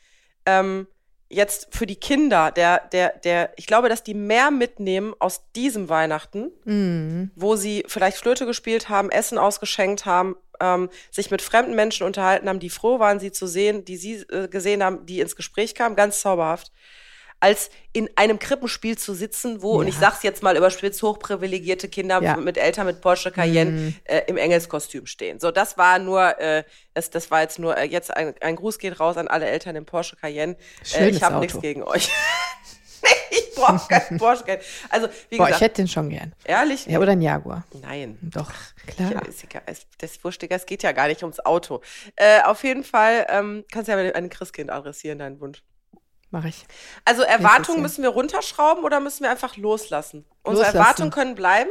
ähm, 0.45 0.87
jetzt 1.29 1.67
für 1.71 1.85
die 1.85 1.95
Kinder, 1.95 2.51
der, 2.51 2.87
der, 2.91 3.09
der, 3.19 3.51
ich 3.57 3.67
glaube, 3.67 3.89
dass 3.89 4.03
die 4.03 4.13
mehr 4.13 4.51
mitnehmen 4.51 5.13
aus 5.19 5.41
diesem 5.55 5.89
Weihnachten, 5.89 6.51
mm. 6.65 7.31
wo 7.35 7.55
sie 7.55 7.83
vielleicht 7.87 8.17
Flöte 8.17 8.45
gespielt 8.45 8.89
haben, 8.89 9.09
Essen 9.09 9.37
ausgeschenkt 9.37 10.05
haben, 10.05 10.35
ähm, 10.59 10.89
sich 11.11 11.29
mit 11.31 11.41
fremden 11.41 11.75
Menschen 11.75 12.05
unterhalten 12.05 12.47
haben, 12.47 12.59
die 12.59 12.69
froh 12.69 12.99
waren, 12.99 13.19
sie 13.19 13.31
zu 13.31 13.47
sehen, 13.47 13.85
die 13.85 13.97
sie 13.97 14.15
äh, 14.29 14.47
gesehen 14.47 14.83
haben, 14.83 15.05
die 15.05 15.19
ins 15.19 15.35
Gespräch 15.35 15.75
kamen, 15.75 15.95
ganz 15.95 16.21
zauberhaft, 16.21 16.71
als 17.39 17.69
in 17.93 18.09
einem 18.15 18.39
Krippenspiel 18.39 18.97
zu 18.97 19.13
sitzen, 19.13 19.61
wo, 19.61 19.73
Ja. 19.75 19.79
und 19.81 19.87
ich 19.87 19.95
sag's 19.95 20.23
jetzt 20.23 20.41
mal 20.41 20.57
überspitzt, 20.57 21.03
hochprivilegierte 21.03 21.87
Kinder 21.87 22.21
Ja. 22.21 22.35
mit 22.37 22.57
Eltern 22.57 22.87
mit 22.87 22.99
Porsche 23.01 23.31
Cayenne 23.31 23.71
Mhm. 23.71 23.95
äh, 24.05 24.21
im 24.27 24.37
Engelskostüm 24.37 25.05
stehen. 25.05 25.39
So, 25.39 25.51
das 25.51 25.77
war 25.77 25.99
nur, 25.99 26.39
äh, 26.39 26.63
das, 26.93 27.09
das 27.11 27.29
war 27.29 27.41
jetzt 27.41 27.59
nur, 27.59 27.77
äh, 27.77 27.85
jetzt 27.85 28.15
ein, 28.15 28.33
ein 28.41 28.55
Gruß 28.55 28.79
geht 28.79 28.99
raus 28.99 29.17
an 29.17 29.27
alle 29.27 29.45
Eltern 29.45 29.75
im 29.75 29.85
Porsche 29.85 30.15
Cayenne. 30.15 30.55
Äh, 30.95 31.09
ich 31.09 31.21
habe 31.21 31.39
nichts 31.39 31.59
gegen 31.61 31.83
euch. 31.83 32.09
ich 33.29 33.53
brauche 33.55 33.87
keinen 33.89 34.17
Porsche 34.17 34.43
Cayenne. 34.43 34.63
Also, 34.89 35.07
wie 35.29 35.37
Boah, 35.37 35.43
ich 35.43 35.47
gesagt, 35.49 35.61
hätte 35.61 35.81
den 35.83 35.87
schon 35.87 36.09
gern. 36.09 36.33
ehrlich, 36.43 36.85
Ja, 36.87 36.99
oder 36.99 37.11
ein 37.11 37.21
Jaguar. 37.21 37.65
nein. 37.81 38.17
Doch, 38.21 38.51
Ja, 38.97 39.09
klar. 39.09 39.27
ist 39.27 39.43
egal. 39.43 39.61
Es- 39.65 39.85
Das 39.99 40.23
Wurstige, 40.23 40.55
es 40.55 40.65
geht 40.65 40.83
ja 40.83 40.91
gar 40.91 41.07
nicht 41.07 41.21
ums 41.23 41.39
Auto. 41.39 41.81
Äh, 42.15 42.41
auf 42.43 42.63
jeden 42.63 42.83
Fall 42.83 43.25
ähm, 43.29 43.63
kannst 43.71 43.87
du 43.89 43.91
ja 43.93 43.99
an 43.99 44.11
ein 44.13 44.29
Christkind 44.29 44.69
adressieren, 44.71 45.19
deinen 45.19 45.39
Wunsch. 45.39 45.63
Mache 46.29 46.49
ich. 46.49 46.65
Also 47.05 47.21
Erwartungen 47.23 47.81
müssen 47.81 48.01
wir 48.03 48.09
runterschrauben 48.09 48.83
oder 48.83 48.99
müssen 48.99 49.23
wir 49.23 49.31
einfach 49.31 49.55
loslassen? 49.57 50.25
Unsere 50.43 50.65
Loslassen. 50.65 50.77
Erwartungen 50.77 51.11
können 51.11 51.35
bleiben. 51.35 51.69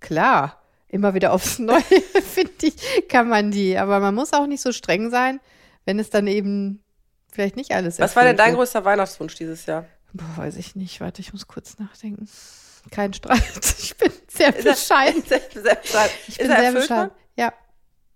Klar. 0.00 0.62
Immer 0.88 1.14
wieder 1.14 1.32
aufs 1.32 1.58
Neue, 1.60 1.82
finde 2.22 2.52
ich, 2.62 3.08
kann 3.08 3.28
man 3.28 3.50
die. 3.50 3.76
Aber 3.76 3.98
man 3.98 4.14
muss 4.14 4.32
auch 4.32 4.46
nicht 4.46 4.60
so 4.62 4.70
streng 4.72 5.10
sein, 5.10 5.40
wenn 5.84 5.98
es 5.98 6.10
dann 6.10 6.26
eben 6.28 6.82
vielleicht 7.30 7.56
nicht 7.56 7.72
alles 7.72 7.98
Was 7.98 8.14
war 8.14 8.22
denn 8.22 8.36
dein 8.36 8.50
wird. 8.50 8.58
größter 8.58 8.84
Weihnachtswunsch 8.84 9.34
dieses 9.34 9.66
Jahr? 9.66 9.84
Boah, 10.12 10.36
weiß 10.44 10.56
ich 10.56 10.76
nicht. 10.76 11.00
Warte, 11.00 11.20
ich 11.20 11.32
muss 11.32 11.48
kurz 11.48 11.78
nachdenken. 11.78 12.28
Kein 12.92 13.12
Streit. 13.14 13.42
Ich 13.78 13.96
bin 13.96 14.12
sehr 14.28 14.54
Ist 14.54 14.64
er- 14.64 14.72
bescheiden. 14.72 15.22
Sehr, 15.24 15.40
sehr 15.52 15.74
bescheiden. 15.74 16.12
Ich 16.28 16.38
Ist 16.40 16.48
bin 16.48 16.56
sehr 16.56 16.72
bescheiden. 16.72 17.10
Ja. 17.36 17.52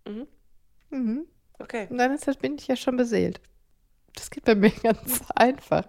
Mhm. 0.06 0.26
Mhm. 0.90 1.26
Okay. 1.58 1.88
Und 1.90 1.98
dann 1.98 2.12
ist 2.14 2.26
das, 2.28 2.36
bin 2.36 2.56
ich 2.56 2.68
ja 2.68 2.76
schon 2.76 2.96
beseelt. 2.96 3.40
Das 4.14 4.30
geht 4.30 4.44
bei 4.44 4.54
mir 4.54 4.70
ganz 4.82 5.22
einfach. 5.34 5.84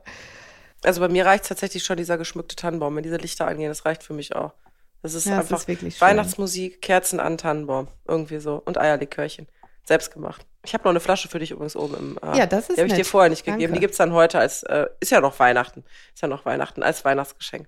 Also 0.83 1.01
bei 1.01 1.09
mir 1.09 1.25
reicht 1.25 1.45
tatsächlich 1.47 1.83
schon 1.83 1.97
dieser 1.97 2.17
geschmückte 2.17 2.55
Tannenbaum. 2.55 2.95
Wenn 2.95 3.03
diese 3.03 3.17
Lichter 3.17 3.47
angehen, 3.47 3.69
das 3.69 3.85
reicht 3.85 4.03
für 4.03 4.13
mich 4.13 4.35
auch. 4.35 4.53
Das 5.01 5.13
ist 5.13 5.25
Ja, 5.25 5.37
das 5.37 5.45
einfach 5.45 5.57
ist 5.59 5.67
wirklich 5.67 5.97
schön. 5.97 6.07
Weihnachtsmusik, 6.07 6.81
Kerzen 6.81 7.19
an 7.19 7.37
Tannenbaum. 7.37 7.87
Irgendwie 8.07 8.39
so. 8.39 8.61
Und 8.63 8.77
Eierlikörchen. 8.77 9.47
Selbst 9.83 10.13
gemacht. 10.13 10.45
Ich 10.63 10.73
habe 10.75 10.83
noch 10.83 10.91
eine 10.91 10.99
Flasche 10.99 11.27
für 11.27 11.39
dich 11.39 11.51
übrigens 11.51 11.75
oben 11.75 11.95
im. 11.95 12.19
Äh, 12.21 12.37
Ja, 12.37 12.45
das 12.45 12.69
ist 12.69 12.77
Die 12.77 12.81
habe 12.81 12.87
ich 12.89 12.93
dir 12.95 13.05
vorher 13.05 13.29
nicht 13.31 13.43
gegeben. 13.43 13.61
Danke. 13.61 13.73
Die 13.73 13.79
gibt's 13.79 13.97
dann 13.97 14.13
heute 14.13 14.37
als, 14.39 14.61
äh, 14.63 14.85
ist 14.99 15.11
ja 15.11 15.19
noch 15.19 15.39
Weihnachten. 15.39 15.83
Ist 16.13 16.21
ja 16.21 16.27
noch 16.27 16.45
Weihnachten 16.45 16.83
als 16.83 17.03
Weihnachtsgeschenk. 17.03 17.67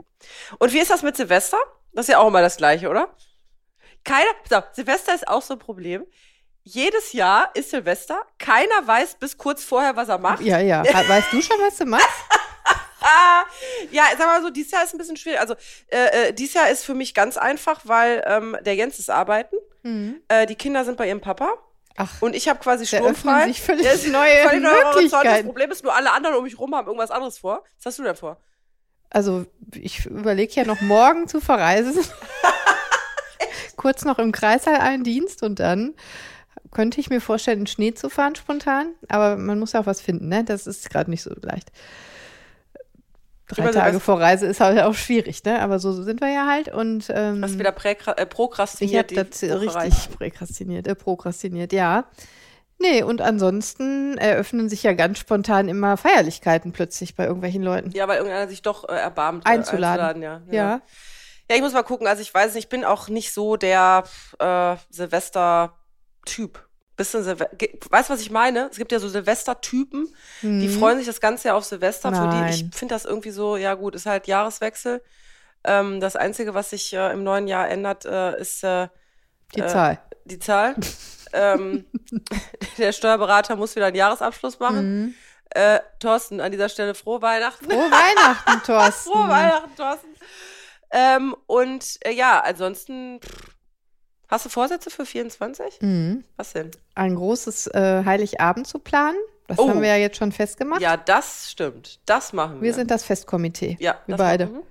Und 0.60 0.74
wie 0.74 0.80
ist 0.80 0.92
das 0.92 1.02
mit 1.02 1.18
Silvester? 1.18 1.58
Das 1.92 2.06
ist 2.08 2.12
ja 2.12 2.20
auch 2.20 2.28
immer 2.28 2.42
das 2.42 2.58
Gleiche, 2.58 2.90
oder? 2.90 3.10
Keiner, 4.04 4.30
so, 4.50 4.58
Silvester 4.74 5.16
ist 5.16 5.28
auch 5.28 5.42
so 5.42 5.54
ein 5.54 5.60
Problem. 5.60 6.06
Jedes 6.64 7.12
Jahr 7.14 7.50
ist 7.56 7.72
Silvester. 7.72 8.22
Keiner 8.40 8.86
weiß 8.86 9.16
bis 9.16 9.38
kurz 9.38 9.64
vorher, 9.64 9.96
was 9.96 10.10
er 10.10 10.18
macht. 10.18 10.42
Ja, 10.42 10.60
ja. 10.60 10.84
We- 10.86 11.10
Weißt 11.10 11.32
du 11.34 11.42
schon, 11.42 11.58
was 11.60 11.78
du 11.78 11.86
machst? 11.86 12.08
Ah, 13.02 13.44
ja, 13.92 14.04
sag 14.18 14.28
mal 14.28 14.42
so, 14.42 14.50
dieses 14.50 14.72
Jahr 14.72 14.84
ist 14.84 14.94
ein 14.94 14.98
bisschen 14.98 15.18
schwierig. 15.18 15.40
Also, 15.42 15.56
äh, 15.88 16.30
äh, 16.30 16.34
dieses 16.34 16.54
Jahr 16.54 16.70
ist 16.70 16.86
für 16.86 16.94
mich 16.94 17.14
ganz 17.14 17.36
einfach, 17.38 17.82
weil 17.84 18.24
ähm, 18.26 18.56
der 18.62 18.76
Jens 18.76 18.98
ist 19.00 19.10
arbeiten. 19.10 19.58
Mhm. 19.84 20.22
Äh, 20.30 20.46
die 20.46 20.56
Kinder 20.56 20.86
sind 20.86 20.96
bei 20.98 21.08
ihrem 21.10 21.20
Papa. 21.20 21.54
Ach, 21.98 22.10
Und 22.22 22.34
ich 22.36 22.48
habe 22.48 22.60
quasi 22.60 22.88
sturmfrei. 22.88 23.48
sich 23.48 23.62
völlig 23.62 23.84
Das 23.86 23.96
ist 23.96 24.08
neue 24.08 24.48
völlig 24.50 24.66
Horizont. 24.66 24.86
Das 24.86 24.94
Möglichkeiten. 25.04 25.46
Problem 25.48 25.72
ist 25.72 25.84
nur, 25.84 25.94
alle 25.94 26.12
anderen 26.12 26.38
um 26.38 26.44
mich 26.44 26.58
rum 26.58 26.74
haben 26.74 26.88
irgendwas 26.88 27.12
anderes 27.12 27.38
vor. 27.40 27.64
Was 27.78 27.86
hast 27.88 28.00
du 28.00 28.04
denn 28.04 28.16
vor? 28.16 28.38
also 29.16 29.46
ich 29.76 30.08
überlege 30.08 30.52
ja 30.54 30.66
noch 30.66 30.82
morgen 30.82 31.28
zu 31.28 31.40
verreisen. 31.40 31.94
Kurz 33.76 34.06
noch 34.06 34.18
im 34.18 34.32
Kreißsaal 34.32 34.78
einen 34.78 35.04
Dienst 35.04 35.44
und 35.44 35.60
dann 35.60 35.94
könnte 36.74 37.00
ich 37.00 37.10
mir 37.10 37.22
vorstellen, 37.22 37.60
in 37.62 37.68
Schnee 37.68 37.94
zu 37.94 38.10
fahren 38.10 38.36
spontan. 38.36 38.94
Aber 39.10 39.38
man 39.38 39.60
muss 39.60 39.74
ja 39.74 39.82
auch 39.82 39.86
was 39.86 40.02
finden, 40.02 40.28
ne? 40.30 40.44
Das 40.44 40.68
ist 40.68 40.90
gerade 40.90 41.10
nicht 41.10 41.22
so 41.24 41.32
leicht. 41.42 41.72
drei 43.48 43.64
Über 43.64 43.72
Tage 43.72 43.92
Silvester- 43.92 44.00
vor 44.00 44.20
Reise 44.20 44.46
ist 44.48 44.60
halt 44.60 44.80
auch 44.82 44.96
schwierig, 44.96 45.44
ne? 45.44 45.62
Aber 45.62 45.80
so 45.80 45.92
sind 46.04 46.22
wir 46.22 46.30
ja 46.32 46.48
halt 46.48 46.70
und 46.70 47.10
ähm, 47.14 47.44
Hast 47.44 47.60
wieder 47.60 47.70
äh, 47.86 48.24
ich 48.24 48.30
prokrastiniert. 48.30 49.12
habe 49.12 49.26
das 49.26 49.44
richtig 49.44 49.76
rein. 49.76 49.92
präkrastiniert, 50.18 50.88
äh, 50.88 50.96
prokrastiniert, 50.96 51.74
ja. 51.74 52.06
Nee, 52.80 53.04
und 53.04 53.22
ansonsten 53.22 54.18
eröffnen 54.18 54.68
sich 54.68 54.84
ja 54.84 54.94
ganz 54.94 55.20
spontan 55.20 55.70
immer 55.70 55.96
Feierlichkeiten 55.96 56.72
plötzlich 56.74 57.16
bei 57.16 57.26
irgendwelchen 57.26 57.64
Leuten. 57.64 57.92
Ja, 57.92 58.08
weil 58.08 58.18
irgendeiner 58.18 58.48
sich 58.48 58.62
doch 58.62 58.90
äh, 58.90 58.94
erbarmt. 58.94 59.46
äh, 59.46 59.50
Einzuladen. 59.50 60.22
ja. 60.22 60.42
Ja. 60.50 60.82
Ja, 61.50 61.56
ich 61.58 61.62
muss 61.62 61.74
mal 61.74 61.84
gucken. 61.84 62.08
Also 62.08 62.22
ich 62.22 62.34
weiß 62.34 62.56
nicht, 62.56 62.64
ich 62.66 62.70
bin 62.70 62.84
auch 62.84 63.10
nicht 63.10 63.32
so 63.34 63.58
der 63.58 64.04
äh, 64.40 64.76
Silvester-Typ. 66.26 66.68
Bisschen 66.96 67.24
Silve 67.24 67.50
Ge- 67.58 67.80
weißt 67.90 68.10
du, 68.10 68.14
was 68.14 68.22
ich 68.22 68.30
meine? 68.30 68.70
Es 68.72 68.78
gibt 68.78 68.92
ja 68.92 69.00
so 69.00 69.10
Silvester-Typen, 69.10 70.14
die 70.44 70.68
Mhm. 70.68 70.80
freuen 70.80 70.98
sich 71.00 71.08
das 71.08 71.20
ganze 71.20 71.48
Jahr 71.48 71.58
auf 71.58 71.66
Silvester. 71.66 72.10
Für 72.14 72.30
die, 72.30 72.36
Nein. 72.40 72.50
ich 72.54 72.66
finde 72.78 72.94
das 72.94 73.06
irgendwie 73.06 73.32
so, 73.32 73.58
ja 73.58 73.74
gut, 73.74 73.96
ist 73.96 74.06
halt 74.06 74.28
Jahreswechsel. 74.28 75.02
Ähm, 75.64 76.00
das 76.00 76.16
Einzige, 76.16 76.54
was 76.54 76.70
sich 76.70 76.94
äh, 76.94 77.12
im 77.12 77.24
neuen 77.24 77.48
Jahr 77.48 77.68
ändert, 77.70 78.06
äh, 78.06 78.40
ist 78.40 78.64
äh, 78.64 78.90
Die 79.56 79.62
äh, 79.62 79.68
Zahl. 79.68 80.00
die 80.26 80.38
Zahl. 80.38 80.76
ähm, 81.34 81.86
der 82.78 82.92
Steuerberater 82.92 83.56
muss 83.56 83.76
wieder 83.76 83.88
einen 83.88 83.96
Jahresabschluss 83.96 84.60
machen. 84.60 85.02
Mhm. 85.06 85.14
Äh, 85.50 85.80
Thorsten, 86.00 86.42
an 86.42 86.52
dieser 86.52 86.70
Stelle 86.70 86.94
frohe 86.94 87.22
Weihnachten. 87.24 87.66
Frohe 87.66 87.76
Weihnachten, 87.92 88.62
Thorsten. 88.66 89.12
Frohe 89.12 89.30
Weihnachten, 89.30 89.76
Thorsten. 89.76 90.08
Ähm, 90.92 91.36
und 91.48 91.98
äh, 92.06 92.12
ja, 92.12 92.40
ansonsten, 92.42 93.20
pff, 93.20 93.53
hast 94.34 94.46
du 94.46 94.50
Vorsätze 94.50 94.90
für 94.90 95.06
24? 95.06 95.82
Mhm. 95.82 96.24
Was 96.36 96.54
denn? 96.54 96.72
Ein 96.96 97.16
großes 97.16 97.68
äh, 97.68 98.04
Heiligabend 98.06 98.68
zu 98.68 98.80
planen. 98.80 99.18
Das 99.48 99.60
Oh. 99.60 99.70
haben 99.70 99.82
wir 99.82 99.90
ja 99.90 99.98
jetzt 99.98 100.18
schon 100.18 100.32
festgemacht. 100.32 100.82
Ja, 100.82 100.98
das 100.98 101.52
stimmt. 101.52 102.00
Das 102.06 102.34
machen 102.34 102.56
wir. 102.56 102.62
Wir 102.62 102.74
sind 102.74 102.90
das 102.92 103.04
Festkomitee. 103.04 103.78
ja, 103.80 104.00
wir 104.08 104.18
beide. 104.18 104.48
Machen, 104.48 104.64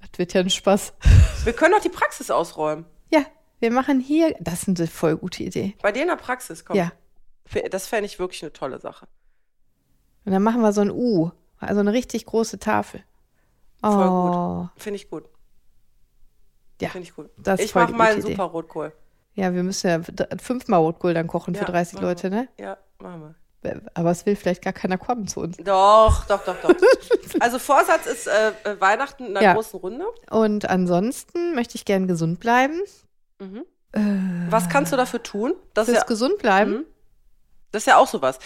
Das 0.00 0.18
wird 0.18 0.34
ja 0.34 0.40
ein 0.40 0.50
Spaß. 0.50 0.92
wir 1.44 1.52
können 1.52 1.72
doch 1.74 1.82
die 1.82 1.88
Praxis 1.88 2.30
ausräumen. 2.30 2.84
Ja, 3.10 3.20
wir 3.60 3.70
machen 3.70 4.00
hier. 4.00 4.34
Das 4.40 4.66
ist 4.66 4.68
eine 4.68 4.86
voll 4.86 5.16
gute 5.16 5.42
Idee. 5.42 5.76
Bei 5.82 5.92
dir 5.92 6.02
in 6.02 6.08
der 6.08 6.16
Praxis, 6.16 6.64
komm. 6.64 6.76
Ja. 6.76 6.92
Das 7.70 7.86
fände 7.86 8.06
ich 8.06 8.18
wirklich 8.18 8.42
eine 8.42 8.52
tolle 8.52 8.78
Sache. 8.80 9.06
Und 10.24 10.32
dann 10.32 10.42
machen 10.42 10.60
wir 10.60 10.72
so 10.72 10.80
ein 10.82 10.90
U. 10.90 11.30
Also 11.60 11.80
eine 11.80 11.92
richtig 11.92 12.26
große 12.26 12.58
Tafel. 12.58 13.02
Voll 13.80 14.08
oh, 14.08 14.68
Finde 14.76 14.96
ich 14.96 15.08
gut. 15.08 15.24
Ja, 16.80 16.88
Finde 16.90 17.08
ich 17.08 17.14
gut. 17.14 17.30
das 17.36 17.60
ich 17.60 17.74
mache 17.74 17.92
mal 17.92 18.12
einen 18.12 18.22
super 18.22 18.44
Rotkohl. 18.44 18.92
Ja, 19.34 19.52
wir 19.54 19.62
müssen 19.62 19.88
ja 19.88 20.00
fünfmal 20.40 20.80
Rotkohl 20.80 21.14
dann 21.14 21.26
kochen 21.26 21.54
für 21.54 21.62
Ja, 21.62 21.70
30 21.70 21.94
machen 21.94 22.04
Leute, 22.04 22.30
ne? 22.30 22.48
Ja, 22.58 22.76
machen 23.00 23.22
wir. 23.22 23.34
Aber 23.94 24.10
es 24.10 24.24
will 24.24 24.36
vielleicht 24.36 24.62
gar 24.62 24.72
keiner 24.72 24.98
kommen 24.98 25.26
zu 25.26 25.40
uns. 25.40 25.56
Doch, 25.58 26.24
doch, 26.26 26.44
doch, 26.44 26.56
doch. 26.62 26.70
also 27.40 27.58
Vorsatz 27.58 28.06
ist 28.06 28.26
äh, 28.28 28.50
äh, 28.64 28.80
Weihnachten 28.80 29.26
in 29.26 29.36
einer 29.36 29.44
Ja. 29.44 29.54
großen 29.54 29.78
Runde. 29.80 30.04
Und 30.30 30.68
ansonsten 30.70 31.54
möchte 31.54 31.74
ich 31.74 31.84
gern 31.84 32.06
gesund 32.06 32.38
bleiben. 32.40 32.80
Mhm. 33.38 33.64
Äh, 33.92 34.00
Was 34.50 34.68
kannst 34.68 34.92
du 34.92 34.96
dafür 34.96 35.22
tun? 35.22 35.54
Das 35.74 35.88
ist 35.88 35.94
fürs 35.94 36.04
ja, 36.04 36.06
gesund 36.08 36.38
bleiben? 36.38 36.70
Mhm. 36.72 36.84
Das 37.70 37.82
ist 37.82 37.86
ja 37.86 37.96
auch 37.98 38.08
sowas. 38.08 38.38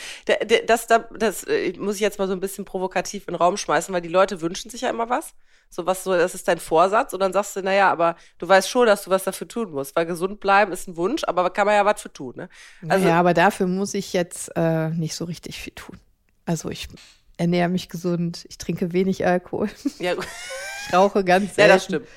Das, 0.67 0.87
da- 0.87 0.99
das 1.17 1.45
äh, 1.45 1.73
muss 1.79 1.95
ich 1.97 2.01
jetzt 2.01 2.19
mal 2.19 2.27
so 2.27 2.33
ein 2.35 2.41
bisschen 2.41 2.65
provokativ 2.65 3.29
in 3.29 3.35
den 3.35 3.37
Raum 3.41 3.57
schmeißen, 3.57 3.95
weil 3.95 4.01
die 4.03 4.09
Leute 4.09 4.41
wünschen 4.41 4.71
sich 4.71 4.81
ja 4.81 4.91
immer 4.91 5.09
was. 5.09 5.35
So 5.71 5.87
was 5.87 6.05
so, 6.05 6.13
das 6.13 6.35
ist 6.35 6.49
dein 6.49 6.59
Vorsatz. 6.59 7.13
Und 7.15 7.21
dann 7.21 7.33
sagst 7.33 7.57
du, 7.57 7.63
naja, 7.63 7.91
aber 7.91 8.17
du 8.39 8.49
weißt 8.49 8.69
schon, 8.69 8.87
dass 8.87 9.05
du 9.05 9.11
was 9.11 9.25
dafür 9.25 9.49
tun 9.49 9.71
musst. 9.71 9.95
Weil 9.97 10.07
gesund 10.07 10.41
bleiben 10.41 10.71
ist 10.73 10.87
ein 10.89 10.97
Wunsch, 10.97 11.23
aber 11.25 11.49
kann 11.51 11.67
man 11.67 11.77
ja 11.77 11.85
was 11.85 12.03
für 12.03 12.13
tun. 12.13 12.35
Ne? 12.37 12.49
Also- 12.89 13.05
naja, 13.05 13.19
aber 13.21 13.33
dafür 13.33 13.67
muss 13.67 13.95
ich 13.95 14.13
jetzt 14.13 14.51
äh, 14.57 14.89
nicht 14.91 15.15
so 15.15 15.25
richtig 15.25 15.59
viel 15.61 15.73
tun. 15.75 15.99
Also 16.45 16.69
ich 16.69 16.89
ernähre 17.39 17.69
mich 17.69 17.89
gesund, 17.89 18.45
ich 18.49 18.59
trinke 18.59 18.93
wenig 18.93 19.25
Alkohol, 19.25 19.71
Ja, 19.99 20.13
ich 20.89 20.93
rauche 20.95 21.25
ganz 21.25 21.57
ja 21.57 21.69
selten. 21.69 21.73
das 21.73 21.85
stimmt. 21.85 22.09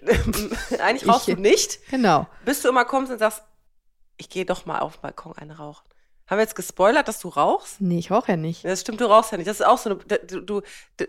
Eigentlich 0.80 1.08
rauchst 1.08 1.28
Ich- 1.28 1.34
du 1.36 1.40
nicht, 1.40 1.78
Genau. 1.90 2.26
bis 2.44 2.62
du 2.62 2.68
immer 2.68 2.84
kommst 2.84 3.10
und 3.12 3.18
sagst, 3.18 3.42
ich 4.16 4.28
gehe 4.28 4.44
doch 4.44 4.66
mal 4.66 4.80
auf 4.80 4.96
den 4.96 5.02
Balkon 5.02 5.32
eine 5.38 5.56
rauchen. 5.56 5.86
Haben 6.28 6.38
wir 6.38 6.42
jetzt 6.42 6.56
gespoilert, 6.56 7.08
dass 7.08 7.20
du 7.20 7.28
rauchst? 7.28 7.80
Nee, 7.80 7.98
ich 7.98 8.10
rauche 8.10 8.32
ja 8.32 8.36
nicht. 8.36 8.64
Das 8.64 8.82
stimmt, 8.82 9.00
du 9.00 9.06
rauchst 9.06 9.32
ja 9.32 9.38
nicht. 9.38 9.48
Das 9.48 9.60
ist 9.60 9.66
auch 9.66 9.78
so 9.78 9.90
eine, 9.90 10.18
du, 10.18 10.40
du, 10.40 10.60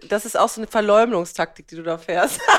das 0.08 0.26
ist 0.26 0.38
auch 0.38 0.48
so 0.48 0.62
eine 0.62 0.68
Verleumdungstaktik, 0.68 1.68
die 1.68 1.76
du 1.76 1.84
da 1.84 1.98
fährst. 1.98 2.40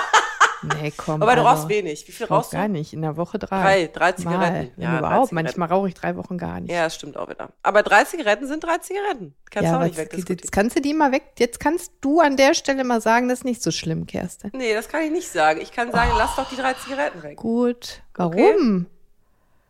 Nee, 0.63 0.93
komm. 0.95 1.23
Aber 1.23 1.37
du 1.37 1.43
also, 1.43 1.63
rauchst 1.63 1.69
wenig. 1.69 2.07
Wie 2.07 2.13
viel 2.13 2.27
rauchst 2.27 2.53
du? 2.53 2.57
gar 2.57 2.69
nicht. 2.69 2.93
In 2.93 3.03
der 3.03 3.17
Woche 3.17 3.39
drei. 3.39 3.63
Drei, 3.63 3.87
drei 3.87 4.11
Mal. 4.11 4.17
Zigaretten. 4.17 4.81
Ja, 4.81 4.99
überhaupt. 4.99 5.33
Manchmal 5.33 5.69
rauche 5.69 5.89
ich 5.89 5.95
drei 5.95 6.17
Wochen 6.17 6.37
gar 6.37 6.61
nicht. 6.61 6.71
Ja, 6.71 6.85
das 6.85 6.95
stimmt 6.95 7.17
auch 7.17 7.29
wieder. 7.29 7.49
Aber 7.63 7.83
drei 7.83 8.05
Zigaretten 8.05 8.47
sind 8.47 8.63
drei 8.63 8.79
Zigaretten. 8.79 9.35
Kannst 9.51 9.63
du 9.63 9.65
ja, 9.65 9.71
auch 9.71 9.77
aber 9.77 9.87
nicht 9.87 9.97
wegdiskutieren. 9.97 10.39
jetzt 10.39 10.53
kannst 10.53 10.77
du 10.77 10.81
die 10.81 10.95
mal 10.95 11.13
weg. 11.13 11.23
Jetzt 11.39 11.61
kannst 11.61 11.93
du 12.01 12.21
an 12.21 12.37
der 12.37 12.55
Stelle 12.55 12.85
mal 12.85 13.01
sagen, 13.01 13.29
das 13.29 13.41
ist 13.41 13.45
nicht 13.45 13.63
so 13.63 13.71
schlimm, 13.71 14.07
Kerstin. 14.07 14.51
Nee, 14.55 14.75
das 14.75 14.89
kann 14.89 15.03
ich 15.03 15.11
nicht 15.11 15.31
sagen. 15.31 15.61
Ich 15.61 15.73
kann 15.73 15.91
sagen, 15.93 16.13
lass 16.19 16.37
doch 16.37 16.49
die 16.49 16.57
drei 16.57 16.75
Zigaretten 16.75 17.23
weg. 17.23 17.37
Gut. 17.37 18.03
Okay. 18.19 18.85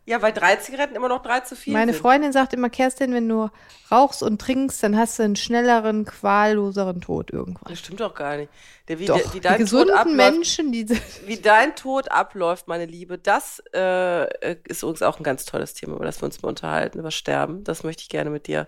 Ja, 0.07 0.23
weil 0.23 0.33
drei 0.33 0.57
Zigaretten 0.57 0.97
immer 0.97 1.09
noch 1.09 1.23
drei 1.23 1.41
zu 1.41 1.55
viel 1.55 1.73
Meine 1.73 1.93
sind. 1.93 2.01
Freundin 2.01 2.33
sagt 2.33 2.53
immer, 2.53 2.71
Kerstin, 2.71 3.13
wenn 3.13 3.29
du 3.29 3.49
rauchst 3.93 4.23
und 4.23 4.41
trinkst, 4.41 4.83
dann 4.83 4.97
hast 4.97 5.19
du 5.19 5.23
einen 5.23 5.37
schnelleren, 5.37 6.05
qualloseren 6.05 7.01
Tod 7.01 7.31
irgendwann. 7.31 7.71
Das 7.71 7.79
stimmt 7.79 8.01
doch 8.01 8.15
gar 8.15 8.37
nicht. 8.37 8.51
Der, 8.89 8.99
wie, 8.99 9.07
Doch, 9.07 9.19
der, 9.19 9.27
wie 9.27 9.31
die 9.31 9.41
dein 9.41 9.53
Tod 9.53 9.61
gesunden 9.61 9.95
abläuft, 9.95 10.17
Menschen, 10.17 10.73
die 10.73 10.89
wie 11.27 11.37
dein 11.37 11.77
Tod 11.77 12.11
abläuft, 12.11 12.67
meine 12.67 12.87
Liebe, 12.87 13.19
das 13.19 13.63
äh, 13.75 14.25
äh, 14.25 14.57
ist 14.67 14.83
übrigens 14.83 15.03
auch 15.03 15.21
ein 15.21 15.23
ganz 15.23 15.45
tolles 15.45 15.75
Thema, 15.75 15.97
über 15.97 16.07
das 16.07 16.21
wir 16.21 16.25
uns 16.25 16.43
mal 16.43 16.49
unterhalten, 16.49 16.99
über 16.99 17.11
Sterben. 17.11 17.63
Das 17.63 17.85
möchte 17.85 18.03
ich 18.03 18.09
gerne 18.09 18.31
mit 18.31 18.47
dir 18.47 18.67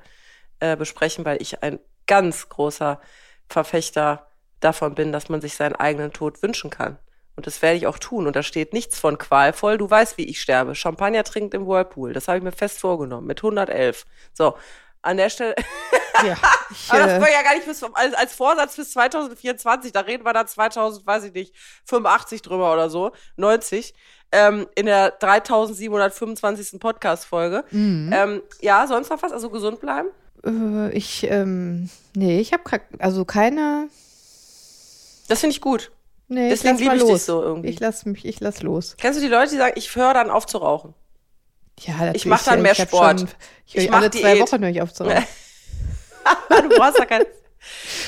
äh, 0.61 0.77
besprechen, 0.77 1.25
weil 1.25 1.41
ich 1.41 1.63
ein 1.63 1.81
ganz 2.07 2.49
großer 2.51 3.01
Verfechter 3.49 4.29
davon 4.61 4.95
bin, 4.95 5.13
dass 5.13 5.29
man 5.29 5.41
sich 5.41 5.57
seinen 5.57 5.75
eigenen 5.75 6.13
Tod 6.13 6.43
wünschen 6.43 6.71
kann. 6.71 6.99
Und 7.37 7.47
das 7.47 7.63
werde 7.63 7.77
ich 7.77 7.87
auch 7.87 7.99
tun. 7.99 8.27
Und 8.27 8.37
da 8.37 8.43
steht 8.43 8.73
nichts 8.73 8.99
von 8.99 9.19
qualvoll. 9.19 9.79
Du 9.79 9.89
weißt, 9.89 10.19
wie 10.19 10.27
ich 10.27 10.41
sterbe. 10.41 10.75
Champagner 10.75 11.25
trinkt 11.25 11.55
im 11.55 11.67
Whirlpool. 11.67 12.13
Das 12.13 12.29
habe 12.29 12.39
ich 12.39 12.45
mir 12.45 12.53
fest 12.53 12.81
vorgenommen. 12.81 13.27
Mit 13.27 13.39
111. 13.39 14.05
So. 14.35 14.55
An 15.05 15.17
der 15.17 15.31
Stelle, 15.31 15.57
ja, 16.25 16.37
ich, 16.71 16.91
aber 16.91 17.01
das 17.01 17.13
äh, 17.15 17.21
war 17.21 17.31
ja 17.31 17.43
gar 17.43 17.55
nicht 17.55 17.67
bis, 17.67 17.83
als, 17.83 18.15
als 18.15 18.35
Vorsatz 18.35 18.77
bis 18.77 18.93
2024. 18.93 19.91
Da 19.91 20.01
reden 20.01 20.25
wir 20.25 20.33
dann 20.33 20.47
2000, 20.47 21.05
weiß 21.05 21.25
ich 21.25 21.33
nicht, 21.33 21.55
85 21.87 22.43
drüber 22.43 22.73
oder 22.73 22.89
so, 22.89 23.11
90. 23.37 23.95
Ähm, 24.31 24.69
in 24.77 24.87
der 24.87 25.11
3725. 25.11 26.79
Podcast-Folge. 26.79 27.65
mhm. 27.71 28.11
Ähm, 28.15 28.43
ja, 28.61 28.87
sonst 28.87 29.11
noch 29.11 29.21
was? 29.23 29.33
Also 29.33 29.51
gesund 29.51 29.81
bleiben? 29.81 30.09
äh, 30.45 30.91
ich, 30.93 31.25
ähm, 31.25 31.89
nee, 32.15 32.41
ich 32.41 32.53
habe 32.53 32.63
also 32.99 33.25
keine, 33.25 33.89
Das 35.29 35.41
finde 35.41 35.55
ich 35.55 35.61
gut. 35.61 35.91
Nee, 36.33 36.49
Deswegen 36.49 36.77
ich 36.77 36.81
lass 36.81 36.87
mal 36.87 36.93
liebe 36.93 36.97
ich 36.97 37.03
dich 37.03 37.11
los. 37.13 37.27
so 37.27 37.43
irgendwie. 37.43 37.69
Ich 37.71 37.81
lass 37.81 38.05
mich, 38.07 38.25
ich 38.25 38.41
lass 38.41 38.63
los. 38.63 38.97
Kennst 38.99 39.19
du 39.19 39.23
die 39.23 39.29
Leute, 39.31 39.53
die 39.53 39.59
sagen, 39.59 39.75
ich 39.77 39.95
höre 39.95 40.15
dann 40.15 40.31
auf 40.31 40.47
zu 40.47 40.59
rauchen? 40.59 40.95
Ja, 41.81 41.93
natürlich, 41.95 42.17
Ich 42.17 42.27
mach 42.27 42.43
dann 42.45 42.63
mehr 42.63 42.73
ich 42.73 42.83
Sport. 42.83 43.21
Schon, 43.21 43.29
ich 43.67 43.77
Ich 43.77 43.85
höre 43.85 43.91
mach 43.93 44.01
alle 44.01 44.11
zwei. 44.11 44.41
Wochen 44.41 44.61
höre 44.63 44.71
ich 44.71 44.83
auf 44.83 44.93
zu 44.93 45.05
rauchen. 45.05 45.25
du 46.49 46.69
brauchst 46.71 46.99
ja 46.99 47.07
kein. 47.07 47.25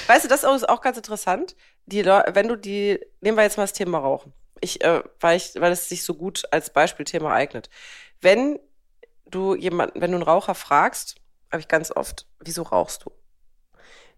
Weißt 0.06 0.24
du, 0.24 0.28
das 0.28 0.44
ist 0.44 0.68
auch 0.68 0.80
ganz 0.80 0.96
interessant. 0.96 1.56
Die 1.87 2.02
Leu 2.02 2.22
wenn 2.32 2.48
du 2.48 2.56
die, 2.56 2.98
nehmen 3.20 3.37
wir 3.37 3.44
jetzt 3.44 3.56
mal 3.56 3.64
das 3.64 3.72
Thema 3.72 3.98
Rauchen. 3.98 4.32
Ich, 4.60 4.82
äh, 4.82 5.02
weil 5.20 5.37
ich, 5.37 5.52
weil 5.56 5.72
es 5.72 5.88
sich 5.88 6.04
so 6.04 6.14
gut 6.14 6.44
als 6.50 6.70
Beispielthema 6.70 7.32
eignet. 7.32 7.68
Wenn 8.20 8.58
du 9.26 9.54
jemanden, 9.54 10.00
wenn 10.00 10.10
du 10.12 10.16
einen 10.18 10.24
Raucher 10.26 10.54
fragst, 10.54 11.16
habe 11.50 11.60
ich 11.60 11.68
ganz 11.68 11.90
oft, 11.94 12.26
wieso 12.40 12.62
rauchst 12.62 13.04
du? 13.04 13.10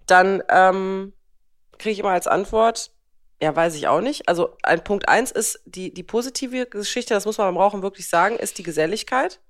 Dann 0.06 0.42
ähm, 0.48 1.12
kriege 1.78 1.92
ich 1.92 1.98
immer 1.98 2.10
als 2.10 2.26
Antwort, 2.26 2.92
ja, 3.40 3.54
weiß 3.54 3.74
ich 3.74 3.88
auch 3.88 4.00
nicht. 4.00 4.28
Also 4.28 4.56
ein 4.62 4.82
Punkt 4.82 5.08
eins 5.08 5.30
ist 5.30 5.60
die, 5.66 5.92
die 5.92 6.02
positive 6.02 6.66
Geschichte, 6.66 7.14
das 7.14 7.26
muss 7.26 7.38
man 7.38 7.48
beim 7.48 7.58
Rauchen 7.58 7.82
wirklich 7.82 8.08
sagen, 8.08 8.36
ist 8.36 8.58
die 8.58 8.62
Geselligkeit. 8.62 9.40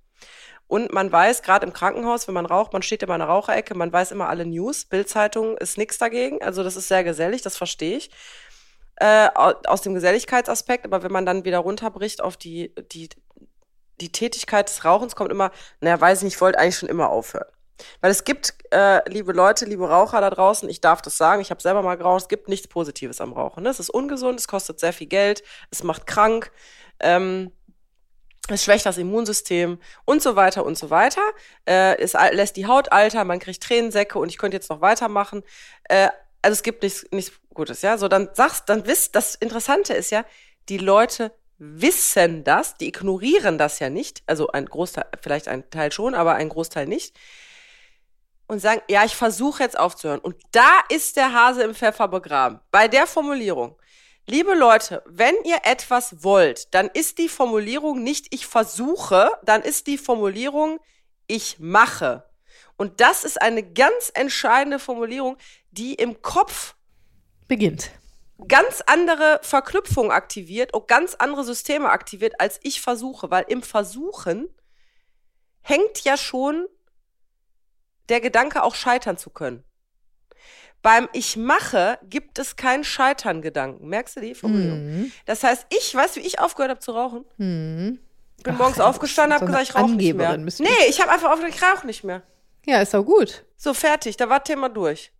Und 0.68 0.92
man 0.92 1.12
weiß, 1.12 1.42
gerade 1.42 1.64
im 1.64 1.72
Krankenhaus, 1.72 2.27
wenn 2.27 2.35
man 2.35 2.46
raucht, 2.46 2.72
man 2.72 2.83
steht 2.83 3.03
immer 3.05 3.14
in 3.14 3.20
der 3.20 3.29
Raucherecke, 3.29 3.77
man 3.77 3.92
weiß 3.92 4.11
immer 4.11 4.29
alle 4.29 4.44
News. 4.44 4.85
Bildzeitung 4.85 5.57
ist 5.59 5.79
nichts 5.79 5.99
dagegen. 5.99 6.42
Also 6.42 6.64
das 6.64 6.75
ist 6.75 6.88
sehr 6.88 7.05
gesellig, 7.05 7.42
das 7.42 7.57
verstehe 7.57 7.99
ich. 7.99 8.11
Äh, 8.96 9.29
au- 9.35 9.55
aus 9.66 9.83
dem 9.83 9.94
Geselligkeitsaspekt, 9.94 10.85
aber 10.85 11.03
wenn 11.05 11.12
man 11.12 11.27
dann 11.27 11.44
wieder 11.44 11.59
runterbricht 11.59 12.20
auf 12.20 12.37
die, 12.37 12.74
die, 12.93 13.11
die 14.01 14.11
Tätigkeit 14.11 14.68
des 14.68 14.84
Rauchens, 14.84 15.14
kommt 15.14 15.30
immer, 15.30 15.53
naja, 15.80 16.01
weiß 16.01 16.18
ich 16.18 16.24
nicht, 16.24 16.34
ich 16.34 16.41
wollte 16.41 16.59
eigentlich 16.59 16.78
schon 16.78 16.89
immer 16.89 17.11
aufhören. 17.11 17.47
Weil 18.01 18.11
es 18.11 18.24
gibt, 18.24 18.55
äh, 18.70 19.09
liebe 19.09 19.33
Leute, 19.33 19.64
liebe 19.64 19.89
Raucher 19.89 20.20
da 20.20 20.31
draußen, 20.31 20.68
ich 20.68 20.81
darf 20.81 21.03
das 21.03 21.16
sagen, 21.16 21.43
ich 21.43 21.51
habe 21.51 21.61
selber 21.61 21.83
mal 21.83 21.97
geraucht, 21.97 22.22
es 22.22 22.29
gibt 22.29 22.49
nichts 22.49 22.68
Positives 22.68 23.20
am 23.20 23.33
Rauchen. 23.33 23.62
Ne? 23.62 23.68
Es 23.68 23.81
ist 23.81 23.91
ungesund, 23.91 24.39
es 24.39 24.49
kostet 24.49 24.81
sehr 24.81 24.93
viel 24.93 25.07
Geld, 25.07 25.43
es 25.70 25.83
macht 25.83 26.07
krank. 26.07 26.51
Ähm, 27.01 27.53
es 28.49 28.64
schwächt 28.64 28.87
das 28.87 28.97
Immunsystem 28.97 29.79
und 30.05 30.22
so 30.22 30.37
weiter 30.37 30.64
und 30.64 30.79
so 30.79 30.91
weiter. 30.91 31.22
Äh, 31.64 31.99
es 31.99 32.12
lässt 32.12 32.57
die 32.57 32.66
Haut 32.66 32.93
altern, 32.93 33.27
man 33.27 33.41
kriegt 33.41 33.62
Tränensäcke 33.62 34.18
und 34.18 34.29
ich 34.29 34.39
könnte 34.39 34.57
jetzt 34.57 34.70
noch 34.70 34.81
weitermachen. 34.81 35.43
Äh, 35.89 36.11
also 36.43 36.53
es 36.53 36.62
gibt 36.62 36.83
nichts, 36.83 37.05
nichts 37.11 37.33
Gutes, 37.53 37.83
ja. 37.83 37.99
So, 37.99 38.07
dann 38.07 38.29
sagst, 38.35 38.68
dann 38.68 38.87
wisst, 38.87 39.16
das 39.16 39.35
Interessante 39.35 39.95
ist 39.95 40.11
ja, 40.11 40.24
die 40.68 40.79
Leute 40.79 41.33
wissen 41.59 42.45
das, 42.45 42.77
die 42.77 42.89
ignorieren 42.89 43.59
das 43.59 43.81
ja 43.81 43.91
nicht. 43.91 44.22
Also 44.27 44.49
ein 44.49 44.66
Großteil, 44.66 45.07
vielleicht 45.20 45.49
ein 45.49 45.68
Teil 45.70 45.91
schon, 45.91 46.14
aber 46.14 46.35
ein 46.35 46.49
Großteil 46.49 46.87
nicht. 46.87 47.16
Und 48.47 48.61
sagen, 48.61 48.80
ja, 48.88 49.05
ich 49.05 49.16
versuche 49.16 49.62
jetzt 49.62 49.78
aufzuhören. 49.78 50.20
Und 50.20 50.36
da 50.53 50.70
ist 50.88 51.16
der 51.16 51.32
Hase 51.32 51.62
im 51.62 51.74
Pfeffer 51.74 52.09
begraben. 52.09 52.61
Bei 52.70 52.88
der 52.88 53.07
Formulierung. 53.07 53.76
Liebe 54.28 54.55
Leute, 54.55 55.03
wenn 55.07 55.34
ihr 55.44 55.61
etwas 55.62 56.24
wollt, 56.24 56.74
dann 56.74 56.88
ist 56.92 57.18
die 57.18 57.28
Formulierung 57.28 58.03
nicht 58.03 58.26
ich 58.34 58.47
versuche, 58.47 59.30
dann 59.44 59.62
ist 59.62 59.86
die 59.86 59.99
Formulierung 59.99 60.80
ich 61.28 61.59
mache. 61.59 62.24
Und 62.76 63.01
das 63.01 63.24
ist 63.24 63.40
eine 63.40 63.62
ganz 63.62 64.11
entscheidende 64.14 64.78
Formulierung, 64.78 65.36
die 65.70 65.94
im 65.94 66.22
Kopf 66.22 66.74
Beginnt. 67.49 67.90
ganz 68.49 68.82
andere 68.86 69.40
Verknüpfungen 69.42 70.11
aktiviert 70.11 70.74
und 70.74 70.88
ganz 70.88 71.14
andere 71.14 71.44
Systeme 71.44 71.88
aktiviert, 71.88 72.40
als 72.40 72.59
ich 72.62 72.80
versuche. 72.80 73.30
Weil 73.30 73.44
im 73.49 73.62
Versuchen 73.62 74.49
hängt 75.61 76.05
ja 76.05 76.16
schon 76.16 76.66
der 78.09 78.21
Gedanke, 78.21 78.63
auch 78.63 78.75
scheitern 78.75 79.17
zu 79.19 79.31
können. 79.31 79.65
Beim 80.83 81.09
Ich 81.13 81.37
mache 81.37 81.99
gibt 82.05 82.39
es 82.39 82.55
kein 82.57 82.85
Scheitern-Gedanken. 82.85 83.89
Merkst 83.89 84.17
du 84.17 84.21
die 84.21 84.35
Formulierung? 84.35 84.85
Mhm. 84.87 85.13
Das 85.25 85.43
heißt, 85.43 85.67
ich, 85.71 85.95
weißt 85.95 86.17
du, 86.17 86.21
wie 86.21 86.27
ich 86.27 86.39
aufgehört 86.39 86.71
habe 86.71 86.81
zu 86.81 86.93
rauchen? 86.93 87.25
Mhm. 87.39 87.99
Bin 88.45 88.55
Ach, 88.55 88.59
morgens 88.59 88.79
aufgestanden, 88.79 89.35
habe 89.35 89.47
so 89.47 89.53
gesagt, 89.53 89.69
ich 89.71 89.75
rauche 89.75 89.91
nicht 89.93 90.15
mehr. 90.15 90.37
Nee, 90.37 90.69
ich 90.89 91.01
habe 91.01 91.11
einfach 91.11 91.31
aufgehört, 91.31 91.55
ich 91.55 91.63
rauche 91.63 91.87
nicht 91.87 92.05
mehr. 92.05 92.23
Ja, 92.67 92.81
ist 92.81 92.95
auch 92.95 93.03
gut. 93.05 93.45
So, 93.57 93.75
fertig, 93.75 94.17
da 94.17 94.29
war 94.29 94.45
Thema 94.45 94.69
durch. 94.69 95.11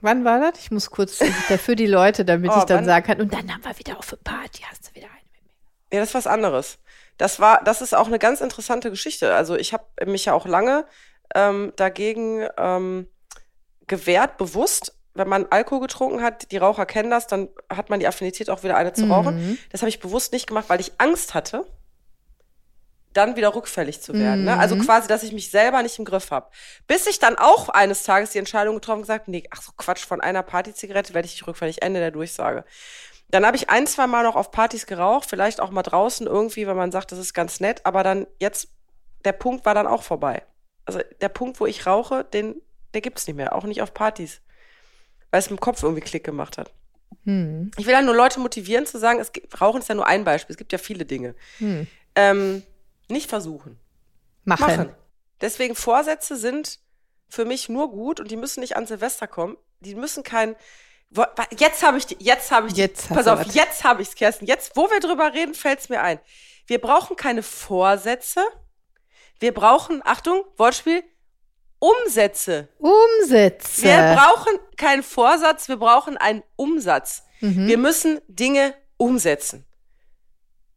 Wann 0.00 0.24
war 0.24 0.40
das? 0.40 0.58
Ich 0.60 0.70
muss 0.70 0.90
kurz 0.90 1.18
dafür 1.48 1.74
die 1.76 1.86
Leute, 1.86 2.24
damit 2.24 2.50
Oh, 2.50 2.58
ich 2.58 2.64
dann 2.64 2.78
wann- 2.78 2.84
sagen 2.86 3.06
kann. 3.06 3.20
Und 3.20 3.32
dann 3.34 3.52
haben 3.52 3.62
wir 3.64 3.78
wieder 3.78 3.98
auf 3.98 4.10
eine 4.12 4.22
Party, 4.22 4.62
hast 4.68 4.88
du 4.88 4.94
wieder 4.94 5.08
eine 5.08 5.20
mit 5.34 5.42
mir. 5.44 5.52
Ja, 5.92 6.00
das 6.00 6.08
ist 6.10 6.14
was 6.14 6.26
anderes. 6.26 6.78
Das 7.20 7.38
war, 7.38 7.62
das 7.64 7.82
ist 7.82 7.94
auch 7.94 8.06
eine 8.06 8.18
ganz 8.18 8.40
interessante 8.40 8.88
Geschichte. 8.88 9.34
Also 9.34 9.54
ich 9.54 9.74
habe 9.74 9.84
mich 10.06 10.24
ja 10.24 10.32
auch 10.32 10.46
lange 10.46 10.86
ähm, 11.34 11.72
dagegen 11.76 12.48
ähm, 12.56 13.08
gewehrt, 13.86 14.38
bewusst. 14.38 14.94
Wenn 15.12 15.28
man 15.28 15.46
Alkohol 15.50 15.80
getrunken 15.80 16.22
hat, 16.22 16.50
die 16.50 16.56
Raucher 16.56 16.86
kennen 16.86 17.10
das, 17.10 17.26
dann 17.26 17.50
hat 17.68 17.90
man 17.90 18.00
die 18.00 18.08
Affinität 18.08 18.48
auch 18.48 18.62
wieder 18.62 18.76
eine 18.76 18.94
zu 18.94 19.04
rauchen. 19.04 19.34
Mhm. 19.34 19.58
Das 19.70 19.82
habe 19.82 19.90
ich 19.90 20.00
bewusst 20.00 20.32
nicht 20.32 20.46
gemacht, 20.46 20.66
weil 20.68 20.80
ich 20.80 20.92
Angst 20.96 21.34
hatte, 21.34 21.66
dann 23.12 23.36
wieder 23.36 23.54
rückfällig 23.54 24.00
zu 24.00 24.14
werden. 24.14 24.44
Ne? 24.44 24.56
Also 24.58 24.76
Mhm. 24.76 24.80
quasi, 24.80 25.08
dass 25.08 25.22
ich 25.22 25.32
mich 25.32 25.50
selber 25.50 25.82
nicht 25.82 25.98
im 25.98 26.04
Griff 26.06 26.30
habe. 26.30 26.48
Bis 26.86 27.06
ich 27.06 27.18
dann 27.18 27.36
auch 27.36 27.68
eines 27.68 28.04
Tages 28.04 28.30
die 28.30 28.38
Entscheidung 28.38 28.76
getroffen 28.76 28.98
und 28.98 29.02
gesagt, 29.02 29.28
nee, 29.28 29.44
ach 29.50 29.60
so 29.60 29.72
Quatsch, 29.76 30.06
von 30.06 30.20
einer 30.22 30.42
Partyzigarette 30.42 31.12
werde 31.12 31.26
ich 31.26 31.32
nicht 31.32 31.46
rückfällig. 31.46 31.82
Ende 31.82 32.00
der 32.00 32.12
Durchsage. 32.12 32.64
Dann 33.30 33.46
habe 33.46 33.56
ich 33.56 33.70
ein, 33.70 33.86
zwei 33.86 34.06
Mal 34.06 34.24
noch 34.24 34.36
auf 34.36 34.50
Partys 34.50 34.86
geraucht, 34.86 35.28
vielleicht 35.28 35.60
auch 35.60 35.70
mal 35.70 35.82
draußen 35.82 36.26
irgendwie, 36.26 36.66
wenn 36.66 36.76
man 36.76 36.90
sagt, 36.90 37.12
das 37.12 37.18
ist 37.18 37.34
ganz 37.34 37.60
nett, 37.60 37.84
aber 37.84 38.02
dann 38.02 38.26
jetzt, 38.40 38.68
der 39.24 39.32
Punkt 39.32 39.64
war 39.64 39.74
dann 39.74 39.86
auch 39.86 40.02
vorbei. 40.02 40.42
Also 40.84 41.00
der 41.20 41.28
Punkt, 41.28 41.60
wo 41.60 41.66
ich 41.66 41.86
rauche, 41.86 42.24
den, 42.24 42.60
der 42.94 43.00
gibt's 43.00 43.26
nicht 43.26 43.36
mehr, 43.36 43.54
auch 43.54 43.64
nicht 43.64 43.82
auf 43.82 43.94
Partys. 43.94 44.40
Weil 45.30 45.38
es 45.38 45.46
im 45.46 45.60
Kopf 45.60 45.82
irgendwie 45.82 46.02
Klick 46.02 46.24
gemacht 46.24 46.58
hat. 46.58 46.72
Hm. 47.24 47.70
Ich 47.76 47.86
will 47.86 47.92
ja 47.92 48.02
nur 48.02 48.16
Leute 48.16 48.40
motivieren 48.40 48.86
zu 48.86 48.98
sagen, 48.98 49.20
es 49.20 49.32
gibt, 49.32 49.60
Rauchen 49.60 49.80
ist 49.80 49.88
ja 49.88 49.94
nur 49.94 50.06
ein 50.06 50.24
Beispiel, 50.24 50.54
es 50.54 50.58
gibt 50.58 50.72
ja 50.72 50.78
viele 50.78 51.04
Dinge. 51.04 51.34
Hm. 51.58 51.86
Ähm, 52.16 52.62
nicht 53.08 53.28
versuchen. 53.28 53.78
Machen. 54.44 54.66
Machen. 54.66 54.96
Deswegen 55.40 55.74
Vorsätze 55.74 56.36
sind 56.36 56.80
für 57.28 57.44
mich 57.44 57.68
nur 57.68 57.90
gut 57.90 58.20
und 58.20 58.30
die 58.30 58.36
müssen 58.36 58.60
nicht 58.60 58.76
an 58.76 58.86
Silvester 58.86 59.26
kommen. 59.26 59.56
Die 59.80 59.94
müssen 59.94 60.22
kein. 60.22 60.56
Jetzt 61.58 61.82
habe 61.82 61.98
ich 61.98 62.06
die, 62.06 62.16
jetzt 62.20 62.50
habe 62.52 62.68
ich 62.68 62.74
die. 62.74 62.80
Jetzt 62.80 63.08
Pass 63.08 63.26
auf, 63.26 63.40
was. 63.40 63.54
jetzt 63.54 63.82
habe 63.84 64.00
ich's, 64.02 64.14
Kerstin. 64.14 64.46
Jetzt, 64.46 64.76
wo 64.76 64.88
wir 64.90 65.00
drüber 65.00 65.32
reden, 65.34 65.54
fällt's 65.54 65.88
mir 65.88 66.00
ein. 66.02 66.20
Wir 66.66 66.80
brauchen 66.80 67.16
keine 67.16 67.42
Vorsätze. 67.42 68.40
Wir 69.40 69.52
brauchen, 69.52 70.02
Achtung, 70.04 70.44
Wortspiel, 70.56 71.02
Umsätze. 71.78 72.68
Umsätze. 72.78 73.82
Wir 73.84 74.14
brauchen 74.16 74.58
keinen 74.76 75.02
Vorsatz, 75.02 75.68
wir 75.68 75.78
brauchen 75.78 76.16
einen 76.16 76.42
Umsatz. 76.56 77.24
Mhm. 77.40 77.66
Wir 77.66 77.78
müssen 77.78 78.20
Dinge 78.28 78.74
umsetzen. 78.98 79.64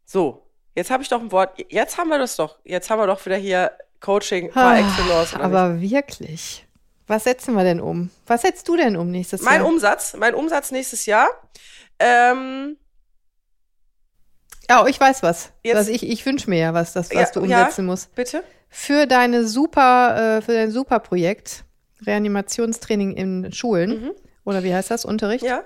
So, 0.05 0.49
jetzt 0.75 0.89
habe 0.91 1.03
ich 1.03 1.09
doch 1.09 1.19
ein 1.19 1.31
Wort. 1.31 1.59
Jetzt 1.69 1.97
haben 1.97 2.09
wir 2.09 2.17
das 2.17 2.37
doch. 2.37 2.57
Jetzt 2.63 2.89
haben 2.89 2.99
wir 2.99 3.07
doch 3.07 3.23
wieder 3.25 3.35
hier 3.35 3.71
Coaching 3.99 4.49
par 4.51 4.71
Ah, 4.73 4.79
excellence. 4.79 5.33
oder 5.35 5.47
nicht? 5.47 5.55
aber 5.57 5.81
wirklich. 5.81 6.65
Was 7.13 7.25
setzen 7.25 7.53
wir 7.55 7.63
denn 7.63 7.79
um? 7.79 8.09
Was 8.25 8.41
setzt 8.41 8.67
du 8.67 8.75
denn 8.75 8.97
um 8.97 9.11
nächstes 9.11 9.41
mein 9.43 9.59
Jahr? 9.61 9.67
Umsatz, 9.67 10.15
mein 10.17 10.33
Umsatz 10.33 10.71
nächstes 10.71 11.05
Jahr. 11.05 11.27
Ähm, 11.99 12.75
Ja, 14.67 14.87
ich 14.87 14.99
weiß 14.99 15.21
was. 15.21 15.51
Jetzt- 15.61 15.77
was 15.77 15.87
ich 15.89 16.09
ich 16.09 16.25
wünsche 16.25 16.49
mir 16.49 16.57
ja 16.59 16.73
was, 16.73 16.93
das, 16.93 17.09
was 17.11 17.33
Ja, 17.35 17.39
du 17.41 17.45
ja. 17.45 17.59
umsetzen 17.59 17.85
musst. 17.85 18.15
bitte? 18.15 18.43
Für 18.69 19.05
deine 19.05 19.45
super, 19.45 20.37
äh, 20.37 20.41
für 20.41 20.53
dein 20.53 20.71
super 20.71 20.97
Projekt, 20.99 21.65
Reanimationstraining 22.03 23.13
in 23.15 23.51
Schulen, 23.53 24.09
oder 24.43 24.63
wie 24.63 24.73
heißt 24.73 24.89
das, 24.89 25.05
Unterricht? 25.05 25.43
Mhm. 25.43 25.49
Ja. 25.49 25.63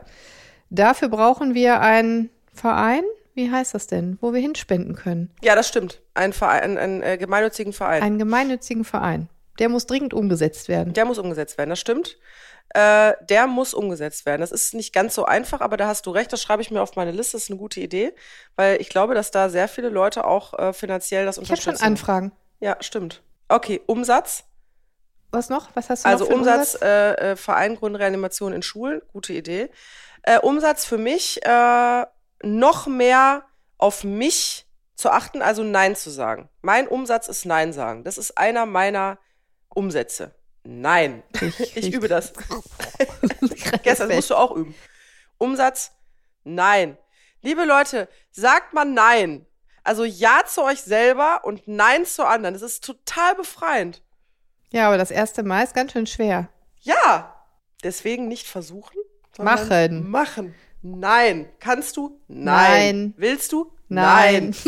Dafür 0.69 1.07
brauchen 1.07 1.53
wir 1.53 1.79
einen 1.79 2.29
Verein, 2.53 3.03
wie 3.35 3.49
heißt 3.49 3.73
das 3.73 3.87
denn, 3.87 4.17
wo 4.19 4.33
wir 4.33 4.41
hinspenden 4.41 4.95
können. 4.97 5.31
Ja, 5.41 5.55
das 5.55 5.69
stimmt. 5.69 6.01
Ein 6.13 6.33
Verein, 6.33 6.77
einen 6.77 7.01
äh, 7.03 7.17
gemeinnützigen 7.17 7.71
Verein. 7.71 8.03
Einen 8.03 8.19
gemeinnützigen 8.19 8.83
Verein. 8.83 9.29
Der 9.60 9.70
muss 9.70 9.86
dringend 9.86 10.14
umgesetzt 10.14 10.68
werden. 10.68 10.93
Der 10.93 11.05
muss 11.05 11.18
umgesetzt 11.18 11.58
werden, 11.58 11.70
das 11.72 11.80
stimmt. 11.80 12.18
Äh, 12.74 13.14
der 13.30 13.47
muss 13.47 13.74
umgesetzt 13.74 14.26
werden. 14.26 14.41
Das 14.41 14.51
ist 14.51 14.74
nicht 14.74 14.93
ganz 14.93 15.16
so 15.16 15.26
einfach, 15.26 15.62
aber 15.62 15.78
da 15.78 15.88
hast 15.88 16.05
du 16.05 16.12
recht, 16.12 16.32
das 16.34 16.41
schreibe 16.41 16.62
ich 16.62 16.70
mir 16.70 16.82
auf 16.82 16.95
meine 16.95 17.12
Liste, 17.12 17.34
das 17.38 17.43
ist 17.43 17.49
eine 17.49 17.60
gute 17.60 17.80
Idee, 17.80 18.14
weil 18.55 18.82
ich 18.82 18.89
glaube, 18.89 19.14
dass 19.16 19.32
da 19.32 19.49
sehr 19.49 19.68
viele 19.68 19.89
Leute 19.89 20.26
auch 20.26 20.53
äh, 20.60 20.74
finanziell 20.74 21.26
das 21.26 21.38
Ich 21.38 21.43
habe 21.43 21.51
unterstützen. 21.53 21.78
schon 21.80 21.88
Anfragen. 21.88 22.32
Ja, 22.60 22.76
stimmt. 22.82 23.22
Okay, 23.47 23.82
Umsatz. 23.86 24.43
Was 25.32 25.49
noch? 25.49 25.70
Was 25.76 25.89
hast 25.89 26.05
du 26.05 26.10
Also 26.10 26.24
noch 26.26 26.30
für 26.30 26.34
einen 26.36 26.41
Umsatz, 26.60 26.82
Äh, 26.82 27.12
äh, 27.32 27.36
Verein 27.36 27.76
Grundreanimation 27.76 28.53
in 28.53 28.62
Schulen, 28.62 29.01
gute 29.14 29.34
Idee. 29.34 29.70
Äh, 30.24 30.39
Umsatz 30.39 30.86
für 30.86 30.97
mich, 30.97 31.43
äh, 31.45 32.05
noch 32.43 32.88
mehr 32.88 33.43
auf 33.78 34.03
mich 34.03 34.68
zu 34.95 35.10
achten, 35.10 35.41
also 35.41 35.64
Nein 35.64 35.95
zu 35.95 36.10
sagen. 36.10 36.49
Mein 36.62 36.88
Umsatz 36.88 37.28
ist 37.28 37.45
Nein 37.45 37.72
sagen. 37.72 38.03
Das 38.03 38.18
ist 38.18 38.38
einer 38.38 38.66
meiner 38.66 39.20
Umsätze. 39.78 40.34
Nein. 40.63 41.21
Ich, 41.39 41.78
Ich 41.78 41.93
übe 41.93 42.07
das. 42.07 42.34
Gestern 43.84 44.09
musst 44.13 44.32
du 44.32 44.36
auch 44.36 44.51
üben. 44.55 44.73
Umsatz, 45.38 45.91
nein. 46.43 46.97
Liebe 47.43 47.63
Leute, 47.63 48.09
sagt 48.32 48.73
mal 48.73 48.86
nein. 48.86 49.45
Also 49.84 50.03
ja 50.03 50.41
zu 50.47 50.63
euch 50.63 50.82
selber 50.82 51.41
und 51.43 51.67
nein 51.67 52.05
zu 52.05 52.25
anderen. 52.25 52.55
Das 52.55 52.63
ist 52.63 52.84
total 52.84 53.36
befreiend. 53.36 54.01
Ja, 54.71 54.88
aber 54.88 54.97
das 54.97 55.11
erste 55.11 55.43
Mal 55.43 55.63
ist 55.63 55.75
ganz 55.75 55.91
schön 55.91 56.07
schwer. 56.07 56.49
Ja. 56.82 57.45
Deswegen 57.84 58.28
nicht 58.28 58.47
versuchen. 58.47 58.97
Machen. 59.38 60.09
Machen. 60.09 60.55
Nein. 60.82 61.47
Kannst 61.59 61.95
du? 61.97 62.19
Nein. 62.28 62.45
Nein. 62.45 63.13
Willst 63.15 63.51
du? 63.51 63.71
Nein. 63.89 64.53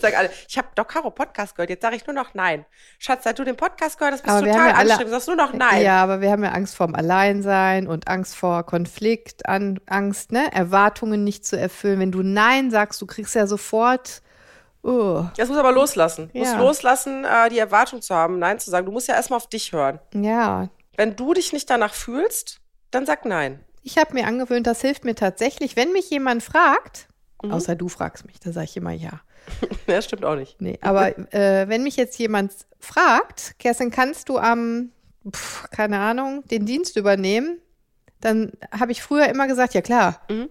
Sag 0.00 0.16
alle, 0.16 0.30
ich 0.48 0.56
habe 0.58 0.68
doch 0.74 0.86
Caro 0.86 1.10
Podcast 1.10 1.54
gehört, 1.54 1.70
jetzt 1.70 1.82
sage 1.82 1.96
ich 1.96 2.06
nur 2.06 2.14
noch 2.14 2.34
nein. 2.34 2.64
Schatz, 2.98 3.24
seit 3.24 3.38
du 3.38 3.44
den 3.44 3.56
Podcast 3.56 3.98
gehört 3.98 4.14
hast, 4.14 4.22
bist 4.22 4.34
du 4.40 4.44
total 4.46 4.68
ja 4.70 4.74
anstrengend, 4.76 5.10
sagst 5.10 5.28
nur 5.28 5.36
noch 5.36 5.52
nein. 5.52 5.82
Ja, 5.82 6.02
aber 6.02 6.20
wir 6.20 6.30
haben 6.30 6.42
ja 6.44 6.52
Angst 6.52 6.76
vorm 6.76 6.94
Alleinsein 6.94 7.86
und 7.86 8.08
Angst 8.08 8.34
vor 8.36 8.64
Konflikt, 8.64 9.46
an, 9.48 9.78
Angst, 9.86 10.32
ne, 10.32 10.50
Erwartungen 10.52 11.24
nicht 11.24 11.44
zu 11.46 11.58
erfüllen. 11.58 12.00
Wenn 12.00 12.12
du 12.12 12.22
Nein 12.22 12.70
sagst, 12.70 13.00
du 13.02 13.06
kriegst 13.06 13.34
ja 13.34 13.46
sofort, 13.46 14.22
oh, 14.82 15.24
Das 15.36 15.48
muss 15.48 15.58
aber 15.58 15.72
loslassen. 15.72 16.30
Du 16.32 16.38
musst 16.38 16.52
Ja. 16.52 16.60
loslassen, 16.60 17.24
äh, 17.24 17.48
die 17.50 17.58
Erwartung 17.58 18.00
zu 18.02 18.14
haben, 18.14 18.38
Nein 18.38 18.58
zu 18.58 18.70
sagen. 18.70 18.86
Du 18.86 18.92
musst 18.92 19.08
ja 19.08 19.14
erstmal 19.14 19.36
auf 19.38 19.48
dich 19.48 19.72
hören. 19.72 19.98
ja. 20.14 20.68
Wenn 20.98 21.14
du 21.14 21.34
dich 21.34 21.52
nicht 21.52 21.68
danach 21.68 21.92
fühlst, 21.92 22.60
dann 22.90 23.04
sag 23.04 23.26
Nein. 23.26 23.62
Ich 23.86 23.98
habe 23.98 24.14
mir 24.14 24.26
angewöhnt, 24.26 24.66
das 24.66 24.80
hilft 24.80 25.04
mir 25.04 25.14
tatsächlich, 25.14 25.76
wenn 25.76 25.92
mich 25.92 26.10
jemand 26.10 26.42
fragt, 26.42 27.06
Mhm. 27.42 27.52
außer 27.52 27.76
du 27.76 27.88
fragst 27.88 28.26
mich, 28.26 28.40
da 28.40 28.50
sage 28.50 28.64
ich 28.64 28.76
immer 28.76 28.90
ja. 28.90 29.20
Ja, 29.86 30.02
stimmt 30.02 30.24
auch 30.24 30.34
nicht. 30.34 30.60
Nee, 30.60 30.76
aber 30.80 31.16
äh, 31.32 31.68
wenn 31.68 31.84
mich 31.84 31.94
jetzt 31.96 32.18
jemand 32.18 32.52
fragt, 32.80 33.54
Kerstin, 33.60 33.92
kannst 33.92 34.28
du 34.28 34.38
am, 34.38 34.90
pf, 35.30 35.70
keine 35.70 36.00
Ahnung, 36.00 36.42
den 36.48 36.66
Dienst 36.66 36.96
übernehmen? 36.96 37.60
Dann 38.20 38.50
habe 38.72 38.90
ich 38.90 39.02
früher 39.02 39.28
immer 39.28 39.46
gesagt, 39.46 39.74
ja 39.74 39.82
klar. 39.82 40.20
Mhm. 40.28 40.48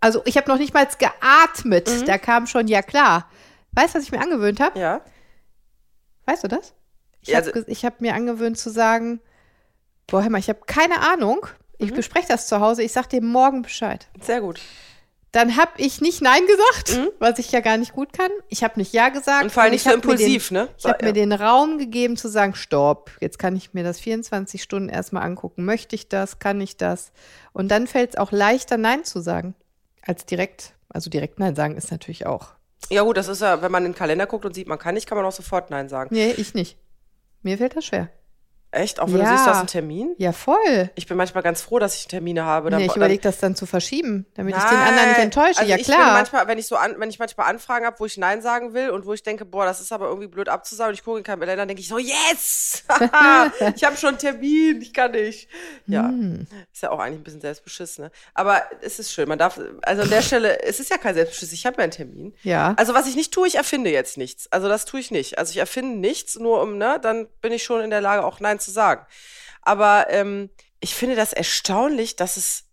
Also 0.00 0.22
ich 0.24 0.36
habe 0.36 0.50
noch 0.50 0.58
nicht 0.58 0.74
mal 0.74 0.86
geatmet, 0.98 1.88
Mhm. 1.88 2.06
da 2.06 2.18
kam 2.18 2.48
schon, 2.48 2.66
ja 2.66 2.82
klar. 2.82 3.30
Weißt 3.72 3.94
du, 3.94 3.98
was 3.98 4.04
ich 4.04 4.10
mir 4.12 4.20
angewöhnt 4.20 4.58
habe? 4.58 4.76
Ja. 4.80 5.00
Weißt 6.26 6.42
du 6.42 6.48
das? 6.48 6.74
Ich 7.20 7.28
Ja, 7.28 7.36
habe 7.38 7.52
also- 7.54 7.86
hab 7.86 8.00
mir 8.00 8.14
angewöhnt 8.14 8.58
zu 8.58 8.70
sagen, 8.70 9.20
boah, 10.08 10.22
hör 10.22 10.30
mal, 10.30 10.38
ich 10.38 10.48
habe 10.48 10.60
keine 10.66 11.00
Ahnung. 11.12 11.46
Ich 11.84 11.90
Mhm. 11.92 11.96
bespreche 11.96 12.28
das 12.28 12.46
zu 12.48 12.60
Hause, 12.60 12.82
ich 12.82 12.92
sag 12.92 13.08
dir 13.08 13.22
morgen 13.22 13.62
Bescheid. 13.62 14.08
Sehr 14.20 14.40
gut. 14.40 14.60
Dann 15.32 15.56
habe 15.56 15.72
ich 15.78 16.00
nicht 16.00 16.22
Nein 16.22 16.42
gesagt, 16.46 16.96
Mhm. 16.96 17.10
was 17.18 17.40
ich 17.40 17.50
ja 17.50 17.58
gar 17.60 17.76
nicht 17.76 17.92
gut 17.92 18.12
kann. 18.12 18.30
Ich 18.48 18.62
habe 18.62 18.78
nicht 18.78 18.92
Ja 18.92 19.08
gesagt. 19.08 19.42
Und 19.42 19.50
vor 19.50 19.64
allem 19.64 19.72
nicht 19.72 19.84
ich 19.84 19.90
so 19.90 19.96
mir 19.96 20.00
den- 20.00 20.10
impulsiv, 20.10 20.50
ne? 20.52 20.68
Ich 20.78 20.84
habe 20.84 20.98
Ja. 21.00 21.06
mir 21.08 21.12
den 21.12 21.32
Raum 21.32 21.78
gegeben 21.78 22.16
zu 22.16 22.28
sagen, 22.28 22.54
stopp, 22.54 23.10
jetzt 23.20 23.38
kann 23.40 23.56
ich 23.56 23.74
mir 23.74 23.82
das 23.82 23.98
24 23.98 24.62
Stunden 24.62 24.88
erstmal 24.88 25.24
angucken. 25.24 25.64
Möchte 25.64 25.96
ich 25.96 26.08
das? 26.08 26.38
Kann 26.38 26.60
ich 26.60 26.76
das? 26.76 27.10
Und 27.52 27.68
dann 27.68 27.88
fällt 27.88 28.10
es 28.10 28.16
auch 28.16 28.30
leichter, 28.30 28.76
Nein 28.76 29.02
zu 29.04 29.20
sagen, 29.20 29.54
als 30.02 30.24
direkt. 30.24 30.74
Also 30.88 31.10
direkt 31.10 31.40
Nein 31.40 31.56
sagen 31.56 31.76
ist 31.76 31.90
natürlich 31.90 32.26
auch 32.26 32.50
Ja 32.90 33.02
gut, 33.02 33.16
das 33.16 33.26
ist 33.26 33.40
ja, 33.42 33.60
wenn 33.62 33.72
man 33.72 33.84
in 33.86 33.90
den 33.92 33.98
Kalender 33.98 34.26
guckt 34.26 34.44
und 34.44 34.54
sieht, 34.54 34.68
man 34.68 34.78
kann 34.78 34.94
nicht, 34.94 35.08
kann 35.08 35.16
man 35.18 35.26
auch 35.26 35.32
sofort 35.32 35.68
Nein 35.70 35.88
sagen. 35.88 36.14
Nee, 36.14 36.30
ich 36.36 36.54
nicht. 36.54 36.76
Mir 37.42 37.58
fällt 37.58 37.74
das 37.74 37.86
schwer. 37.86 38.08
Echt? 38.74 39.00
Auch 39.00 39.06
wenn 39.08 39.18
Ja. 39.18 39.24
du 39.24 39.30
siehst, 39.30 39.46
du 39.46 39.50
hast 39.50 39.58
einen 39.58 39.66
Termin? 39.68 40.14
Ja, 40.18 40.32
voll. 40.32 40.90
Ich 40.94 41.06
bin 41.06 41.16
manchmal 41.16 41.42
ganz 41.42 41.62
froh, 41.62 41.78
dass 41.78 41.94
ich 41.96 42.08
Termine 42.08 42.44
habe. 42.44 42.70
Nee, 42.70 42.82
ich 42.82 42.88
dann- 42.88 42.96
überlege 42.96 43.22
das 43.22 43.38
dann 43.38 43.54
zu 43.56 43.66
verschieben, 43.66 44.26
damit 44.34 44.56
ich 44.56 44.62
den 44.62 44.76
anderen 44.78 44.94
nicht 45.08 45.16
Nein. 45.18 45.24
enttäusche. 45.26 45.58
Also 45.60 45.70
ja, 45.70 45.76
ich 45.76 45.86
Bin 45.86 45.94
klar. 45.94 46.12
manchmal, 46.12 46.46
wenn 46.48 46.58
ich 46.58 46.66
so 46.66 46.76
an, 46.76 46.94
wenn 46.98 47.08
ich 47.08 47.18
manchmal 47.18 47.48
Anfragen 47.48 47.86
habe, 47.86 47.98
wo 48.00 48.06
ich 48.06 48.16
Nein 48.18 48.42
sagen 48.42 48.74
will 48.74 48.90
und 48.90 49.06
wo 49.06 49.12
ich 49.12 49.22
denke, 49.22 49.44
boah, 49.44 49.64
das 49.64 49.80
ist 49.80 49.92
aber 49.92 50.06
irgendwie 50.08 50.26
blöd 50.28 50.48
abzusagen 50.48 50.88
und 50.90 50.94
ich 50.94 51.04
gucke 51.04 51.18
in 51.18 51.24
keinen 51.24 51.40
Kalender, 51.40 51.62
dann 51.62 51.68
denke 51.68 51.80
ich 51.80 51.88
so, 51.88 51.98
yes! 51.98 52.82
ich 53.76 53.84
habe 53.84 53.96
schon 53.96 54.10
einen 54.10 54.18
Termin, 54.18 54.80
ich 54.82 54.92
kann 54.92 55.12
nicht. 55.12 55.48
Ja, 55.86 56.08
Hm. 56.08 56.46
ist 56.72 56.82
ja 56.82 56.90
auch 56.90 56.98
eigentlich 56.98 57.20
ein 57.20 57.24
bisschen 57.24 57.40
selbstbeschiss, 57.40 57.98
ne? 57.98 58.10
Aber 58.34 58.62
es 58.80 58.98
ist 58.98 59.12
schön, 59.12 59.28
man 59.28 59.38
darf, 59.38 59.60
also 59.82 60.02
an 60.02 60.10
der 60.10 60.22
Stelle, 60.22 60.62
es 60.62 60.80
ist 60.80 60.90
ja 60.90 60.98
kein 60.98 61.14
Selbstbeschiss, 61.14 61.52
ich 61.52 61.66
habe 61.66 61.76
ja 61.78 61.82
einen 61.84 61.92
Termin. 61.92 62.34
Ja. 62.42 62.74
Also 62.76 62.94
was 62.94 63.06
ich 63.06 63.16
nicht 63.16 63.32
tue, 63.32 63.46
ich 63.46 63.54
erfinde 63.56 63.90
jetzt 63.90 64.16
nichts. 64.16 64.50
Also 64.50 64.68
das 64.68 64.84
tue 64.84 65.00
ich 65.00 65.10
nicht. 65.10 65.38
Also 65.38 65.50
ich 65.52 65.58
erfinde 65.58 65.98
nichts, 65.98 66.38
nur 66.38 66.60
um, 66.62 66.76
ne, 66.78 66.98
dann 67.00 67.28
bin 67.40 67.52
ich 67.52 67.62
schon 67.62 67.80
in 67.80 67.90
der 67.90 68.00
Lage, 68.00 68.24
auch 68.24 68.40
Nein 68.40 68.58
zu 68.64 68.70
sagen. 68.70 69.06
Aber 69.62 70.06
ähm, 70.10 70.50
ich 70.80 70.94
finde 70.94 71.16
das 71.16 71.32
erstaunlich, 71.32 72.16
dass 72.16 72.36
es 72.36 72.64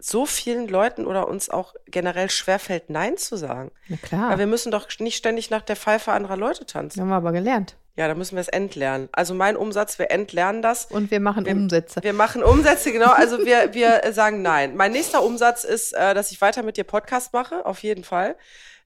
so 0.00 0.26
vielen 0.26 0.68
Leuten 0.68 1.06
oder 1.06 1.26
uns 1.26 1.50
auch 1.50 1.74
generell 1.86 2.30
schwerfällt, 2.30 2.88
Nein 2.88 3.16
zu 3.16 3.36
sagen. 3.36 3.72
Na 3.88 3.96
klar. 3.96 4.30
Weil 4.30 4.38
wir 4.38 4.46
müssen 4.46 4.70
doch 4.70 4.86
nicht 5.00 5.16
ständig 5.16 5.50
nach 5.50 5.62
der 5.62 5.74
Pfeife 5.74 6.12
anderer 6.12 6.36
Leute 6.36 6.66
tanzen. 6.66 7.00
haben 7.00 7.08
wir 7.08 7.16
aber 7.16 7.32
gelernt. 7.32 7.76
Ja, 7.96 8.06
da 8.06 8.14
müssen 8.14 8.36
wir 8.36 8.40
es 8.40 8.46
entlernen. 8.46 9.08
Also 9.10 9.34
mein 9.34 9.56
Umsatz, 9.56 9.98
wir 9.98 10.12
entlernen 10.12 10.62
das. 10.62 10.84
Und 10.86 11.10
wir 11.10 11.18
machen 11.18 11.46
Wir- 11.46 11.52
Umsätze. 11.52 12.00
Wir 12.04 12.12
machen 12.12 12.44
Umsätze, 12.44 12.92
genau. 12.92 13.10
Also 13.10 13.44
wir, 13.44 13.74
wir 13.74 14.02
sagen 14.12 14.40
nein. 14.40 14.76
Mein 14.76 14.92
nächster 14.92 15.24
Umsatz 15.24 15.64
ist, 15.64 15.94
äh, 15.94 16.14
dass 16.14 16.30
ich 16.30 16.40
weiter 16.40 16.62
mit 16.62 16.76
dir 16.76 16.84
Podcast 16.84 17.32
mache, 17.32 17.66
auf 17.66 17.82
jeden 17.82 18.04
Fall. 18.04 18.36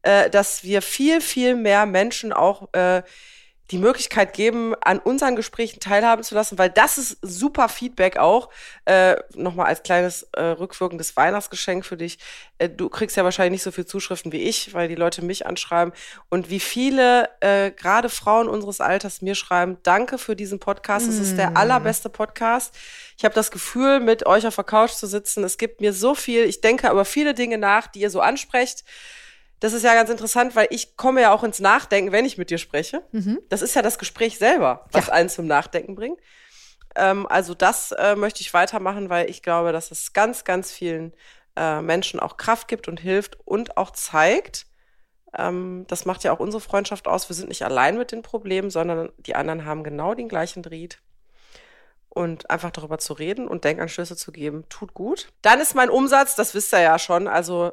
Äh, 0.01 0.31
dass 0.31 0.65
wir 0.65 0.81
viel, 0.81 1.21
viel 1.21 1.57
mehr 1.57 1.85
Menschen 1.85 2.33
auch 2.33 2.73
äh, 2.73 3.03
die 3.73 3.79
Möglichkeit 3.79 4.35
geben, 4.35 4.75
an 4.83 4.99
unseren 4.99 5.35
Gesprächen 5.35 5.81
teilhaben 5.81 6.23
zu 6.23 6.35
lassen, 6.35 6.59
weil 6.59 6.69
das 6.69 6.99
ist 6.99 7.17
super 7.23 7.71
Feedback 7.71 8.19
auch. 8.19 8.51
Äh, 8.85 9.17
Nochmal 9.35 9.67
als 9.67 9.83
kleines 9.83 10.25
äh, 10.35 10.43
rückwirkendes 10.43 11.17
Weihnachtsgeschenk 11.17 11.87
für 11.87 11.97
dich. 11.97 12.19
Äh, 12.59 12.69
du 12.69 12.91
kriegst 12.91 13.17
ja 13.17 13.25
wahrscheinlich 13.25 13.53
nicht 13.53 13.63
so 13.63 13.71
viel 13.71 13.87
Zuschriften 13.87 14.31
wie 14.31 14.43
ich, 14.43 14.75
weil 14.75 14.89
die 14.89 14.95
Leute 14.95 15.25
mich 15.25 15.47
anschreiben. 15.47 15.95
Und 16.29 16.51
wie 16.51 16.61
viele, 16.61 17.31
äh, 17.41 17.71
gerade 17.71 18.11
Frauen 18.11 18.49
unseres 18.49 18.83
Alters, 18.83 19.23
mir 19.23 19.35
schreiben, 19.35 19.79
danke 19.83 20.19
für 20.19 20.37
diesen 20.37 20.61
Podcast. 20.61 21.09
Es 21.09 21.19
ist 21.19 21.39
der 21.39 21.57
allerbeste 21.57 22.11
Podcast. 22.11 22.75
Ich 23.17 23.25
habe 23.25 23.35
das 23.35 23.51
Gefühl, 23.51 24.01
mit 24.01 24.27
euch 24.27 24.47
auf 24.47 24.57
der 24.57 24.65
Couch 24.65 24.91
zu 24.91 25.07
sitzen. 25.07 25.45
Es 25.45 25.57
gibt 25.57 25.81
mir 25.81 25.95
so 25.95 26.15
viel. 26.15 26.45
Ich 26.45 26.61
denke 26.61 26.91
über 26.91 27.07
viele 27.07 27.33
Dinge 27.33 27.57
nach, 27.57 27.87
die 27.87 28.01
ihr 28.01 28.11
so 28.11 28.21
ansprecht. 28.21 28.85
Das 29.63 29.73
ist 29.73 29.85
ja 29.85 29.95
ganz 29.95 30.11
interessant, 30.11 30.57
weil 30.57 30.67
ich 30.71 30.97
komme 30.97 31.21
ja 31.21 31.33
auch 31.33 31.45
ins 31.45 31.61
Nachdenken, 31.61 32.11
wenn 32.11 32.25
ich 32.25 32.37
mit 32.37 32.51
dir 32.51 32.59
spreche. 32.59 33.01
Das 33.49 33.63
ist 33.63 33.77
ja 33.77 33.83
das 33.83 33.97
Gespräch 33.97 34.37
selber, 34.37 34.87
was 34.91 35.09
einen 35.09 35.29
zum 35.29 35.47
Nachdenken 35.47 35.95
bringt. 35.95 36.19
Ähm, 36.97 37.29
also 37.29 37.55
das 37.55 37.93
äh, 37.93 38.17
möchte 38.17 38.41
ich 38.41 38.53
weitermachen, 38.53 39.09
weil 39.09 39.31
ich 39.31 39.41
glaube, 39.41 39.71
dass 39.71 39.93
es 39.93 40.13
ganz, 40.13 40.43
ganz 40.43 40.73
vielen 40.73 41.13
äh, 41.55 41.81
Menschen 41.81 42.19
auch 42.19 42.39
Kraft 42.39 42.67
gibt 42.67 42.89
und 42.89 42.99
hilft 42.99 43.39
und 43.45 43.77
auch 43.77 43.93
zeigt. 43.93 44.67
Ähm, 45.33 45.85
das 45.87 46.07
macht 46.07 46.25
ja 46.25 46.33
auch 46.33 46.41
unsere 46.41 46.61
Freundschaft 46.61 47.07
aus. 47.07 47.29
Wir 47.29 47.37
sind 47.37 47.49
nicht 47.49 47.65
allein 47.65 47.97
mit 47.97 48.11
den 48.11 48.23
Problemen, 48.23 48.69
sondern 48.69 49.13
die 49.17 49.37
anderen 49.37 49.65
haben 49.65 49.85
genau 49.85 50.15
den 50.15 50.29
gleichen 50.29 50.65
Dritt. 50.65 50.99
Und 52.09 52.51
einfach 52.51 52.73
darüber 52.73 52.99
zu 52.99 53.13
reden 53.13 53.47
und 53.47 53.63
Denkanstöße 53.63 54.17
zu 54.17 54.33
geben, 54.33 54.65
tut 54.69 54.93
gut. 54.93 55.29
Dann 55.41 55.61
ist 55.61 55.77
mein 55.77 55.89
Umsatz, 55.89 56.35
das 56.35 56.53
wisst 56.53 56.75
ihr 56.75 56.81
ja 56.81 56.99
schon, 56.99 57.29
also 57.29 57.71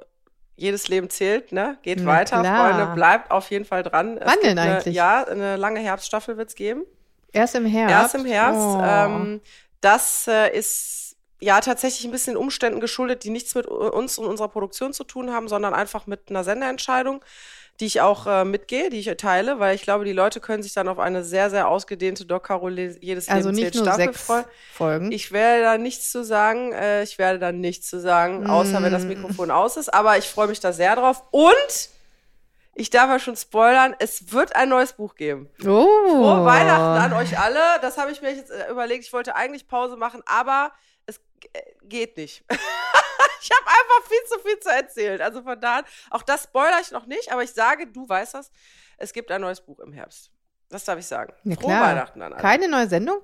jedes 0.60 0.88
Leben 0.88 1.10
zählt, 1.10 1.52
ne? 1.52 1.78
Geht 1.82 2.00
Na 2.00 2.06
weiter, 2.06 2.42
klar. 2.42 2.70
Freunde, 2.70 2.94
bleibt 2.94 3.32
auf 3.32 3.50
jeden 3.50 3.66
Fall 3.66 3.84
dran. 3.84 4.18
Es 4.18 4.28
Wann 4.28 4.40
denn 4.44 4.58
eine, 4.58 4.78
eigentlich? 4.78 4.96
Ja, 4.96 5.24
eine 5.24 5.56
lange 5.56 5.80
Herbststaffel 5.80 6.38
wird's 6.38 6.56
geben. 6.56 6.84
Erst 7.32 7.56
im 7.56 7.66
Herbst. 7.66 7.96
Erst 7.96 8.16
im 8.16 8.26
Herbst. 8.26 8.62
Oh. 8.62 8.82
Ähm, 8.84 9.42
das 9.82 10.28
äh, 10.28 10.56
ist 10.58 11.16
ja 11.40 11.62
tatsächlich 11.62 12.06
ein 12.06 12.12
bisschen 12.12 12.36
Umständen 12.36 12.80
geschuldet, 12.80 13.24
die 13.24 13.30
nichts 13.30 13.56
mit 13.56 13.66
uns 13.66 14.18
und 14.18 14.26
unserer 14.26 14.50
Produktion 14.50 14.94
zu 14.94 15.04
tun 15.04 15.32
haben, 15.32 15.48
sondern 15.48 15.74
einfach 15.74 16.06
mit 16.06 16.30
einer 16.30 16.44
Senderentscheidung, 16.44 17.24
die 17.80 17.86
ich 17.86 18.02
auch 18.02 18.28
äh, 18.28 18.44
mitgehe, 18.44 18.90
die 18.90 19.00
ich 19.00 19.06
teile, 19.18 19.60
weil 19.60 19.74
ich 19.76 19.84
glaube, 19.84 20.04
die 20.04 20.12
Leute 20.12 20.40
können 20.42 20.62
sich 20.64 20.74
dann 20.74 20.88
auf 20.90 21.00
eine 21.00 21.24
sehr, 21.24 21.50
sehr 21.50 21.70
ausgedehnte 21.70 22.26
Doc 22.26 22.44
Carol 22.44 22.78
jedes 22.78 23.30
also 23.30 23.50
Leben 23.50 23.62
nicht 23.62 23.76
nur 23.76 23.84
Staffel 23.86 24.06
sechs 24.06 24.22
freuen. 24.26 24.46
Folgen. 24.74 25.12
Ich 25.12 25.32
werde 25.32 25.64
da 25.64 25.78
nichts 25.78 26.12
zu 26.12 26.24
sagen. 26.24 26.74
Äh, 26.74 27.04
ich 27.04 27.18
werde 27.18 27.40
da 27.40 27.52
nichts 27.52 27.90
zu 27.90 28.00
sagen, 28.00 28.48
außer 28.48 28.84
wenn 28.84 28.92
das 28.92 29.04
Mm. 29.04 29.10
Mikrofon 29.10 29.50
aus 29.52 29.78
ist. 29.78 29.94
Aber 29.94 30.18
ich 30.18 30.28
freue 30.28 30.48
mich 30.48 30.60
da 30.60 30.74
sehr 30.74 30.96
drauf. 30.98 31.24
Und 31.32 31.90
ich 32.76 32.90
darf 32.90 33.10
ja 33.10 33.20
schon 33.20 33.36
spoilern, 33.38 33.96
es 34.00 34.32
wird 34.34 34.56
ein 34.56 34.70
neues 34.70 34.94
Buch 34.94 35.16
geben. 35.16 35.50
oh. 35.62 35.66
Frohe 35.66 36.46
Weihnachten 36.46 37.14
an 37.14 37.14
euch 37.14 37.40
alle. 37.40 37.60
Das 37.82 37.98
habe 37.98 38.12
ich 38.12 38.22
mir 38.22 38.36
jetzt 38.36 38.52
äh, 38.52 38.70
überlegt. 38.70 39.06
Ich 39.06 39.14
wollte 39.14 39.36
eigentlich 39.36 39.68
Pause 39.68 39.96
machen, 39.96 40.22
aber 40.26 40.72
es 41.06 41.18
äh, 41.54 41.62
geht 41.84 42.18
nicht. 42.18 42.44
ich 43.42 43.50
habe 43.52 43.68
einfach 43.68 44.10
viel 44.10 44.24
zu 44.28 44.40
viel 44.40 44.60
zu 44.60 44.70
erzählen. 44.70 45.22
Also 45.22 45.42
von 45.42 45.60
daher, 45.60 45.84
auch 46.10 46.24
das 46.24 46.44
spoilere 46.44 46.80
ich 46.82 46.92
noch 46.92 47.06
nicht, 47.06 47.32
aber 47.32 47.44
ich 47.44 47.52
sage, 47.52 47.88
du 47.88 48.08
weißt 48.08 48.36
das, 48.36 48.52
es 48.98 49.14
gibt 49.14 49.32
ein 49.32 49.42
neues 49.42 49.62
Buch 49.62 49.80
im 49.80 49.94
Herbst. 49.94 50.32
Das 50.70 50.84
darf 50.86 51.00
ich 51.00 51.08
sagen. 51.08 51.34
Ja, 51.44 51.56
Frohe 51.56 51.66
klar. 51.68 51.96
Weihnachten 51.96 52.22
an 52.22 52.34
alle. 52.34 52.42
Keine 52.42 52.68
neue 52.68 52.88
Sendung? 52.88 53.22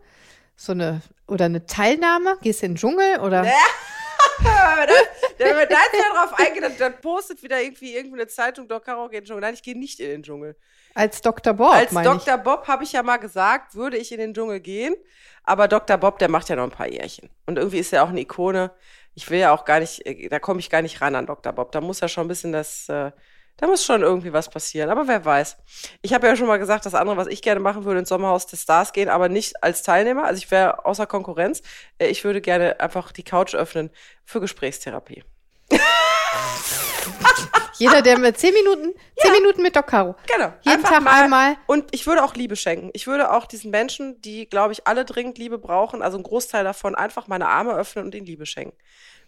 So 0.55 0.71
eine, 0.71 1.01
oder 1.27 1.45
eine 1.45 1.65
Teilnahme? 1.65 2.37
Gehst 2.41 2.61
du 2.61 2.65
in 2.67 2.71
den 2.73 2.77
Dschungel? 2.77 3.19
Oder? 3.19 3.45
Wenn 5.37 5.57
wir 5.57 5.65
da 5.65 5.75
jetzt 5.75 5.93
ja 5.93 6.13
drauf 6.13 6.39
eingehen, 6.39 6.61
dann, 6.61 6.77
dann 6.77 7.01
postet 7.01 7.43
wieder 7.43 7.61
irgendwie 7.61 7.95
irgendwie 7.95 8.19
eine 8.21 8.27
Zeitung, 8.27 8.67
Doc 8.67 8.85
Caro 8.85 9.09
geht 9.09 9.19
in 9.19 9.21
den 9.21 9.27
Dschungel. 9.27 9.41
Nein, 9.41 9.53
ich 9.53 9.63
gehe 9.63 9.77
nicht 9.77 9.99
in 9.99 10.09
den 10.09 10.23
Dschungel. 10.23 10.55
Als 10.93 11.21
Dr. 11.21 11.53
Bob, 11.53 11.73
Als 11.73 11.91
meine 11.91 12.15
ich. 12.15 12.23
Dr. 12.23 12.37
Bob 12.37 12.67
habe 12.67 12.83
ich 12.83 12.93
ja 12.93 13.03
mal 13.03 13.17
gesagt, 13.17 13.75
würde 13.75 13.97
ich 13.97 14.11
in 14.11 14.19
den 14.19 14.33
Dschungel 14.33 14.61
gehen. 14.61 14.95
Aber 15.43 15.67
Dr. 15.67 15.97
Bob, 15.97 16.19
der 16.19 16.29
macht 16.29 16.49
ja 16.49 16.55
noch 16.55 16.63
ein 16.63 16.71
paar 16.71 16.87
Jährchen. 16.87 17.29
Und 17.45 17.57
irgendwie 17.57 17.79
ist 17.79 17.93
er 17.93 18.03
auch 18.03 18.09
eine 18.09 18.21
Ikone. 18.21 18.71
Ich 19.15 19.29
will 19.29 19.39
ja 19.39 19.51
auch 19.53 19.65
gar 19.65 19.79
nicht, 19.79 20.05
äh, 20.05 20.27
da 20.29 20.39
komme 20.39 20.59
ich 20.59 20.69
gar 20.69 20.81
nicht 20.81 21.01
ran 21.01 21.15
an 21.15 21.25
Dr. 21.25 21.53
Bob. 21.53 21.71
Da 21.71 21.81
muss 21.81 22.01
ja 22.01 22.07
schon 22.07 22.25
ein 22.25 22.27
bisschen 22.27 22.51
das, 22.51 22.87
äh, 22.89 23.11
da 23.57 23.67
muss 23.67 23.85
schon 23.85 24.01
irgendwie 24.01 24.33
was 24.33 24.49
passieren. 24.49 24.89
Aber 24.89 25.07
wer 25.07 25.23
weiß. 25.23 25.57
Ich 26.01 26.13
habe 26.13 26.27
ja 26.27 26.35
schon 26.35 26.47
mal 26.47 26.59
gesagt, 26.59 26.85
das 26.85 26.93
andere, 26.93 27.17
was 27.17 27.27
ich 27.27 27.41
gerne 27.41 27.61
machen 27.61 27.85
würde, 27.85 27.99
ins 27.99 28.09
Sommerhaus 28.09 28.45
des 28.47 28.61
Stars 28.63 28.91
gehen, 28.93 29.07
aber 29.09 29.29
nicht 29.29 29.63
als 29.63 29.81
Teilnehmer. 29.83 30.25
Also 30.25 30.39
ich 30.39 30.51
wäre 30.51 30.85
außer 30.85 31.07
Konkurrenz. 31.07 31.61
Äh, 31.97 32.07
Ich 32.07 32.23
würde 32.23 32.41
gerne 32.41 32.79
einfach 32.79 33.11
die 33.11 33.23
Couch 33.23 33.55
öffnen 33.55 33.89
für 34.25 34.41
Gesprächstherapie. 34.41 35.23
Jeder, 37.77 38.01
der 38.01 38.17
mit 38.19 38.37
zehn 38.37 38.53
Minuten, 38.53 38.93
zehn 39.17 39.31
Minuten 39.33 39.61
mit 39.61 39.75
Doc 39.75 39.87
Caro. 39.87 40.15
Genau. 40.33 40.53
Jeden 40.61 40.77
Einfach 40.77 40.89
Tag 40.89 41.03
mal- 41.03 41.23
einmal. 41.23 41.57
Und 41.67 41.85
ich 41.91 42.07
würde 42.07 42.23
auch 42.23 42.35
Liebe 42.35 42.55
schenken. 42.55 42.89
Ich 42.93 43.07
würde 43.07 43.31
auch 43.31 43.45
diesen 43.45 43.71
Menschen, 43.71 44.21
die, 44.21 44.47
glaube 44.49 44.73
ich, 44.73 44.87
alle 44.87 45.05
dringend 45.05 45.37
Liebe 45.37 45.57
brauchen, 45.57 46.01
also 46.01 46.17
ein 46.17 46.23
Großteil 46.23 46.63
davon, 46.63 46.95
einfach 46.95 47.27
meine 47.27 47.47
Arme 47.47 47.73
öffnen 47.73 48.05
und 48.05 48.15
ihnen 48.15 48.25
Liebe 48.25 48.45
schenken. 48.45 48.75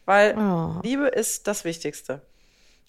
Weil 0.06 0.38
Oh. 0.38 0.80
Liebe 0.84 1.08
ist 1.08 1.48
das 1.48 1.66
Wichtigste. 1.66 2.22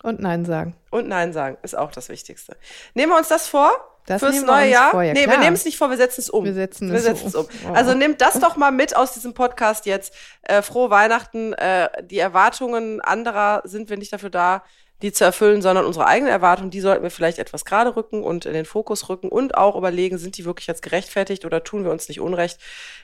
Und 0.02 0.20
Nein 0.20 0.44
sagen. 0.44 0.76
Und 0.90 1.08
Nein 1.08 1.32
sagen 1.32 1.58
ist 1.62 1.76
auch 1.76 1.90
das 1.90 2.08
Wichtigste. 2.08 2.56
Nehmen 2.94 3.10
wir 3.12 3.18
uns 3.18 3.26
das 3.28 3.48
vor? 3.48 3.72
Das 4.06 4.22
fürs 4.22 4.36
wir 4.36 4.42
neue 4.42 4.70
Jahr? 4.70 4.90
vor, 4.92 5.02
ja 5.02 5.12
nee, 5.12 5.20
wir 5.20 5.26
klar. 5.26 5.38
nehmen 5.40 5.54
es 5.54 5.64
nicht 5.66 5.76
vor, 5.76 5.90
wir 5.90 5.96
setzen 5.98 6.20
es 6.22 6.30
um. 6.30 6.44
Wir 6.44 6.54
setzen 6.54 6.88
wir 6.88 6.96
es 6.96 7.02
setzen 7.02 7.26
es 7.26 7.34
um. 7.34 7.44
um. 7.44 7.50
Oh. 7.70 7.74
Also 7.74 7.92
nehmt 7.94 8.20
das 8.22 8.38
doch 8.40 8.56
mal 8.56 8.70
mit 8.70 8.94
aus 8.96 9.12
diesem 9.12 9.34
Podcast 9.34 9.84
jetzt. 9.84 10.14
Äh, 10.42 10.62
frohe 10.62 10.88
Weihnachten. 10.90 11.52
Äh, 11.54 11.90
die 12.04 12.18
Erwartungen 12.20 13.00
anderer 13.02 13.60
sind 13.64 13.90
wir 13.90 13.98
nicht 13.98 14.12
dafür 14.12 14.30
da, 14.30 14.62
die 15.02 15.12
zu 15.12 15.24
erfüllen, 15.24 15.62
sondern 15.62 15.84
unsere 15.84 16.06
eigenen 16.06 16.32
Erwartungen, 16.32 16.70
die 16.70 16.80
sollten 16.80 17.02
wir 17.02 17.10
vielleicht 17.10 17.38
etwas 17.38 17.64
gerade 17.64 17.94
rücken 17.94 18.22
und 18.22 18.46
in 18.46 18.52
den 18.52 18.64
Fokus 18.64 19.08
rücken 19.08 19.28
und 19.28 19.56
auch 19.56 19.76
überlegen, 19.76 20.18
sind 20.18 20.36
die 20.36 20.44
wirklich 20.44 20.66
jetzt 20.66 20.82
gerechtfertigt 20.82 21.44
oder 21.44 21.62
tun 21.62 21.84
wir 21.84 21.92
uns 21.92 22.08
nicht 22.08 22.20
Unrecht, 22.20 22.58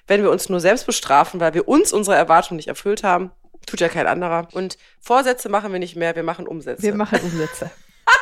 wenn 0.07 0.23
wir 0.23 0.31
uns 0.31 0.49
nur 0.49 0.61
selbst 0.61 0.87
bestrafen, 0.87 1.41
weil 1.41 1.55
wir 1.55 1.69
uns 1.69 1.93
unsere 1.93 2.17
Erwartungen 2.17 2.57
nicht 2.57 2.69
erfüllt 2.69 3.05
haben. 3.05 3.31
Tut 3.67 3.81
ja 3.81 3.89
kein 3.89 4.07
anderer. 4.07 4.49
Und 4.53 4.77
Vorsätze 5.01 5.49
machen 5.49 5.73
wir 5.73 5.79
nicht 5.79 5.97
mehr, 5.97 6.17
wir 6.17 6.25
machen 6.25 6.47
Umsätze. 6.47 6.83
Wir 6.83 6.95
machen 6.95 7.21
Umsätze. 7.21 7.71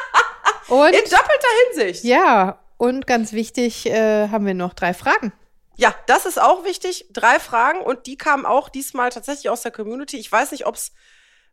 Und 0.68 0.91
in 0.91 1.05
doppelter 1.11 1.49
Hinsicht. 1.70 2.05
ja, 2.05 2.59
und 2.79 3.07
ganz 3.07 3.33
wichtig, 3.33 3.87
äh, 3.87 4.29
haben 4.29 4.45
wir 4.47 4.55
noch 4.55 4.75
drei 4.75 4.95
Fragen. 4.95 5.33
Ja, 5.77 5.95
das 6.07 6.27
ist 6.27 6.41
auch 6.41 6.64
wichtig. 6.64 7.07
Drei 7.12 7.39
Fragen 7.39 7.81
und 7.81 8.07
die 8.07 8.16
kamen 8.16 8.45
auch 8.45 8.68
diesmal 8.68 9.11
tatsächlich 9.11 9.51
aus 9.51 9.62
der 9.62 9.70
Community. 9.70 10.16
Ich 10.18 10.31
weiß 10.31 10.51
nicht, 10.51 10.66
ob 10.66 10.75
es 10.75 10.93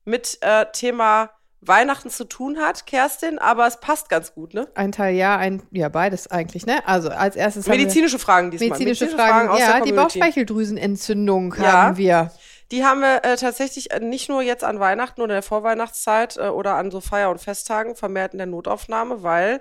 mit 0.05 0.39
äh, 0.41 0.65
Thema 0.71 1.29
Weihnachten 1.61 2.09
zu 2.09 2.23
tun 2.23 2.57
hat, 2.59 2.85
Kerstin, 2.85 3.37
aber 3.37 3.67
es 3.67 3.79
passt 3.79 4.09
ganz 4.09 4.33
gut, 4.33 4.53
ne? 4.53 4.67
Ein 4.75 4.91
Teil 4.91 5.15
ja, 5.15 5.37
ein, 5.37 5.61
ja, 5.71 5.89
beides 5.89 6.31
eigentlich, 6.31 6.65
ne? 6.65 6.87
Also 6.87 7.09
als 7.09 7.35
erstes 7.35 7.67
Medizinische 7.67 8.17
Fragen 8.17 8.51
diesmal. 8.51 8.69
medizinische 8.79 9.07
Fragen. 9.09 9.49
aus 9.49 9.59
ja, 9.59 9.81
die. 9.81 9.91
Bauchspeicheldrüsenentzündung 9.91 11.55
Ja. 11.59 11.71
haben 11.83 11.97
wir. 11.97 12.31
Die 12.71 12.85
haben 12.85 13.01
wir 13.01 13.23
äh, 13.23 13.35
tatsächlich 13.35 13.91
äh, 13.91 13.99
nicht 13.99 14.29
nur 14.29 14.41
jetzt 14.41 14.63
an 14.63 14.79
Weihnachten 14.79 15.21
oder 15.21 15.33
der 15.33 15.43
Vorweihnachtszeit 15.43 16.37
äh, 16.37 16.49
oder 16.49 16.75
an 16.75 16.91
so 16.91 17.01
Feier- 17.01 17.31
und 17.31 17.41
Festtagen 17.41 17.95
vermehrt 17.95 18.33
in 18.33 18.37
der 18.37 18.47
Notaufnahme, 18.47 19.23
weil 19.23 19.59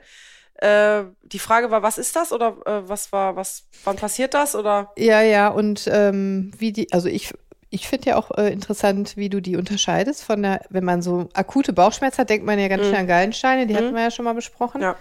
äh, 0.57 1.05
die 1.23 1.39
Frage 1.39 1.71
war, 1.71 1.83
was 1.83 1.99
ist 1.99 2.17
das 2.17 2.33
oder 2.33 2.57
äh, 2.67 2.89
was 2.89 3.11
war, 3.13 3.35
was, 3.37 3.65
wann 3.85 3.97
passiert 3.97 4.35
das 4.35 4.55
oder? 4.55 4.93
Ja, 4.99 5.23
ja, 5.23 5.49
und 5.49 5.89
ähm, 5.91 6.51
wie 6.59 6.73
die, 6.73 6.93
also 6.93 7.09
ich, 7.09 7.33
Ich 7.71 7.87
finde 7.87 8.11
ja 8.11 8.17
auch 8.17 8.31
äh, 8.39 8.51
interessant, 8.53 9.17
wie 9.17 9.29
du 9.29 9.41
die 9.43 9.57
unterscheidest 9.57 10.25
von 10.25 10.43
der, 10.43 10.63
wenn 10.71 10.85
man 10.85 11.03
so 11.03 11.29
akute 11.35 11.73
Bauchschmerzen 11.73 12.19
hat, 12.19 12.31
denkt 12.31 12.47
man 12.47 12.59
ja 12.59 12.69
ganz 12.69 12.83
Mhm. 12.85 12.87
schnell 12.89 13.01
an 13.01 13.07
Gallensteine, 13.07 13.67
die 13.67 13.77
hatten 13.77 13.91
Mhm. 13.91 13.95
wir 13.97 14.03
ja 14.05 14.11
schon 14.11 14.25
mal 14.25 14.35
besprochen. 14.35 14.81
Ja. 14.81 14.97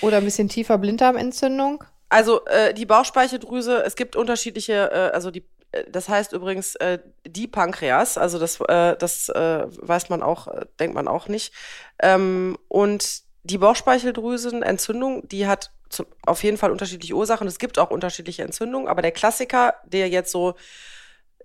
Oder 0.00 0.18
ein 0.18 0.24
bisschen 0.24 0.48
tiefer 0.48 0.78
Blinddarmentzündung. 0.78 1.82
Also 2.08 2.44
äh, 2.46 2.72
die 2.74 2.86
Bauchspeicheldrüse, 2.86 3.82
es 3.84 3.96
gibt 3.96 4.14
unterschiedliche, 4.14 4.90
äh, 4.92 5.14
also 5.14 5.32
die, 5.32 5.44
äh, 5.72 5.82
das 5.90 6.08
heißt 6.08 6.32
übrigens 6.32 6.76
äh, 6.76 7.00
die 7.26 7.48
Pankreas, 7.48 8.16
also 8.18 8.38
das, 8.38 8.60
äh, 8.60 8.96
das 8.96 9.28
äh, 9.30 9.64
weiß 9.66 10.08
man 10.08 10.22
auch, 10.22 10.46
äh, 10.46 10.66
denkt 10.78 10.94
man 10.94 11.08
auch 11.08 11.26
nicht. 11.26 11.52
Ähm, 12.00 12.56
und 12.68 13.22
die 13.42 13.58
Bauchspeicheldrüsenentzündung, 13.58 15.26
die 15.28 15.46
hat 15.46 15.70
zu, 15.88 16.04
auf 16.24 16.42
jeden 16.42 16.56
Fall 16.58 16.70
unterschiedliche 16.70 17.14
Ursachen. 17.14 17.46
Es 17.46 17.58
gibt 17.58 17.78
auch 17.78 17.90
unterschiedliche 17.90 18.42
Entzündungen, 18.42 18.88
aber 18.88 19.02
der 19.02 19.12
Klassiker, 19.12 19.74
der 19.84 20.08
jetzt 20.08 20.32
so 20.32 20.54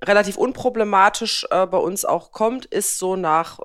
relativ 0.03 0.37
unproblematisch 0.37 1.45
äh, 1.51 1.65
bei 1.67 1.77
uns 1.77 2.05
auch 2.05 2.31
kommt, 2.31 2.65
ist 2.65 2.97
so 2.97 3.15
nach 3.15 3.59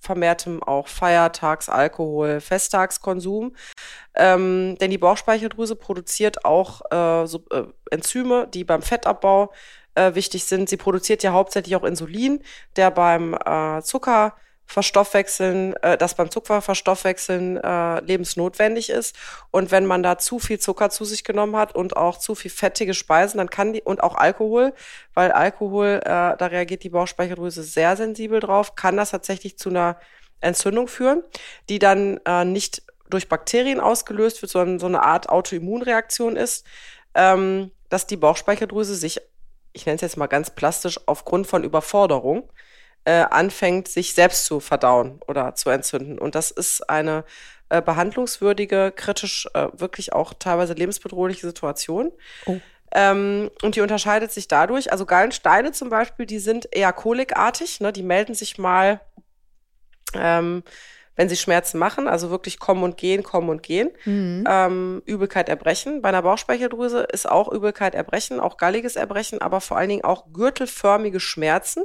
vermehrtem 0.00 0.62
auch 0.62 0.88
Feiertags, 0.88 1.68
Alkohol, 1.68 2.40
Festtagskonsum. 2.40 3.54
Ähm, 4.14 4.76
denn 4.80 4.90
die 4.90 4.98
Bauchspeicheldrüse 4.98 5.76
produziert 5.76 6.44
auch 6.44 6.80
äh, 6.90 7.26
so, 7.26 7.44
äh, 7.50 7.64
Enzyme, 7.90 8.48
die 8.48 8.64
beim 8.64 8.82
Fettabbau 8.82 9.52
äh, 9.94 10.14
wichtig 10.14 10.44
sind. 10.44 10.68
Sie 10.68 10.76
produziert 10.78 11.22
ja 11.22 11.32
hauptsächlich 11.32 11.76
auch 11.76 11.84
Insulin, 11.84 12.42
der 12.76 12.90
beim 12.90 13.34
äh, 13.34 13.82
Zuckerverstoffwechseln, 14.70 15.74
äh, 15.82 15.98
das 15.98 16.14
beim 16.14 16.30
Zuckerverstoffwechseln 16.30 17.56
äh, 17.56 18.00
lebensnotwendig 18.00 18.90
ist. 18.90 19.16
Und 19.50 19.72
wenn 19.72 19.84
man 19.84 20.02
da 20.02 20.16
zu 20.16 20.38
viel 20.38 20.60
Zucker 20.60 20.90
zu 20.90 21.04
sich 21.04 21.24
genommen 21.24 21.56
hat 21.56 21.74
und 21.74 21.96
auch 21.96 22.18
zu 22.18 22.36
viel 22.36 22.50
fettige 22.50 22.94
Speisen, 22.94 23.38
dann 23.38 23.50
kann 23.50 23.72
die 23.72 23.82
und 23.82 24.02
auch 24.02 24.14
Alkohol, 24.14 24.72
weil 25.12 25.32
Alkohol, 25.32 26.00
äh, 26.04 26.36
da 26.36 26.46
reagiert 26.46 26.84
die 26.84 26.90
Bauchspeicheldrüse 26.90 27.64
sehr 27.64 27.96
sensibel 27.96 28.38
drauf, 28.38 28.76
kann 28.76 28.96
das 28.96 29.10
tatsächlich 29.10 29.58
zu 29.58 29.70
einer 29.70 29.98
Entzündung 30.40 30.86
führen, 30.86 31.24
die 31.68 31.80
dann 31.80 32.20
äh, 32.24 32.44
nicht 32.44 32.82
durch 33.08 33.28
Bakterien 33.28 33.80
ausgelöst 33.80 34.40
wird, 34.40 34.52
sondern 34.52 34.78
so 34.78 34.86
eine 34.86 35.02
Art 35.02 35.28
Autoimmunreaktion 35.28 36.36
ist, 36.36 36.64
ähm, 37.14 37.72
dass 37.88 38.06
die 38.06 38.16
Bauchspeicheldrüse 38.16 38.94
sich, 38.94 39.20
ich 39.72 39.84
nenne 39.84 39.96
es 39.96 40.02
jetzt 40.02 40.16
mal 40.16 40.28
ganz 40.28 40.50
plastisch, 40.50 41.00
aufgrund 41.06 41.48
von 41.48 41.64
Überforderung 41.64 42.48
äh, 43.04 43.24
anfängt, 43.30 43.88
sich 43.88 44.14
selbst 44.14 44.44
zu 44.44 44.60
verdauen 44.60 45.20
oder 45.26 45.54
zu 45.54 45.70
entzünden. 45.70 46.18
Und 46.18 46.34
das 46.34 46.50
ist 46.50 46.88
eine 46.88 47.24
äh, 47.68 47.80
behandlungswürdige, 47.80 48.92
kritisch, 48.94 49.48
äh, 49.54 49.68
wirklich 49.72 50.12
auch 50.12 50.34
teilweise 50.38 50.74
lebensbedrohliche 50.74 51.46
Situation. 51.46 52.12
Oh. 52.46 52.58
Ähm, 52.92 53.50
und 53.62 53.76
die 53.76 53.80
unterscheidet 53.80 54.32
sich 54.32 54.48
dadurch, 54.48 54.90
also 54.92 55.06
Gallensteine 55.06 55.72
zum 55.72 55.90
Beispiel, 55.90 56.26
die 56.26 56.40
sind 56.40 56.68
eher 56.74 56.92
kolikartig, 56.92 57.80
ne? 57.80 57.92
die 57.92 58.02
melden 58.02 58.34
sich 58.34 58.58
mal 58.58 59.00
ähm, 60.14 60.64
wenn 61.20 61.28
sie 61.28 61.36
Schmerzen 61.36 61.78
machen, 61.78 62.08
also 62.08 62.30
wirklich 62.30 62.58
kommen 62.58 62.82
und 62.82 62.96
gehen, 62.96 63.22
kommen 63.22 63.50
und 63.50 63.62
gehen. 63.62 63.90
Mhm. 64.06 64.44
Ähm, 64.48 65.02
Übelkeit, 65.04 65.50
Erbrechen. 65.50 66.00
Bei 66.00 66.08
einer 66.08 66.22
Bauchspeicheldrüse 66.22 67.00
ist 67.12 67.28
auch 67.28 67.52
Übelkeit, 67.52 67.94
Erbrechen, 67.94 68.40
auch 68.40 68.56
galliges 68.56 68.96
Erbrechen, 68.96 69.42
aber 69.42 69.60
vor 69.60 69.76
allen 69.76 69.90
Dingen 69.90 70.04
auch 70.04 70.32
gürtelförmige 70.32 71.20
Schmerzen, 71.20 71.84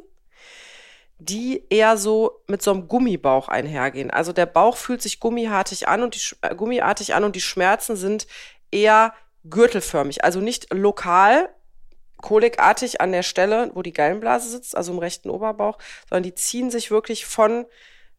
die 1.26 1.63
eher 1.69 1.97
so 1.97 2.43
mit 2.47 2.61
so 2.61 2.71
einem 2.71 2.88
Gummibauch 2.88 3.47
einhergehen. 3.47 4.11
Also 4.11 4.34
der 4.34 4.45
Bauch 4.45 4.78
fühlt 4.78 5.01
sich 5.01 5.19
gummiartig 5.19 5.88
an 5.88 6.03
und 6.03 6.15
die 6.15 6.36
äh, 6.41 6.55
gummiartig 6.55 7.13
an 7.15 7.23
und 7.23 7.36
die 7.36 7.41
Schmerzen 7.41 7.95
sind 7.95 8.28
eher 8.71 9.13
gürtelförmig, 9.49 10.23
also 10.23 10.39
nicht 10.39 10.73
lokal 10.73 11.49
kolikartig 12.21 13.01
an 13.01 13.11
der 13.11 13.23
Stelle, 13.23 13.69
wo 13.76 13.84
die 13.84 13.93
Gallenblase 13.93 14.49
sitzt, 14.49 14.76
also 14.76 14.91
im 14.91 14.99
rechten 14.99 15.30
Oberbauch, 15.30 15.78
sondern 16.09 16.23
die 16.23 16.34
ziehen 16.34 16.71
sich 16.71 16.89
wirklich 16.89 17.26
von, 17.26 17.65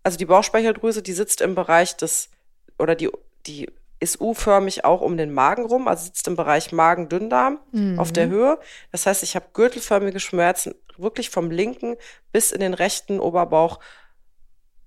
also 0.04 0.16
die 0.16 0.26
Bauchspeicheldrüse, 0.26 1.02
die 1.02 1.12
sitzt 1.12 1.40
im 1.40 1.56
Bereich 1.56 1.96
des, 1.96 2.30
oder 2.78 2.94
die, 2.94 3.10
die 3.46 3.68
ist 3.98 4.20
U-förmig 4.20 4.84
auch 4.84 5.00
um 5.00 5.16
den 5.16 5.32
Magen 5.32 5.64
rum, 5.64 5.88
also 5.88 6.04
sitzt 6.04 6.26
im 6.28 6.36
Bereich 6.36 6.72
Magen-Dünndarm 6.72 7.58
Mhm. 7.72 7.98
auf 7.98 8.12
der 8.12 8.28
Höhe. 8.28 8.58
Das 8.92 9.06
heißt, 9.06 9.22
ich 9.22 9.34
habe 9.36 9.46
gürtelförmige 9.54 10.20
Schmerzen 10.20 10.74
wirklich 10.98 11.30
vom 11.30 11.50
linken 11.50 11.96
bis 12.32 12.52
in 12.52 12.60
den 12.60 12.74
rechten 12.74 13.20
Oberbauch 13.20 13.80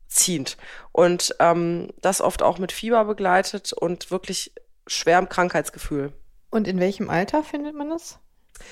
ziehend. 0.07 0.57
Und 0.91 1.35
ähm, 1.39 1.89
das 2.01 2.21
oft 2.21 2.41
auch 2.41 2.57
mit 2.57 2.71
Fieber 2.71 3.05
begleitet 3.05 3.73
und 3.73 4.11
wirklich 4.11 4.53
schwerem 4.87 5.29
Krankheitsgefühl. 5.29 6.13
Und 6.49 6.67
in 6.67 6.79
welchem 6.79 7.09
Alter 7.09 7.43
findet 7.43 7.75
man 7.75 7.89
das? 7.89 8.17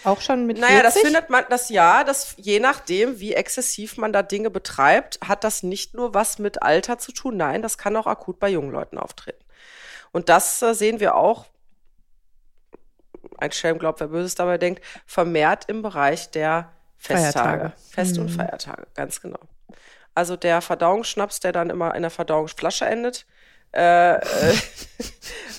Auch 0.03 0.19
schon 0.19 0.47
mit 0.47 0.57
Naja, 0.57 0.81
40? 0.81 0.93
das 0.93 1.01
findet 1.01 1.29
man, 1.29 1.45
das 1.49 1.69
ja, 1.69 2.03
das 2.03 2.33
je 2.38 2.59
nachdem, 2.59 3.19
wie 3.19 3.33
exzessiv 3.33 3.97
man 3.97 4.11
da 4.11 4.21
Dinge 4.23 4.49
betreibt, 4.49 5.19
hat 5.25 5.43
das 5.43 5.63
nicht 5.63 5.93
nur 5.93 6.13
was 6.13 6.39
mit 6.39 6.61
Alter 6.61 6.97
zu 6.97 7.11
tun. 7.11 7.38
Nein, 7.38 7.61
das 7.61 7.77
kann 7.77 7.95
auch 7.95 8.07
akut 8.07 8.39
bei 8.39 8.49
jungen 8.49 8.71
Leuten 8.71 8.97
auftreten. 8.97 9.43
Und 10.12 10.30
das 10.30 10.62
äh, 10.62 10.74
sehen 10.74 10.99
wir 10.99 11.16
auch, 11.16 11.45
ein 13.38 13.51
Schelm 13.51 13.78
glaubt, 13.80 13.99
wer 13.99 14.08
Böses 14.08 14.36
dabei 14.36 14.58
denkt, 14.58 14.84
vermehrt 15.05 15.66
im 15.68 15.82
Bereich 15.82 16.32
der 16.32 16.72
Festtage. 16.97 17.34
Feiertage. 17.34 17.74
Fest- 17.91 18.18
und 18.18 18.26
Mhm. 18.26 18.36
Feiertage, 18.36 18.88
ganz 18.95 19.22
genau. 19.22 19.39
Also 20.16 20.36
der 20.36 20.62
Verdauungsschnaps, 20.62 21.39
der 21.39 21.51
dann 21.51 21.70
immer 21.70 21.93
in 21.93 22.01
der 22.01 22.10
Verdauungsflasche 22.10 22.86
endet. 22.86 23.28
Äh, 23.74 24.15
äh, 24.15 24.53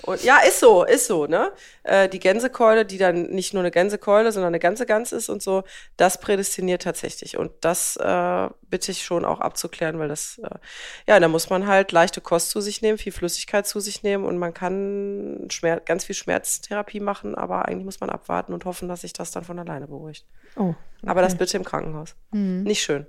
und 0.03 0.25
ja, 0.25 0.39
ist 0.39 0.61
so, 0.61 0.85
ist 0.85 1.07
so, 1.07 1.27
ne? 1.27 1.53
Äh, 1.83 2.09
die 2.09 2.19
Gänsekeule, 2.19 2.87
die 2.87 2.97
dann 2.97 3.25
nicht 3.25 3.53
nur 3.53 3.63
eine 3.63 3.71
Gänsekeule, 3.71 4.33
sondern 4.33 4.49
eine 4.49 4.59
ganze 4.59 4.87
Gans 4.87 5.13
ist 5.13 5.29
und 5.29 5.43
so, 5.43 5.65
das 5.99 6.19
prädestiniert 6.19 6.83
tatsächlich. 6.83 7.37
Und 7.37 7.53
das 7.61 7.97
äh, 7.97 8.49
bitte 8.63 8.91
ich 8.91 9.05
schon 9.05 9.27
auch 9.27 9.41
abzuklären, 9.41 9.99
weil 9.99 10.09
das, 10.09 10.41
äh, 10.43 10.59
ja, 11.07 11.21
da 11.21 11.29
muss 11.29 11.51
man 11.51 11.67
halt 11.67 11.93
leichte 11.93 12.23
Kost 12.23 12.51
zu 12.51 12.61
sich 12.63 12.81
nehmen, 12.81 12.97
viel 12.97 13.13
Flüssigkeit 13.13 13.67
zu 13.67 13.81
sich 13.81 14.03
nehmen 14.03 14.25
und 14.25 14.39
man 14.39 14.55
kann 14.55 15.47
Schmer 15.51 15.81
ganz 15.81 16.05
viel 16.05 16.15
Schmerztherapie 16.15 17.01
machen, 17.01 17.35
aber 17.35 17.67
eigentlich 17.67 17.85
muss 17.85 18.01
man 18.01 18.11
abwarten 18.11 18.55
und 18.55 18.65
hoffen, 18.65 18.89
dass 18.89 19.03
sich 19.03 19.13
das 19.13 19.31
dann 19.31 19.45
von 19.45 19.59
alleine 19.59 19.87
beruhigt. 19.89 20.25
Oh, 20.57 20.75
Aber 21.05 21.21
das 21.21 21.37
bitte 21.37 21.57
im 21.59 21.65
Krankenhaus. 21.65 22.17
Mhm. 22.31 22.63
Nicht 22.63 22.83
schön. 22.83 23.07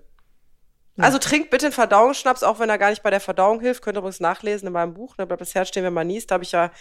Also 1.01 1.17
trinkt 1.17 1.49
bitte 1.49 1.67
einen 1.67 1.73
Verdauungsschnaps, 1.73 2.43
auch 2.43 2.59
wenn 2.59 2.69
er 2.69 2.77
gar 2.77 2.89
nicht 2.89 3.03
bei 3.03 3.09
der 3.09 3.19
Verdauung 3.19 3.59
hilft. 3.61 3.83
Könnt 3.83 3.95
ihr 3.97 3.99
übrigens 3.99 4.19
nachlesen 4.19 4.67
in 4.67 4.73
meinem 4.73 4.93
Buch. 4.93 5.17
Ne, 5.17 5.25
bleibt 5.27 5.41
das 5.41 5.55
Herz 5.55 5.69
stehen, 5.69 5.83
wenn 5.83 5.93
man 5.93 6.07
niest. 6.07 6.31
Da 6.31 6.35
habe 6.35 6.43
ich 6.43 6.51
ja 6.51 6.71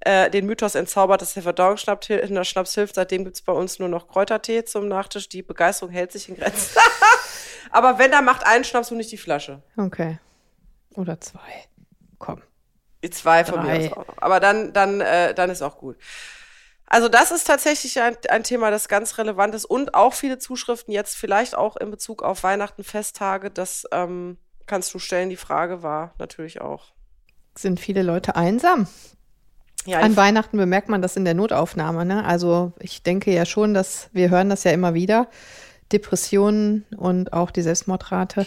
äh, 0.00 0.30
den 0.30 0.46
Mythos 0.46 0.74
entzaubert, 0.74 1.22
dass 1.22 1.34
der 1.34 1.42
Verdauungsschnaps 1.42 2.06
hil- 2.08 2.26
der 2.26 2.44
Schnaps 2.44 2.74
hilft. 2.74 2.94
Seitdem 2.96 3.24
gibt's 3.24 3.42
bei 3.42 3.52
uns 3.52 3.78
nur 3.78 3.88
noch 3.88 4.08
Kräutertee 4.08 4.64
zum 4.64 4.88
Nachtisch. 4.88 5.28
Die 5.28 5.42
Begeisterung 5.42 5.92
hält 5.92 6.12
sich 6.12 6.28
in 6.28 6.36
Grenzen. 6.36 6.76
Aber 7.70 7.98
wenn, 7.98 8.10
dann 8.10 8.24
macht 8.24 8.46
einen 8.46 8.64
Schnaps 8.64 8.90
und 8.90 8.98
nicht 8.98 9.10
die 9.12 9.18
Flasche. 9.18 9.62
Okay. 9.76 10.18
Oder 10.94 11.20
zwei. 11.20 11.40
Komm. 12.18 12.42
Die 13.02 13.10
zwei 13.10 13.44
von 13.44 13.60
Drei. 13.60 13.78
mir 13.78 13.90
aus 13.92 13.96
auch. 13.98 14.14
Aber 14.18 14.40
dann, 14.40 14.72
dann, 14.72 15.00
äh, 15.00 15.34
dann 15.34 15.50
ist 15.50 15.62
auch 15.62 15.76
gut. 15.78 15.96
Also 16.94 17.08
das 17.08 17.32
ist 17.32 17.48
tatsächlich 17.48 18.00
ein, 18.00 18.16
ein 18.28 18.44
Thema, 18.44 18.70
das 18.70 18.86
ganz 18.86 19.18
relevant 19.18 19.52
ist 19.56 19.64
und 19.64 19.96
auch 19.96 20.14
viele 20.14 20.38
Zuschriften 20.38 20.94
jetzt 20.94 21.16
vielleicht 21.16 21.56
auch 21.56 21.76
in 21.76 21.90
Bezug 21.90 22.22
auf 22.22 22.44
Weihnachten, 22.44 22.84
Festtage. 22.84 23.50
Das 23.50 23.84
ähm, 23.90 24.38
kannst 24.66 24.94
du 24.94 25.00
stellen. 25.00 25.28
Die 25.28 25.34
Frage 25.34 25.82
war 25.82 26.14
natürlich 26.20 26.60
auch. 26.60 26.92
Sind 27.58 27.80
viele 27.80 28.04
Leute 28.04 28.36
einsam? 28.36 28.86
Ja, 29.86 29.98
An 29.98 30.16
Weihnachten 30.16 30.56
bemerkt 30.56 30.88
man 30.88 31.02
das 31.02 31.16
in 31.16 31.24
der 31.24 31.34
Notaufnahme. 31.34 32.04
Ne? 32.04 32.24
Also 32.24 32.72
ich 32.78 33.02
denke 33.02 33.34
ja 33.34 33.44
schon, 33.44 33.74
dass 33.74 34.08
wir 34.12 34.30
hören 34.30 34.48
das 34.48 34.62
ja 34.62 34.70
immer 34.70 34.94
wieder. 34.94 35.26
Depressionen 35.90 36.86
und 36.96 37.32
auch 37.32 37.50
die 37.50 37.62
Selbstmordrate 37.62 38.46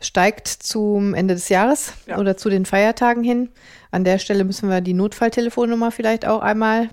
steigt 0.00 0.48
zum 0.48 1.14
Ende 1.14 1.34
des 1.34 1.50
Jahres 1.50 1.92
Ja. 2.06 2.18
oder 2.18 2.36
zu 2.36 2.50
den 2.50 2.66
Feiertagen 2.66 3.22
hin. 3.22 3.50
An 3.92 4.02
der 4.02 4.18
Stelle 4.18 4.42
müssen 4.42 4.68
wir 4.68 4.80
die 4.80 4.92
Notfalltelefonnummer 4.92 5.92
vielleicht 5.92 6.26
auch 6.26 6.40
einmal 6.40 6.88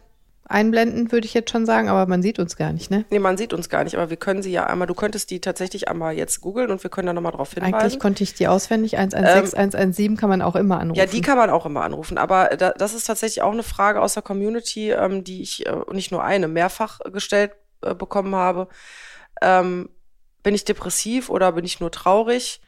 einblenden, 0.54 1.12
würde 1.12 1.26
ich 1.26 1.34
jetzt 1.34 1.52
schon 1.52 1.66
sagen, 1.66 1.90
aber 1.90 2.06
man 2.06 2.22
sieht 2.22 2.40
uns 2.40 2.56
gar 2.56 2.72
nicht, 2.72 2.92
ne? 2.92 3.06
nee, 3.10 3.20
man 3.20 3.38
sieht 3.38 3.54
uns 3.54 3.70
gar 3.70 3.84
nicht, 3.84 3.96
aber 3.96 4.10
wir 4.10 4.18
können 4.18 4.44
sie 4.44 4.52
ja 4.52 4.66
einmal, 4.66 4.88
du 4.88 4.94
könntest 4.94 5.32
die 5.32 5.42
tatsächlich 5.42 5.88
einmal 5.88 6.16
jetzt 6.16 6.42
googeln 6.42 6.70
und 6.72 6.84
wir 6.84 6.90
können 6.90 7.08
da 7.08 7.14
nochmal 7.14 7.32
drauf 7.32 7.54
hinweisen. 7.54 7.74
Eigentlich 7.74 8.00
konnte 8.00 8.24
ich 8.24 8.34
die 8.34 8.48
auswendig. 8.48 8.98
116, 8.98 9.58
117 9.58 10.18
kann 10.18 10.30
man 10.30 10.42
auch 10.42 10.56
immer 10.56 10.80
anrufen. 10.80 11.00
Ja, 11.00 11.06
die 11.06 11.22
kann 11.22 11.38
man 11.38 11.50
auch 11.50 11.66
immer 11.66 11.84
anrufen. 11.84 12.18
Aber 12.18 12.50
da, 12.58 12.72
das 12.72 12.94
ist 12.94 13.06
tatsächlich 13.06 13.42
auch 13.42 13.52
eine 13.52 13.64
Frage 13.64 14.02
aus 14.02 14.14
der 14.14 14.24
Community, 14.24 14.92
ähm, 14.92 15.24
die 15.24 15.42
ich 15.42 15.66
äh, 15.66 15.76
nicht 15.92 16.12
nur 16.12 16.24
eine, 16.24 16.48
mehrfach 16.48 17.00
gestellt 17.12 17.52
äh, 17.82 17.96
bekommen 17.96 18.36
habe. 18.36 18.68
Ähm, 19.42 19.90
bin 20.44 20.54
ich 20.54 20.66
depressiv 20.66 21.30
oder 21.30 21.54
bin 21.54 21.66
ich 21.66 21.80
nur 21.80 21.92
traurig? 21.92 22.62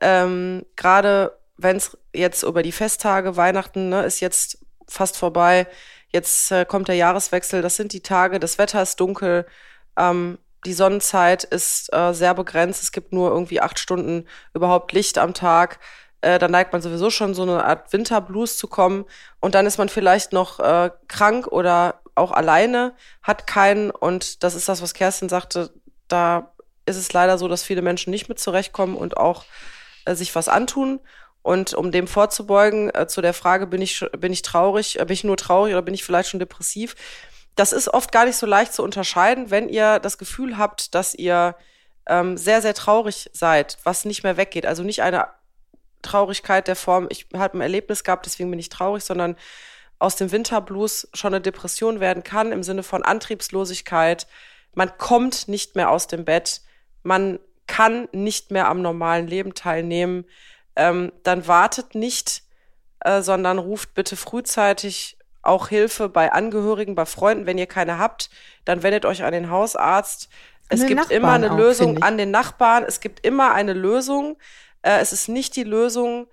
Ähm, 0.00 0.66
Gerade 0.76 1.38
wenn 1.56 1.76
es 1.76 1.96
jetzt 2.12 2.42
über 2.42 2.62
die 2.62 2.72
Festtage, 2.72 3.36
Weihnachten 3.36 3.88
ne, 3.88 4.04
ist 4.04 4.20
jetzt 4.20 4.64
fast 4.88 5.16
vorbei. 5.16 5.66
Jetzt 6.12 6.50
äh, 6.52 6.64
kommt 6.64 6.88
der 6.88 6.96
Jahreswechsel. 6.96 7.62
Das 7.62 7.76
sind 7.76 7.92
die 7.92 8.02
Tage. 8.02 8.38
Das 8.38 8.58
Wetter 8.58 8.82
ist 8.82 9.00
dunkel. 9.00 9.46
Ähm, 9.96 10.38
die 10.64 10.74
Sonnenzeit 10.74 11.44
ist 11.44 11.92
äh, 11.92 12.12
sehr 12.12 12.34
begrenzt. 12.34 12.82
Es 12.82 12.92
gibt 12.92 13.12
nur 13.12 13.30
irgendwie 13.30 13.60
acht 13.60 13.78
Stunden 13.78 14.26
überhaupt 14.54 14.92
Licht 14.92 15.18
am 15.18 15.34
Tag. 15.34 15.80
Äh, 16.20 16.38
dann 16.38 16.52
neigt 16.52 16.72
man 16.72 16.82
sowieso 16.82 17.10
schon 17.10 17.34
so 17.34 17.42
eine 17.42 17.64
Art 17.64 17.92
Winterblues 17.92 18.56
zu 18.56 18.68
kommen. 18.68 19.04
Und 19.40 19.54
dann 19.54 19.66
ist 19.66 19.78
man 19.78 19.88
vielleicht 19.88 20.32
noch 20.32 20.60
äh, 20.60 20.90
krank 21.08 21.48
oder 21.48 22.00
auch 22.14 22.30
alleine, 22.30 22.94
hat 23.22 23.46
keinen. 23.46 23.90
Und 23.90 24.44
das 24.44 24.54
ist 24.54 24.68
das, 24.68 24.82
was 24.82 24.94
Kerstin 24.94 25.28
sagte. 25.28 25.72
Da 26.08 26.52
ist 26.86 26.96
es 26.96 27.12
leider 27.12 27.38
so, 27.38 27.48
dass 27.48 27.62
viele 27.62 27.82
Menschen 27.82 28.10
nicht 28.10 28.28
mit 28.28 28.38
zurechtkommen 28.38 28.96
und 28.96 29.16
auch 29.16 29.44
äh, 30.04 30.14
sich 30.14 30.34
was 30.34 30.48
antun. 30.48 31.00
Und 31.42 31.74
um 31.74 31.90
dem 31.90 32.06
vorzubeugen, 32.06 32.94
äh, 32.94 33.06
zu 33.08 33.20
der 33.20 33.34
Frage, 33.34 33.66
bin 33.66 33.82
ich, 33.82 34.04
bin 34.16 34.32
ich 34.32 34.42
traurig, 34.42 34.98
äh, 34.98 35.04
bin 35.04 35.14
ich 35.14 35.24
nur 35.24 35.36
traurig 35.36 35.74
oder 35.74 35.82
bin 35.82 35.94
ich 35.94 36.04
vielleicht 36.04 36.30
schon 36.30 36.40
depressiv? 36.40 36.94
Das 37.56 37.72
ist 37.72 37.88
oft 37.88 38.12
gar 38.12 38.24
nicht 38.24 38.36
so 38.36 38.46
leicht 38.46 38.72
zu 38.72 38.82
unterscheiden, 38.82 39.50
wenn 39.50 39.68
ihr 39.68 39.98
das 39.98 40.18
Gefühl 40.18 40.56
habt, 40.56 40.94
dass 40.94 41.14
ihr 41.14 41.56
ähm, 42.06 42.36
sehr, 42.36 42.62
sehr 42.62 42.74
traurig 42.74 43.28
seid, 43.32 43.78
was 43.84 44.04
nicht 44.04 44.22
mehr 44.22 44.36
weggeht. 44.36 44.66
Also 44.66 44.82
nicht 44.82 45.02
eine 45.02 45.28
Traurigkeit 46.00 46.68
der 46.68 46.76
Form, 46.76 47.06
ich 47.10 47.26
habe 47.34 47.58
ein 47.58 47.60
Erlebnis 47.60 48.04
gehabt, 48.04 48.26
deswegen 48.26 48.50
bin 48.50 48.58
ich 48.58 48.68
traurig, 48.68 49.04
sondern 49.04 49.36
aus 49.98 50.16
dem 50.16 50.32
Winterblues 50.32 51.08
schon 51.14 51.32
eine 51.32 51.40
Depression 51.40 52.00
werden 52.00 52.24
kann 52.24 52.50
im 52.50 52.62
Sinne 52.62 52.82
von 52.82 53.04
Antriebslosigkeit. 53.04 54.26
Man 54.74 54.96
kommt 54.98 55.46
nicht 55.46 55.76
mehr 55.76 55.90
aus 55.90 56.08
dem 56.08 56.24
Bett, 56.24 56.62
man 57.02 57.38
kann 57.66 58.08
nicht 58.12 58.50
mehr 58.50 58.68
am 58.68 58.82
normalen 58.82 59.28
Leben 59.28 59.54
teilnehmen. 59.54 60.24
Ähm, 60.76 61.12
dann 61.22 61.46
wartet 61.46 61.94
nicht, 61.94 62.42
äh, 63.00 63.22
sondern 63.22 63.58
ruft 63.58 63.94
bitte 63.94 64.16
frühzeitig 64.16 65.18
auch 65.42 65.68
Hilfe 65.68 66.08
bei 66.08 66.32
Angehörigen, 66.32 66.94
bei 66.94 67.06
Freunden. 67.06 67.46
Wenn 67.46 67.58
ihr 67.58 67.66
keine 67.66 67.98
habt, 67.98 68.30
dann 68.64 68.82
wendet 68.82 69.04
euch 69.04 69.24
an 69.24 69.32
den 69.32 69.50
Hausarzt. 69.50 70.28
Es 70.68 70.86
gibt 70.86 71.00
Nachbarn 71.00 71.16
immer 71.16 71.32
eine 71.32 71.52
auch, 71.52 71.58
Lösung 71.58 72.02
an 72.02 72.16
den 72.16 72.30
Nachbarn. 72.30 72.84
Es 72.86 73.00
gibt 73.00 73.26
immer 73.26 73.52
eine 73.52 73.72
Lösung. 73.72 74.38
Äh, 74.82 75.00
es 75.00 75.12
ist 75.12 75.28
nicht 75.28 75.56
die 75.56 75.64
Lösung, 75.64 76.28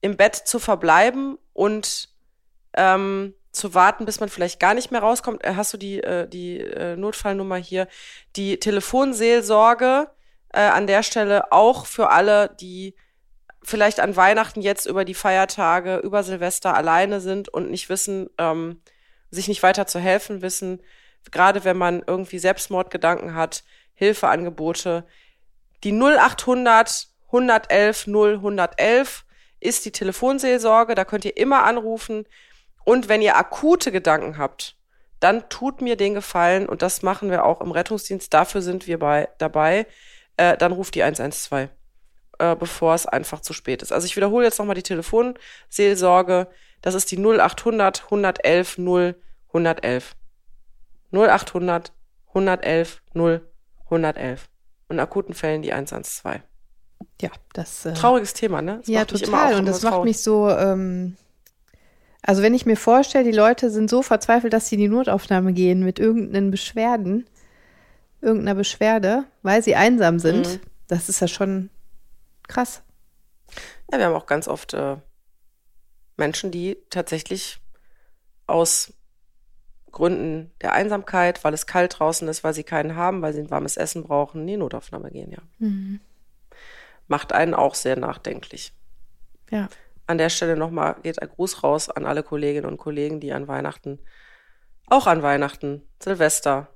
im 0.00 0.16
Bett 0.16 0.36
zu 0.36 0.58
verbleiben 0.58 1.38
und 1.52 2.08
ähm, 2.74 3.34
zu 3.52 3.74
warten, 3.74 4.04
bis 4.04 4.20
man 4.20 4.28
vielleicht 4.28 4.60
gar 4.60 4.74
nicht 4.74 4.90
mehr 4.90 5.00
rauskommt. 5.00 5.44
Äh, 5.44 5.54
hast 5.56 5.72
du 5.72 5.76
die, 5.76 6.02
äh, 6.02 6.28
die 6.28 6.60
äh, 6.60 6.96
Notfallnummer 6.96 7.56
hier? 7.56 7.88
Die 8.36 8.58
Telefonseelsorge 8.58 10.10
äh, 10.52 10.60
an 10.60 10.86
der 10.86 11.02
Stelle 11.02 11.52
auch 11.52 11.86
für 11.86 12.10
alle, 12.10 12.54
die 12.60 12.94
vielleicht 13.66 13.98
an 13.98 14.14
Weihnachten 14.14 14.62
jetzt 14.62 14.86
über 14.86 15.04
die 15.04 15.14
Feiertage, 15.14 15.96
über 15.96 16.22
Silvester 16.22 16.74
alleine 16.74 17.20
sind 17.20 17.48
und 17.48 17.68
nicht 17.68 17.88
wissen, 17.88 18.30
ähm, 18.38 18.80
sich 19.30 19.48
nicht 19.48 19.62
weiter 19.64 19.86
zu 19.88 19.98
helfen 19.98 20.40
wissen, 20.40 20.80
gerade 21.32 21.64
wenn 21.64 21.76
man 21.76 22.04
irgendwie 22.06 22.38
Selbstmordgedanken 22.38 23.34
hat, 23.34 23.64
Hilfeangebote. 23.94 25.04
Die 25.82 25.92
0800 25.92 27.08
111 27.26 28.06
0 28.06 28.34
111 28.34 29.24
ist 29.58 29.84
die 29.84 29.90
Telefonseelsorge, 29.90 30.94
da 30.94 31.04
könnt 31.04 31.24
ihr 31.24 31.36
immer 31.36 31.64
anrufen. 31.64 32.24
Und 32.84 33.08
wenn 33.08 33.20
ihr 33.20 33.36
akute 33.36 33.90
Gedanken 33.90 34.38
habt, 34.38 34.76
dann 35.18 35.48
tut 35.48 35.80
mir 35.80 35.96
den 35.96 36.14
Gefallen, 36.14 36.68
und 36.68 36.82
das 36.82 37.02
machen 37.02 37.30
wir 37.30 37.44
auch 37.44 37.60
im 37.60 37.72
Rettungsdienst, 37.72 38.32
dafür 38.32 38.62
sind 38.62 38.86
wir 38.86 39.00
bei, 39.00 39.28
dabei, 39.38 39.86
äh, 40.36 40.56
dann 40.56 40.70
ruft 40.70 40.94
die 40.94 41.02
112, 41.02 41.68
äh, 42.38 42.56
bevor 42.56 42.94
es 42.94 43.06
einfach 43.06 43.40
zu 43.40 43.52
spät 43.52 43.82
ist. 43.82 43.92
Also 43.92 44.06
ich 44.06 44.16
wiederhole 44.16 44.44
jetzt 44.44 44.58
nochmal 44.58 44.76
die 44.76 44.82
Telefonseelsorge. 44.82 46.48
Das 46.82 46.94
ist 46.94 47.10
die 47.10 47.18
0800 47.18 48.04
111 48.04 48.78
0 48.78 49.16
111. 49.48 50.16
0800 51.12 51.92
111 52.28 53.02
0 53.14 53.48
111. 53.84 54.48
Und 54.88 54.96
in 54.96 55.00
akuten 55.00 55.34
Fällen 55.34 55.62
die 55.62 55.72
112. 55.72 56.42
Ja, 57.20 57.30
das. 57.52 57.86
Äh, 57.86 57.94
Trauriges 57.94 58.34
Thema, 58.34 58.62
ne? 58.62 58.78
Das 58.78 58.88
ja, 58.88 59.04
total. 59.04 59.54
Und 59.54 59.66
das 59.66 59.82
macht 59.82 60.04
mich 60.04 60.22
so. 60.22 60.48
Ähm, 60.50 61.16
also, 62.22 62.42
wenn 62.42 62.54
ich 62.54 62.66
mir 62.66 62.76
vorstelle, 62.76 63.24
die 63.24 63.36
Leute 63.36 63.70
sind 63.70 63.88
so 63.88 64.02
verzweifelt, 64.02 64.52
dass 64.52 64.68
sie 64.68 64.74
in 64.74 64.80
die 64.80 64.88
Notaufnahme 64.88 65.52
gehen 65.52 65.84
mit 65.84 65.98
irgendeinen 65.98 66.50
Beschwerden, 66.50 67.26
irgendeiner 68.20 68.56
Beschwerde, 68.56 69.24
weil 69.42 69.62
sie 69.62 69.76
einsam 69.76 70.18
sind, 70.18 70.46
mhm. 70.48 70.60
das 70.88 71.08
ist 71.08 71.20
ja 71.20 71.28
schon 71.28 71.70
krass. 72.48 72.82
Ja, 73.90 73.98
wir 73.98 74.06
haben 74.06 74.14
auch 74.14 74.26
ganz 74.26 74.48
oft 74.48 74.74
äh, 74.74 74.96
Menschen, 76.16 76.50
die 76.50 76.78
tatsächlich 76.90 77.60
aus 78.46 78.92
Gründen 79.92 80.52
der 80.60 80.72
Einsamkeit, 80.72 81.42
weil 81.44 81.54
es 81.54 81.66
kalt 81.66 81.98
draußen 81.98 82.28
ist, 82.28 82.44
weil 82.44 82.54
sie 82.54 82.64
keinen 82.64 82.96
haben, 82.96 83.22
weil 83.22 83.32
sie 83.32 83.40
ein 83.40 83.50
warmes 83.50 83.76
Essen 83.76 84.02
brauchen, 84.02 84.42
in 84.42 84.46
die 84.46 84.56
Notaufnahme 84.56 85.10
gehen, 85.10 85.32
ja. 85.32 85.38
Mhm. 85.58 86.00
Macht 87.08 87.32
einen 87.32 87.54
auch 87.54 87.74
sehr 87.74 87.96
nachdenklich. 87.96 88.72
Ja. 89.50 89.68
An 90.06 90.18
der 90.18 90.28
Stelle 90.28 90.56
nochmal 90.56 90.96
geht 91.02 91.22
ein 91.22 91.28
Gruß 91.28 91.62
raus 91.62 91.88
an 91.88 92.04
alle 92.04 92.22
Kolleginnen 92.22 92.66
und 92.66 92.76
Kollegen, 92.78 93.20
die 93.20 93.32
an 93.32 93.48
Weihnachten, 93.48 94.00
auch 94.88 95.06
an 95.06 95.22
Weihnachten, 95.22 95.82
Silvester, 96.02 96.68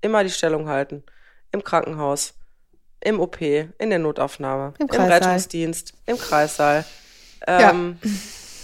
immer 0.00 0.24
die 0.24 0.30
Stellung 0.30 0.68
halten. 0.68 1.04
Im 1.52 1.64
Krankenhaus, 1.64 2.34
im 3.04 3.20
OP, 3.20 3.40
in 3.40 3.90
der 3.90 3.98
Notaufnahme, 3.98 4.74
im, 4.78 4.86
im 4.86 5.00
Rettungsdienst, 5.00 5.94
im 6.06 6.18
Kreissaal. 6.18 6.84
Ähm, 7.46 7.98
ja. 8.02 8.10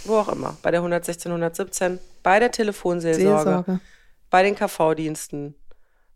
Wo 0.04 0.16
auch 0.18 0.28
immer. 0.28 0.56
Bei 0.62 0.70
der 0.70 0.80
116, 0.80 1.30
117, 1.30 1.98
bei 2.22 2.38
der 2.38 2.50
Telefonseelsorge, 2.50 3.44
Seelsorge. 3.44 3.80
bei 4.30 4.42
den 4.42 4.54
KV-Diensten, 4.54 5.54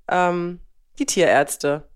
ähm, 0.09 0.61
die 0.99 1.07
Tierärzte. 1.07 1.89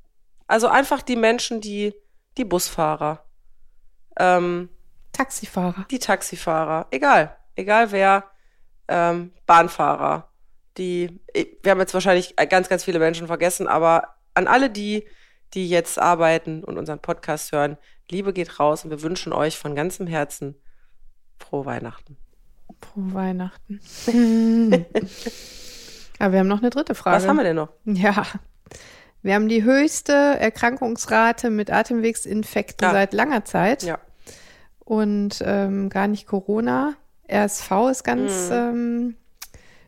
Also 0.49 0.69
einfach 0.69 1.03
die 1.03 1.17
Menschen, 1.17 1.61
die, 1.61 1.95
die 2.37 2.45
Busfahrer, 2.45 3.25
ähm, 4.19 4.69
Taxifahrer. 5.13 5.87
Die 5.91 5.99
Taxifahrer, 5.99 6.89
egal, 6.91 7.37
egal 7.55 7.93
wer, 7.93 8.25
ähm, 8.89 9.33
Bahnfahrer, 9.47 10.29
die, 10.77 11.21
wir 11.63 11.71
haben 11.71 11.81
jetzt 11.81 11.95
wahrscheinlich 11.95 12.37
ganz, 12.49 12.69
ganz 12.69 12.85
viele 12.85 12.99
Menschen 12.99 13.27
vergessen, 13.27 13.67
aber 13.67 14.17
an 14.35 14.47
alle 14.47 14.69
die, 14.69 15.07
die 15.57 15.69
jetzt 15.69 15.99
arbeiten 15.99 16.63
und 16.63 16.79
unseren 16.79 17.01
Podcast 17.01 17.51
hören, 17.51 17.79
Liebe 18.11 18.33
geht 18.33 18.61
raus 18.61 18.85
und 18.85 18.91
wir 18.91 19.03
wünschen 19.03 19.33
euch 19.33 19.59
von 19.59 19.75
ganzem 19.75 20.07
Herzen 20.07 20.55
frohe 21.39 21.65
Weihnachten. 21.65 22.17
Frohe 22.81 23.15
Weihnachten. 23.15 23.81
aber 26.19 26.33
wir 26.33 26.39
haben 26.41 26.47
noch 26.47 26.61
eine 26.61 26.71
dritte 26.71 26.95
Frage. 26.95 27.17
Was 27.17 27.27
haben 27.27 27.37
wir 27.37 27.45
denn 27.45 27.57
noch? 27.57 27.71
Ja. 27.85 28.27
Wir 29.23 29.35
haben 29.35 29.49
die 29.49 29.65
höchste 29.65 30.13
Erkrankungsrate 30.13 31.51
mit 31.51 31.73
Atemwegsinfekten 31.73 32.87
ja. 32.87 32.93
seit 32.93 33.13
langer 33.15 33.45
Zeit. 33.45 33.83
Ja. 33.83 33.99
Und 34.81 35.43
ähm, 35.45 35.89
gar 35.89 36.07
nicht 36.07 36.27
Corona. 36.27 36.95
RSV 37.29 37.71
ist 37.91 38.05
ganz 38.05 38.51
mhm. 38.51 38.55
ähm, 38.55 39.17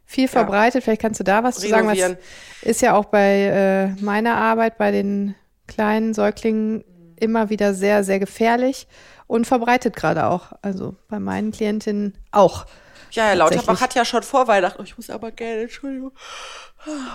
viel 0.06 0.26
verbreitet. 0.26 0.82
Vielleicht 0.82 1.02
kannst 1.02 1.20
du 1.20 1.24
da 1.24 1.44
was 1.44 1.56
zu 1.56 1.68
sagen. 1.68 1.86
Was 1.86 2.16
ist 2.62 2.80
ja 2.80 2.96
auch 2.96 3.04
bei 3.04 3.94
äh, 3.98 4.02
meiner 4.02 4.36
Arbeit 4.36 4.78
bei 4.78 4.90
den 4.90 5.34
kleinen 5.68 6.14
Säuglingen 6.14 6.84
immer 7.16 7.50
wieder 7.50 7.74
sehr, 7.74 8.02
sehr 8.02 8.18
gefährlich 8.18 8.88
und 9.26 9.46
verbreitet 9.46 9.94
gerade 9.94 10.26
auch. 10.26 10.52
Also 10.62 10.96
bei 11.08 11.20
meinen 11.20 11.52
Klientinnen 11.52 12.18
auch. 12.32 12.66
Ja, 13.12 13.24
Herr 13.24 13.36
Lauterbach 13.36 13.80
hat 13.80 13.94
ja 13.94 14.04
schon 14.04 14.22
vor 14.22 14.48
Weihnachten, 14.48 14.82
ich 14.82 14.96
muss 14.96 15.08
aber 15.08 15.30
gerne, 15.30 15.62
Entschuldigung, 15.62 16.12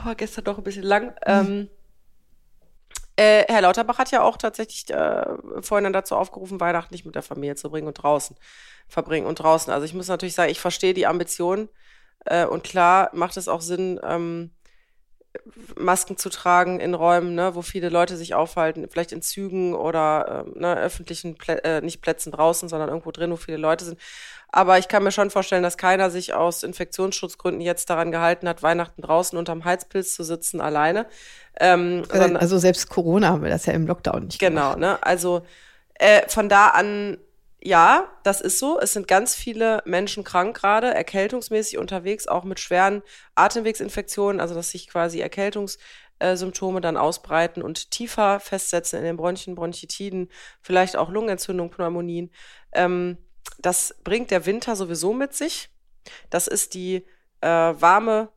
war 0.03 0.15
gestern 0.15 0.45
doch 0.45 0.57
ein 0.57 0.63
bisschen 0.63 0.83
lang. 0.83 1.07
Mhm. 1.07 1.13
Ähm, 1.25 1.69
äh, 3.15 3.45
Herr 3.47 3.61
Lauterbach 3.61 3.99
hat 3.99 4.11
ja 4.11 4.23
auch 4.23 4.37
tatsächlich 4.37 4.89
äh, 4.89 5.25
vorhin 5.61 5.93
dazu 5.93 6.15
aufgerufen, 6.15 6.59
Weihnachten 6.59 6.93
nicht 6.93 7.05
mit 7.05 7.15
der 7.15 7.21
Familie 7.21 7.55
zu 7.55 7.69
bringen 7.69 7.87
und 7.87 7.93
draußen 7.93 8.35
verbringen 8.87 9.27
und 9.27 9.35
draußen. 9.35 9.71
Also 9.71 9.85
ich 9.85 9.93
muss 9.93 10.07
natürlich 10.07 10.33
sagen, 10.33 10.51
ich 10.51 10.59
verstehe 10.59 10.93
die 10.95 11.05
Ambition, 11.05 11.69
äh, 12.25 12.45
und 12.45 12.63
klar 12.63 13.09
macht 13.13 13.37
es 13.37 13.47
auch 13.47 13.61
Sinn, 13.61 13.99
ähm, 14.03 14.51
Masken 15.75 16.17
zu 16.17 16.29
tragen 16.29 16.79
in 16.79 16.93
Räumen, 16.93 17.33
ne, 17.33 17.55
wo 17.55 17.61
viele 17.61 17.89
Leute 17.89 18.17
sich 18.17 18.35
aufhalten, 18.35 18.87
vielleicht 18.89 19.11
in 19.11 19.21
Zügen 19.21 19.73
oder 19.73 20.45
äh, 20.45 20.59
ne, 20.59 20.77
öffentlichen, 20.77 21.35
Plä 21.35 21.55
äh, 21.63 21.81
nicht 21.81 22.01
Plätzen 22.01 22.31
draußen, 22.31 22.69
sondern 22.69 22.89
irgendwo 22.89 23.11
drin, 23.11 23.31
wo 23.31 23.35
viele 23.35 23.57
Leute 23.57 23.85
sind. 23.85 23.99
Aber 24.49 24.77
ich 24.77 24.87
kann 24.87 25.03
mir 25.03 25.11
schon 25.11 25.31
vorstellen, 25.31 25.63
dass 25.63 25.77
keiner 25.77 26.11
sich 26.11 26.33
aus 26.35 26.61
Infektionsschutzgründen 26.61 27.61
jetzt 27.61 27.89
daran 27.89 28.11
gehalten 28.11 28.47
hat, 28.47 28.61
Weihnachten 28.61 29.01
draußen 29.01 29.37
unterm 29.37 29.65
Heizpilz 29.65 30.13
zu 30.13 30.23
sitzen, 30.23 30.61
alleine. 30.61 31.07
Ähm, 31.59 32.03
also, 32.09 32.35
also 32.35 32.57
selbst 32.59 32.89
Corona 32.89 33.29
haben 33.29 33.41
wir 33.41 33.49
das 33.49 33.65
ja 33.65 33.73
im 33.73 33.87
Lockdown 33.87 34.25
nicht 34.25 34.39
genau, 34.39 34.73
gemacht. 34.73 34.75
Genau, 34.75 34.91
ne? 34.93 34.99
Also 35.01 35.41
äh, 35.95 36.27
von 36.27 36.49
da 36.49 36.67
an 36.67 37.17
ja, 37.65 38.09
das 38.23 38.41
ist 38.41 38.59
so. 38.59 38.77
Es 38.77 38.91
sind 38.91 39.07
ganz 39.07 39.35
viele 39.35 39.81
Menschen 39.85 40.25
krank 40.25 40.57
gerade, 40.57 40.93
erkältungsmäßig 40.93 41.77
unterwegs, 41.77 42.27
auch 42.27 42.43
mit 42.43 42.59
schweren 42.59 43.01
Atemwegsinfektionen, 43.35 44.41
also 44.41 44.53
dass 44.53 44.71
sich 44.71 44.89
quasi 44.89 45.21
Erkältungssymptome 45.21 46.81
dann 46.81 46.97
ausbreiten 46.97 47.63
und 47.63 47.89
tiefer 47.89 48.41
festsetzen 48.41 48.99
in 48.99 49.05
den 49.05 49.15
Bronchien, 49.15 49.55
Bronchitiden, 49.55 50.29
vielleicht 50.61 50.97
auch 50.97 51.09
Lungenentzündung, 51.09 51.69
Pneumonien. 51.69 52.31
Ähm, 52.73 53.17
das 53.59 53.95
bringt 54.03 54.31
der 54.31 54.45
Winter 54.45 54.75
sowieso 54.75 55.13
mit 55.13 55.33
sich. 55.33 55.69
Das 56.29 56.47
ist 56.47 56.73
die 56.73 57.05
äh, 57.39 57.47
warme, 57.47 58.27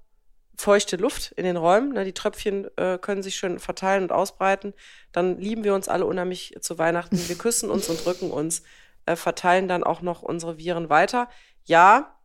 feuchte 0.57 0.97
Luft 0.97 1.33
in 1.33 1.45
den 1.45 1.57
Räumen. 1.57 1.95
Ne? 1.95 2.05
Die 2.05 2.15
Tröpfchen 2.15 2.69
äh, 2.77 2.97
können 3.01 3.25
sich 3.25 3.35
schön 3.35 3.59
verteilen 3.59 4.05
und 4.05 4.13
ausbreiten. 4.13 4.73
Dann 5.11 5.41
lieben 5.41 5.65
wir 5.65 5.75
uns 5.75 5.89
alle 5.89 6.07
unheimlich 6.07 6.55
zu 6.61 6.79
Weihnachten. 6.79 7.19
Wir 7.29 7.37
küssen 7.37 7.71
uns 7.71 7.89
und 7.89 8.05
drücken 8.05 8.31
uns 8.31 8.63
äh, 9.07 9.17
verteilen 9.17 9.69
dann 9.69 9.85
auch 9.85 10.03
noch 10.03 10.23
unsere 10.23 10.59
Viren 10.59 10.91
weiter. 10.91 11.29
Ja, 11.65 12.17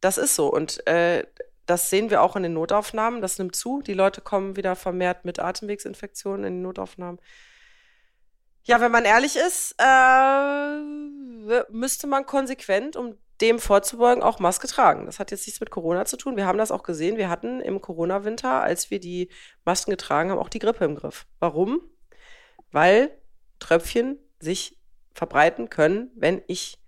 das 0.00 0.18
ist 0.18 0.34
so. 0.34 0.50
Und 0.50 0.86
äh, 0.86 1.24
das 1.66 1.90
sehen 1.90 2.10
wir 2.10 2.22
auch 2.22 2.36
in 2.36 2.44
den 2.44 2.54
Notaufnahmen. 2.54 3.20
Das 3.20 3.38
nimmt 3.38 3.56
zu. 3.56 3.82
Die 3.82 3.94
Leute 3.94 4.20
kommen 4.20 4.56
wieder 4.56 4.76
vermehrt 4.76 5.24
mit 5.24 5.38
Atemwegsinfektionen 5.38 6.44
in 6.44 6.54
die 6.54 6.62
Notaufnahmen. 6.62 7.20
Ja, 8.64 8.80
wenn 8.80 8.90
man 8.90 9.04
ehrlich 9.04 9.36
ist, 9.36 9.76
äh, 9.78 10.80
müsste 11.70 12.06
man 12.06 12.26
konsequent, 12.26 12.96
um 12.96 13.16
dem 13.40 13.58
vorzubeugen, 13.58 14.22
auch 14.22 14.38
Maske 14.38 14.66
tragen. 14.66 15.06
Das 15.06 15.18
hat 15.18 15.30
jetzt 15.30 15.46
nichts 15.46 15.60
mit 15.60 15.70
Corona 15.70 16.04
zu 16.04 16.16
tun. 16.16 16.36
Wir 16.36 16.46
haben 16.46 16.58
das 16.58 16.70
auch 16.70 16.82
gesehen. 16.82 17.16
Wir 17.16 17.28
hatten 17.28 17.60
im 17.60 17.80
Corona-Winter, 17.80 18.62
als 18.62 18.90
wir 18.90 18.98
die 18.98 19.28
Masken 19.64 19.90
getragen 19.90 20.30
haben, 20.30 20.38
auch 20.38 20.48
die 20.48 20.58
Grippe 20.58 20.84
im 20.84 20.94
Griff. 20.94 21.26
Warum? 21.38 21.80
Weil 22.72 23.10
Tröpfchen 23.58 24.18
sich 24.40 24.75
verbreiten 25.16 25.70
können, 25.70 26.10
wenn 26.14 26.42
ich 26.46 26.78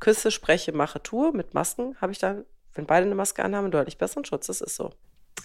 küsse, 0.00 0.30
spreche, 0.30 0.72
mache, 0.72 1.02
tue. 1.02 1.32
Mit 1.32 1.54
Masken 1.54 1.96
habe 2.00 2.12
ich 2.12 2.18
dann, 2.18 2.44
wenn 2.74 2.86
beide 2.86 3.06
eine 3.06 3.14
Maske 3.14 3.44
anhaben, 3.44 3.70
deutlich 3.70 3.98
besseren 3.98 4.24
Schutz. 4.24 4.46
Das 4.46 4.60
ist 4.60 4.76
so. 4.76 4.90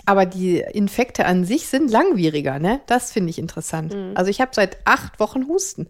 Aber 0.05 0.25
die 0.25 0.59
Infekte 0.59 1.25
an 1.25 1.43
sich 1.43 1.67
sind 1.67 1.91
langwieriger, 1.91 2.59
ne? 2.59 2.81
Das 2.87 3.11
finde 3.11 3.29
ich 3.29 3.39
interessant. 3.39 3.93
Mhm. 3.93 4.13
Also 4.15 4.31
ich 4.31 4.39
habe 4.39 4.51
seit 4.53 4.77
acht 4.85 5.19
Wochen 5.19 5.47
Husten. 5.47 5.89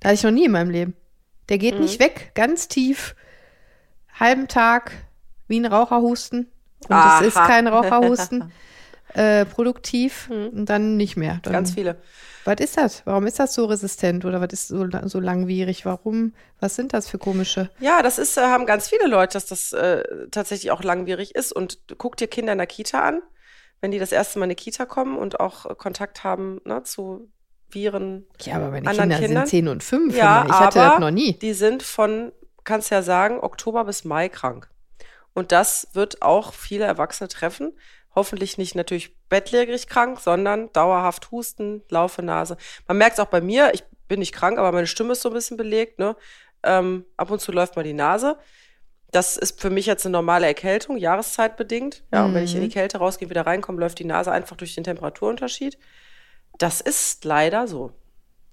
Da 0.00 0.08
hatte 0.08 0.16
ich 0.16 0.24
noch 0.24 0.30
nie 0.32 0.46
in 0.46 0.52
meinem 0.52 0.70
Leben. 0.70 0.94
Der 1.48 1.58
geht 1.58 1.74
mhm. 1.74 1.82
nicht 1.82 2.00
weg, 2.00 2.32
ganz 2.34 2.68
tief, 2.68 3.14
halben 4.18 4.48
Tag, 4.48 4.92
wie 5.46 5.60
ein 5.60 5.66
Raucherhusten. 5.66 6.50
Und 6.88 6.92
Aha. 6.92 7.20
es 7.20 7.28
ist 7.28 7.36
kein 7.36 7.66
Raucherhusten. 7.68 8.52
äh, 9.14 9.44
produktiv 9.46 10.28
mhm. 10.28 10.48
und 10.48 10.66
dann 10.66 10.96
nicht 10.96 11.16
mehr. 11.16 11.40
Dann, 11.42 11.52
ganz 11.52 11.72
viele. 11.72 11.96
Was 12.48 12.60
ist 12.60 12.78
das? 12.78 13.02
Warum 13.04 13.26
ist 13.26 13.38
das 13.38 13.52
so 13.52 13.66
resistent 13.66 14.24
oder 14.24 14.40
was 14.40 14.54
ist 14.54 14.68
so, 14.68 14.86
so 15.04 15.20
langwierig? 15.20 15.84
Warum? 15.84 16.32
Was 16.60 16.76
sind 16.76 16.94
das 16.94 17.06
für 17.06 17.18
komische? 17.18 17.68
Ja, 17.78 18.00
das 18.00 18.18
ist, 18.18 18.38
äh, 18.38 18.40
haben 18.40 18.64
ganz 18.64 18.88
viele 18.88 19.06
Leute, 19.06 19.34
dass 19.34 19.44
das 19.44 19.74
äh, 19.74 20.02
tatsächlich 20.30 20.70
auch 20.70 20.82
langwierig 20.82 21.34
ist. 21.34 21.52
Und 21.52 21.78
guck 21.98 22.16
dir 22.16 22.26
Kinder 22.26 22.52
in 22.52 22.58
der 22.58 22.66
Kita 22.66 23.02
an, 23.02 23.20
wenn 23.82 23.90
die 23.90 23.98
das 23.98 24.12
erste 24.12 24.38
Mal 24.38 24.46
in 24.46 24.48
die 24.48 24.54
Kita 24.54 24.86
kommen 24.86 25.18
und 25.18 25.40
auch 25.40 25.76
Kontakt 25.76 26.24
haben 26.24 26.62
ne, 26.64 26.82
zu 26.84 27.28
Viren. 27.68 28.26
Ja, 28.40 28.56
aber 28.56 28.70
meine 28.70 28.88
Kinder 28.88 29.18
Kindern. 29.18 29.46
sind 29.46 29.48
10 29.48 29.68
und 29.68 29.84
5. 29.84 30.16
Ja, 30.16 30.46
ich 30.46 30.52
hatte 30.54 30.78
das 30.78 31.00
noch 31.00 31.10
nie. 31.10 31.34
Die 31.34 31.52
sind 31.52 31.82
von, 31.82 32.32
kannst 32.64 32.90
ja 32.90 33.02
sagen, 33.02 33.40
Oktober 33.40 33.84
bis 33.84 34.06
Mai 34.06 34.30
krank. 34.30 34.70
Und 35.34 35.52
das 35.52 35.88
wird 35.92 36.22
auch 36.22 36.54
viele 36.54 36.86
Erwachsene 36.86 37.28
treffen 37.28 37.74
hoffentlich 38.18 38.58
nicht 38.58 38.74
natürlich 38.74 39.16
bettlägerig 39.28 39.86
krank, 39.86 40.18
sondern 40.18 40.72
dauerhaft 40.72 41.30
Husten, 41.30 41.82
Laufe, 41.88 42.22
Nase. 42.22 42.56
Man 42.88 42.98
merkt 42.98 43.14
es 43.14 43.20
auch 43.20 43.30
bei 43.30 43.40
mir, 43.40 43.72
ich 43.74 43.84
bin 44.08 44.18
nicht 44.18 44.34
krank, 44.34 44.58
aber 44.58 44.72
meine 44.72 44.88
Stimme 44.88 45.12
ist 45.12 45.22
so 45.22 45.30
ein 45.30 45.34
bisschen 45.34 45.56
belegt. 45.56 46.00
Ne? 46.00 46.16
Ähm, 46.64 47.04
ab 47.16 47.30
und 47.30 47.40
zu 47.40 47.52
läuft 47.52 47.76
mal 47.76 47.84
die 47.84 47.92
Nase. 47.92 48.36
Das 49.12 49.36
ist 49.36 49.60
für 49.60 49.70
mich 49.70 49.86
jetzt 49.86 50.04
eine 50.04 50.12
normale 50.14 50.46
Erkältung, 50.46 50.96
jahreszeitbedingt. 50.96 52.02
Ja, 52.12 52.22
mhm. 52.22 52.26
und 52.26 52.34
wenn 52.34 52.44
ich 52.44 52.54
in 52.54 52.60
die 52.60 52.66
mhm. 52.66 52.72
Kälte 52.72 52.98
rausgehe, 52.98 53.30
wieder 53.30 53.46
reinkomme, 53.46 53.78
läuft 53.78 54.00
die 54.00 54.04
Nase 54.04 54.32
einfach 54.32 54.56
durch 54.56 54.74
den 54.74 54.84
Temperaturunterschied. 54.84 55.78
Das 56.58 56.80
ist 56.80 57.24
leider 57.24 57.68
so. 57.68 57.92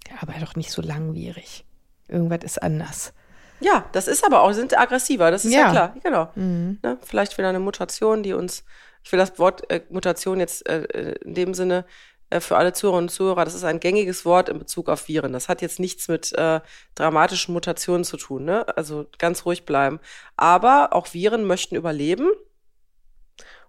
Ja, 0.07 0.17
aber 0.21 0.33
doch 0.39 0.55
nicht 0.55 0.71
so 0.71 0.83
langwierig. 0.83 1.65
Irgendwas 2.07 2.43
ist 2.43 2.61
anders. 2.61 3.13
Ja, 3.59 3.85
das 3.93 4.07
ist 4.07 4.23
aber 4.23 4.43
auch, 4.43 4.51
sind 4.51 4.77
aggressiver, 4.77 5.31
das 5.31 5.45
ist 5.45 5.53
ja, 5.53 5.61
ja 5.61 5.71
klar, 5.71 5.95
genau. 6.03 6.29
Mhm. 6.35 6.77
Ne? 6.83 6.97
Vielleicht 7.01 7.37
wieder 7.37 7.49
eine 7.49 7.59
Mutation, 7.59 8.21
die 8.21 8.33
uns 8.33 8.63
ich 9.05 9.11
will 9.11 9.19
das 9.19 9.37
Wort 9.37 9.69
äh, 9.69 9.81
Mutation 9.89 10.39
jetzt 10.39 10.67
äh, 10.67 10.83
äh, 10.83 11.15
in 11.23 11.35
dem 11.35 11.53
Sinne 11.53 11.85
äh, 12.31 12.39
für 12.39 12.57
alle 12.57 12.73
Zuhörerinnen 12.73 13.05
und 13.05 13.13
Zuhörer, 13.13 13.45
das 13.45 13.53
ist 13.53 13.63
ein 13.63 13.79
gängiges 13.79 14.25
Wort 14.25 14.49
in 14.49 14.57
Bezug 14.57 14.89
auf 14.89 15.07
Viren. 15.07 15.31
Das 15.31 15.47
hat 15.47 15.61
jetzt 15.61 15.79
nichts 15.79 16.07
mit 16.07 16.33
äh, 16.33 16.59
dramatischen 16.95 17.53
Mutationen 17.53 18.03
zu 18.03 18.17
tun, 18.17 18.45
ne? 18.45 18.67
Also 18.75 19.05
ganz 19.19 19.45
ruhig 19.45 19.63
bleiben. 19.63 19.99
Aber 20.37 20.93
auch 20.93 21.13
Viren 21.13 21.45
möchten 21.45 21.75
überleben. 21.75 22.31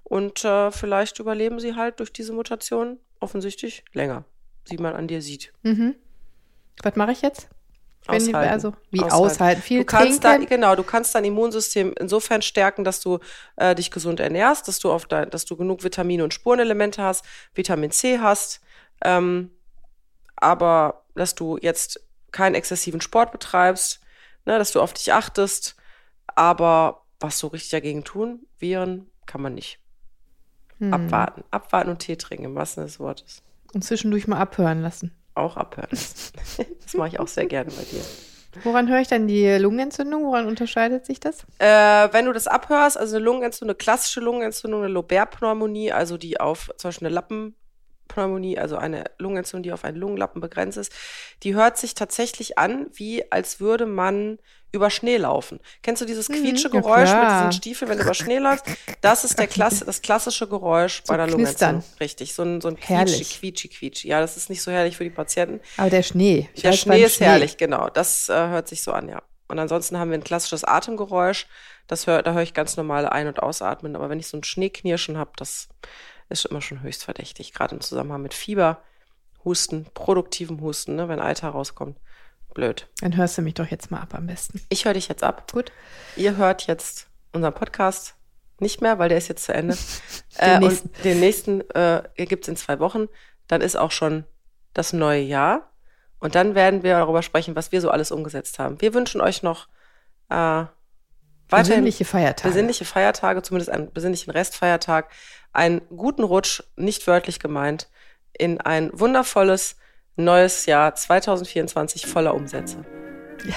Und 0.02 0.42
äh, 0.44 0.70
vielleicht 0.70 1.18
überleben 1.18 1.60
sie 1.60 1.74
halt 1.74 2.00
durch 2.00 2.12
diese 2.12 2.32
Mutation 2.32 2.98
offensichtlich 3.20 3.84
länger, 3.92 4.24
wie 4.66 4.78
man 4.78 4.94
an 4.94 5.06
dir 5.06 5.20
sieht. 5.20 5.52
Mhm. 5.62 5.96
Was 6.82 6.96
mache 6.96 7.12
ich 7.12 7.20
jetzt? 7.20 7.48
Wenn 8.08 8.22
aushalten. 8.22 8.52
also 8.52 8.72
wie 8.90 9.00
aushalten, 9.00 9.14
aushalten. 9.14 9.62
viel 9.62 9.78
du 9.80 9.84
kannst 9.84 10.22
trinken. 10.22 10.40
Dann, 10.40 10.46
genau, 10.46 10.76
du 10.76 10.82
kannst 10.82 11.14
dein 11.14 11.24
Immunsystem 11.24 11.94
insofern 11.98 12.42
stärken, 12.42 12.84
dass 12.84 13.00
du 13.00 13.18
äh, 13.56 13.74
dich 13.74 13.90
gesund 13.90 14.20
ernährst, 14.20 14.68
dass 14.68 14.78
du 14.78 14.90
auf 14.90 15.06
dein, 15.06 15.30
dass 15.30 15.44
du 15.44 15.56
genug 15.56 15.82
Vitamine 15.82 16.24
und 16.24 16.34
Spurenelemente 16.34 17.02
hast, 17.02 17.24
Vitamin 17.54 17.90
C 17.90 18.18
hast, 18.18 18.60
ähm, 19.04 19.50
aber 20.36 21.04
dass 21.14 21.34
du 21.34 21.58
jetzt 21.60 22.00
keinen 22.32 22.54
exzessiven 22.54 23.00
Sport 23.00 23.32
betreibst, 23.32 24.00
ne, 24.44 24.58
dass 24.58 24.72
du 24.72 24.80
auf 24.80 24.92
dich 24.92 25.12
achtest, 25.12 25.76
aber 26.26 27.02
was 27.18 27.38
so 27.38 27.46
richtig 27.48 27.70
dagegen 27.70 28.04
tun, 28.04 28.46
Viren, 28.58 29.06
kann 29.24 29.40
man 29.40 29.54
nicht. 29.54 29.80
Hm. 30.78 30.92
Abwarten, 30.92 31.44
abwarten 31.50 31.90
und 31.90 32.00
Tee 32.00 32.16
trinken, 32.16 32.44
im 32.44 32.54
wahrsten 32.54 32.82
Sinne 32.82 32.86
des 32.86 33.00
Wortes. 33.00 33.42
Und 33.72 33.82
zwischendurch 33.82 34.26
mal 34.28 34.38
abhören 34.38 34.82
lassen 34.82 35.15
auch 35.36 35.56
abhören. 35.56 35.88
das 35.90 36.94
mache 36.94 37.08
ich 37.08 37.20
auch 37.20 37.28
sehr 37.28 37.46
gerne 37.46 37.70
bei 37.70 37.84
dir. 37.84 38.02
Woran 38.64 38.88
höre 38.88 39.00
ich 39.00 39.08
dann 39.08 39.26
die 39.26 39.48
Lungenentzündung? 39.58 40.24
Woran 40.24 40.46
unterscheidet 40.46 41.04
sich 41.04 41.20
das? 41.20 41.44
Äh, 41.58 41.66
wenn 42.12 42.24
du 42.24 42.32
das 42.32 42.46
abhörst, 42.46 42.98
also 42.98 43.16
eine 43.16 43.24
Lungenentzündung, 43.24 43.74
eine 43.74 43.78
klassische 43.78 44.20
Lungenentzündung, 44.20 44.82
eine 44.82 44.92
Lobär-Pneumonie, 44.92 45.92
also 45.92 46.16
die 46.16 46.40
auf 46.40 46.70
zum 46.76 46.88
Beispiel 46.88 47.08
eine 47.08 47.14
Lappenpneumonie, 47.14 48.58
also 48.58 48.76
eine 48.76 49.04
Lungenentzündung, 49.18 49.62
die 49.62 49.72
auf 49.72 49.84
einen 49.84 49.98
Lungenlappen 49.98 50.40
begrenzt 50.40 50.78
ist, 50.78 50.92
die 51.42 51.54
hört 51.54 51.76
sich 51.76 51.94
tatsächlich 51.94 52.58
an, 52.58 52.86
wie 52.94 53.30
als 53.30 53.60
würde 53.60 53.86
man 53.86 54.38
über 54.72 54.90
Schnee 54.90 55.16
laufen. 55.16 55.60
Kennst 55.82 56.02
du 56.02 56.06
dieses 56.06 56.28
mhm, 56.28 56.34
quietsche 56.34 56.70
Geräusch 56.70 57.08
ja, 57.08 57.20
mit 57.20 57.30
diesen 57.38 57.52
Stiefeln, 57.52 57.90
wenn 57.90 57.98
du 57.98 58.04
über 58.04 58.14
Schnee 58.14 58.38
läufst? 58.38 58.66
Das 59.00 59.24
ist 59.24 59.38
der 59.38 59.46
Klasse, 59.46 59.84
das 59.84 60.02
klassische 60.02 60.48
Geräusch 60.48 61.02
so 61.04 61.12
bei 61.12 61.16
der 61.16 61.26
Lungenentzündung. 61.26 61.82
Richtig, 62.00 62.34
so 62.34 62.42
ein, 62.42 62.60
so 62.60 62.68
ein 62.68 62.76
quietschi, 62.76 63.24
quietschi, 63.24 63.68
quietschi. 63.68 64.08
Ja, 64.08 64.20
das 64.20 64.36
ist 64.36 64.50
nicht 64.50 64.62
so 64.62 64.70
herrlich 64.70 64.96
für 64.96 65.04
die 65.04 65.10
Patienten. 65.10 65.60
Aber 65.76 65.90
der 65.90 66.02
Schnee. 66.02 66.48
Ich 66.54 66.62
der 66.62 66.72
Schnee 66.72 67.04
ist 67.04 67.16
Schnee. 67.16 67.26
herrlich, 67.26 67.56
genau. 67.56 67.88
Das 67.88 68.28
äh, 68.28 68.34
hört 68.34 68.68
sich 68.68 68.82
so 68.82 68.92
an, 68.92 69.08
ja. 69.08 69.22
Und 69.48 69.58
ansonsten 69.58 69.98
haben 69.98 70.10
wir 70.10 70.18
ein 70.18 70.24
klassisches 70.24 70.64
Atemgeräusch. 70.64 71.46
Das 71.86 72.06
hör, 72.06 72.22
da 72.22 72.32
höre 72.32 72.42
ich 72.42 72.52
ganz 72.52 72.76
normale 72.76 73.12
Ein- 73.12 73.28
und 73.28 73.40
Ausatmen. 73.40 73.94
Aber 73.94 74.10
wenn 74.10 74.18
ich 74.18 74.26
so 74.26 74.36
ein 74.36 74.44
Schneeknirschen 74.44 75.16
habe, 75.16 75.30
das 75.36 75.68
ist 76.28 76.44
immer 76.46 76.60
schon 76.60 76.82
höchst 76.82 77.04
verdächtig. 77.04 77.52
Gerade 77.52 77.76
im 77.76 77.80
Zusammenhang 77.80 78.22
mit 78.22 78.34
Fieber, 78.34 78.82
Husten, 79.44 79.86
produktivem 79.94 80.60
Husten, 80.60 80.96
ne, 80.96 81.08
wenn 81.08 81.20
Alter 81.20 81.50
rauskommt 81.50 81.96
blöd. 82.54 82.88
Dann 83.00 83.16
hörst 83.16 83.38
du 83.38 83.42
mich 83.42 83.54
doch 83.54 83.66
jetzt 83.66 83.90
mal 83.90 84.00
ab 84.00 84.14
am 84.14 84.26
besten. 84.26 84.60
Ich 84.68 84.84
höre 84.84 84.94
dich 84.94 85.08
jetzt 85.08 85.22
ab. 85.22 85.50
Gut. 85.52 85.72
Ihr 86.16 86.36
hört 86.36 86.66
jetzt 86.66 87.08
unseren 87.32 87.54
Podcast 87.54 88.14
nicht 88.58 88.80
mehr, 88.80 88.98
weil 88.98 89.08
der 89.08 89.18
ist 89.18 89.28
jetzt 89.28 89.44
zu 89.44 89.52
Ende. 89.52 89.76
den 90.40 90.48
äh, 90.48 90.58
nächsten. 90.60 90.90
Den 91.04 91.20
nächsten 91.20 91.70
äh, 91.70 92.02
gibt 92.16 92.44
es 92.44 92.48
in 92.48 92.56
zwei 92.56 92.78
Wochen. 92.78 93.08
Dann 93.48 93.60
ist 93.60 93.76
auch 93.76 93.90
schon 93.90 94.24
das 94.72 94.92
neue 94.92 95.20
Jahr. 95.20 95.72
Und 96.18 96.34
dann 96.34 96.54
werden 96.54 96.82
wir 96.82 96.94
darüber 96.94 97.22
sprechen, 97.22 97.54
was 97.56 97.72
wir 97.72 97.80
so 97.80 97.90
alles 97.90 98.10
umgesetzt 98.10 98.58
haben. 98.58 98.80
Wir 98.80 98.94
wünschen 98.94 99.20
euch 99.20 99.42
noch 99.42 99.68
äh, 100.28 100.34
weiterhin 100.34 100.70
besinnliche 101.50 102.04
Feiertage. 102.04 102.48
Besinnliche 102.48 102.84
Feiertage, 102.84 103.42
zumindest 103.42 103.70
einen 103.70 103.92
besinnlichen 103.92 104.30
Restfeiertag. 104.30 105.10
Einen 105.52 105.82
guten 105.94 106.24
Rutsch, 106.24 106.62
nicht 106.76 107.06
wörtlich 107.06 107.38
gemeint, 107.38 107.88
in 108.36 108.60
ein 108.60 108.90
wundervolles 108.92 109.76
neues 110.16 110.66
Jahr 110.66 110.94
2024 110.94 112.06
voller 112.06 112.34
Umsätze. 112.34 112.78
Ja. 113.44 113.54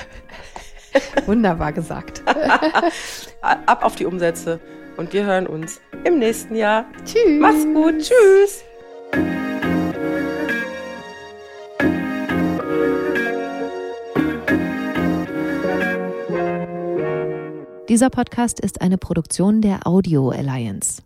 Wunderbar 1.26 1.72
gesagt. 1.72 2.24
Ab 3.42 3.84
auf 3.84 3.96
die 3.96 4.06
Umsätze 4.06 4.60
und 4.98 5.14
wir 5.14 5.26
hören 5.26 5.48
uns 5.48 5.80
im 6.04 6.20
nächsten 6.20 6.56
Jahr. 6.56 6.86
Tschüss. 7.06 7.40
Mach's 7.40 7.64
gut. 7.64 8.00
Tschüss. 8.00 8.64
Dieser 17.90 18.12
Podcast 18.12 18.60
ist 18.60 18.82
eine 18.82 19.00
Produktion 19.00 19.62
der 19.62 19.88
Audio 19.88 20.30
Alliance. 20.30 21.02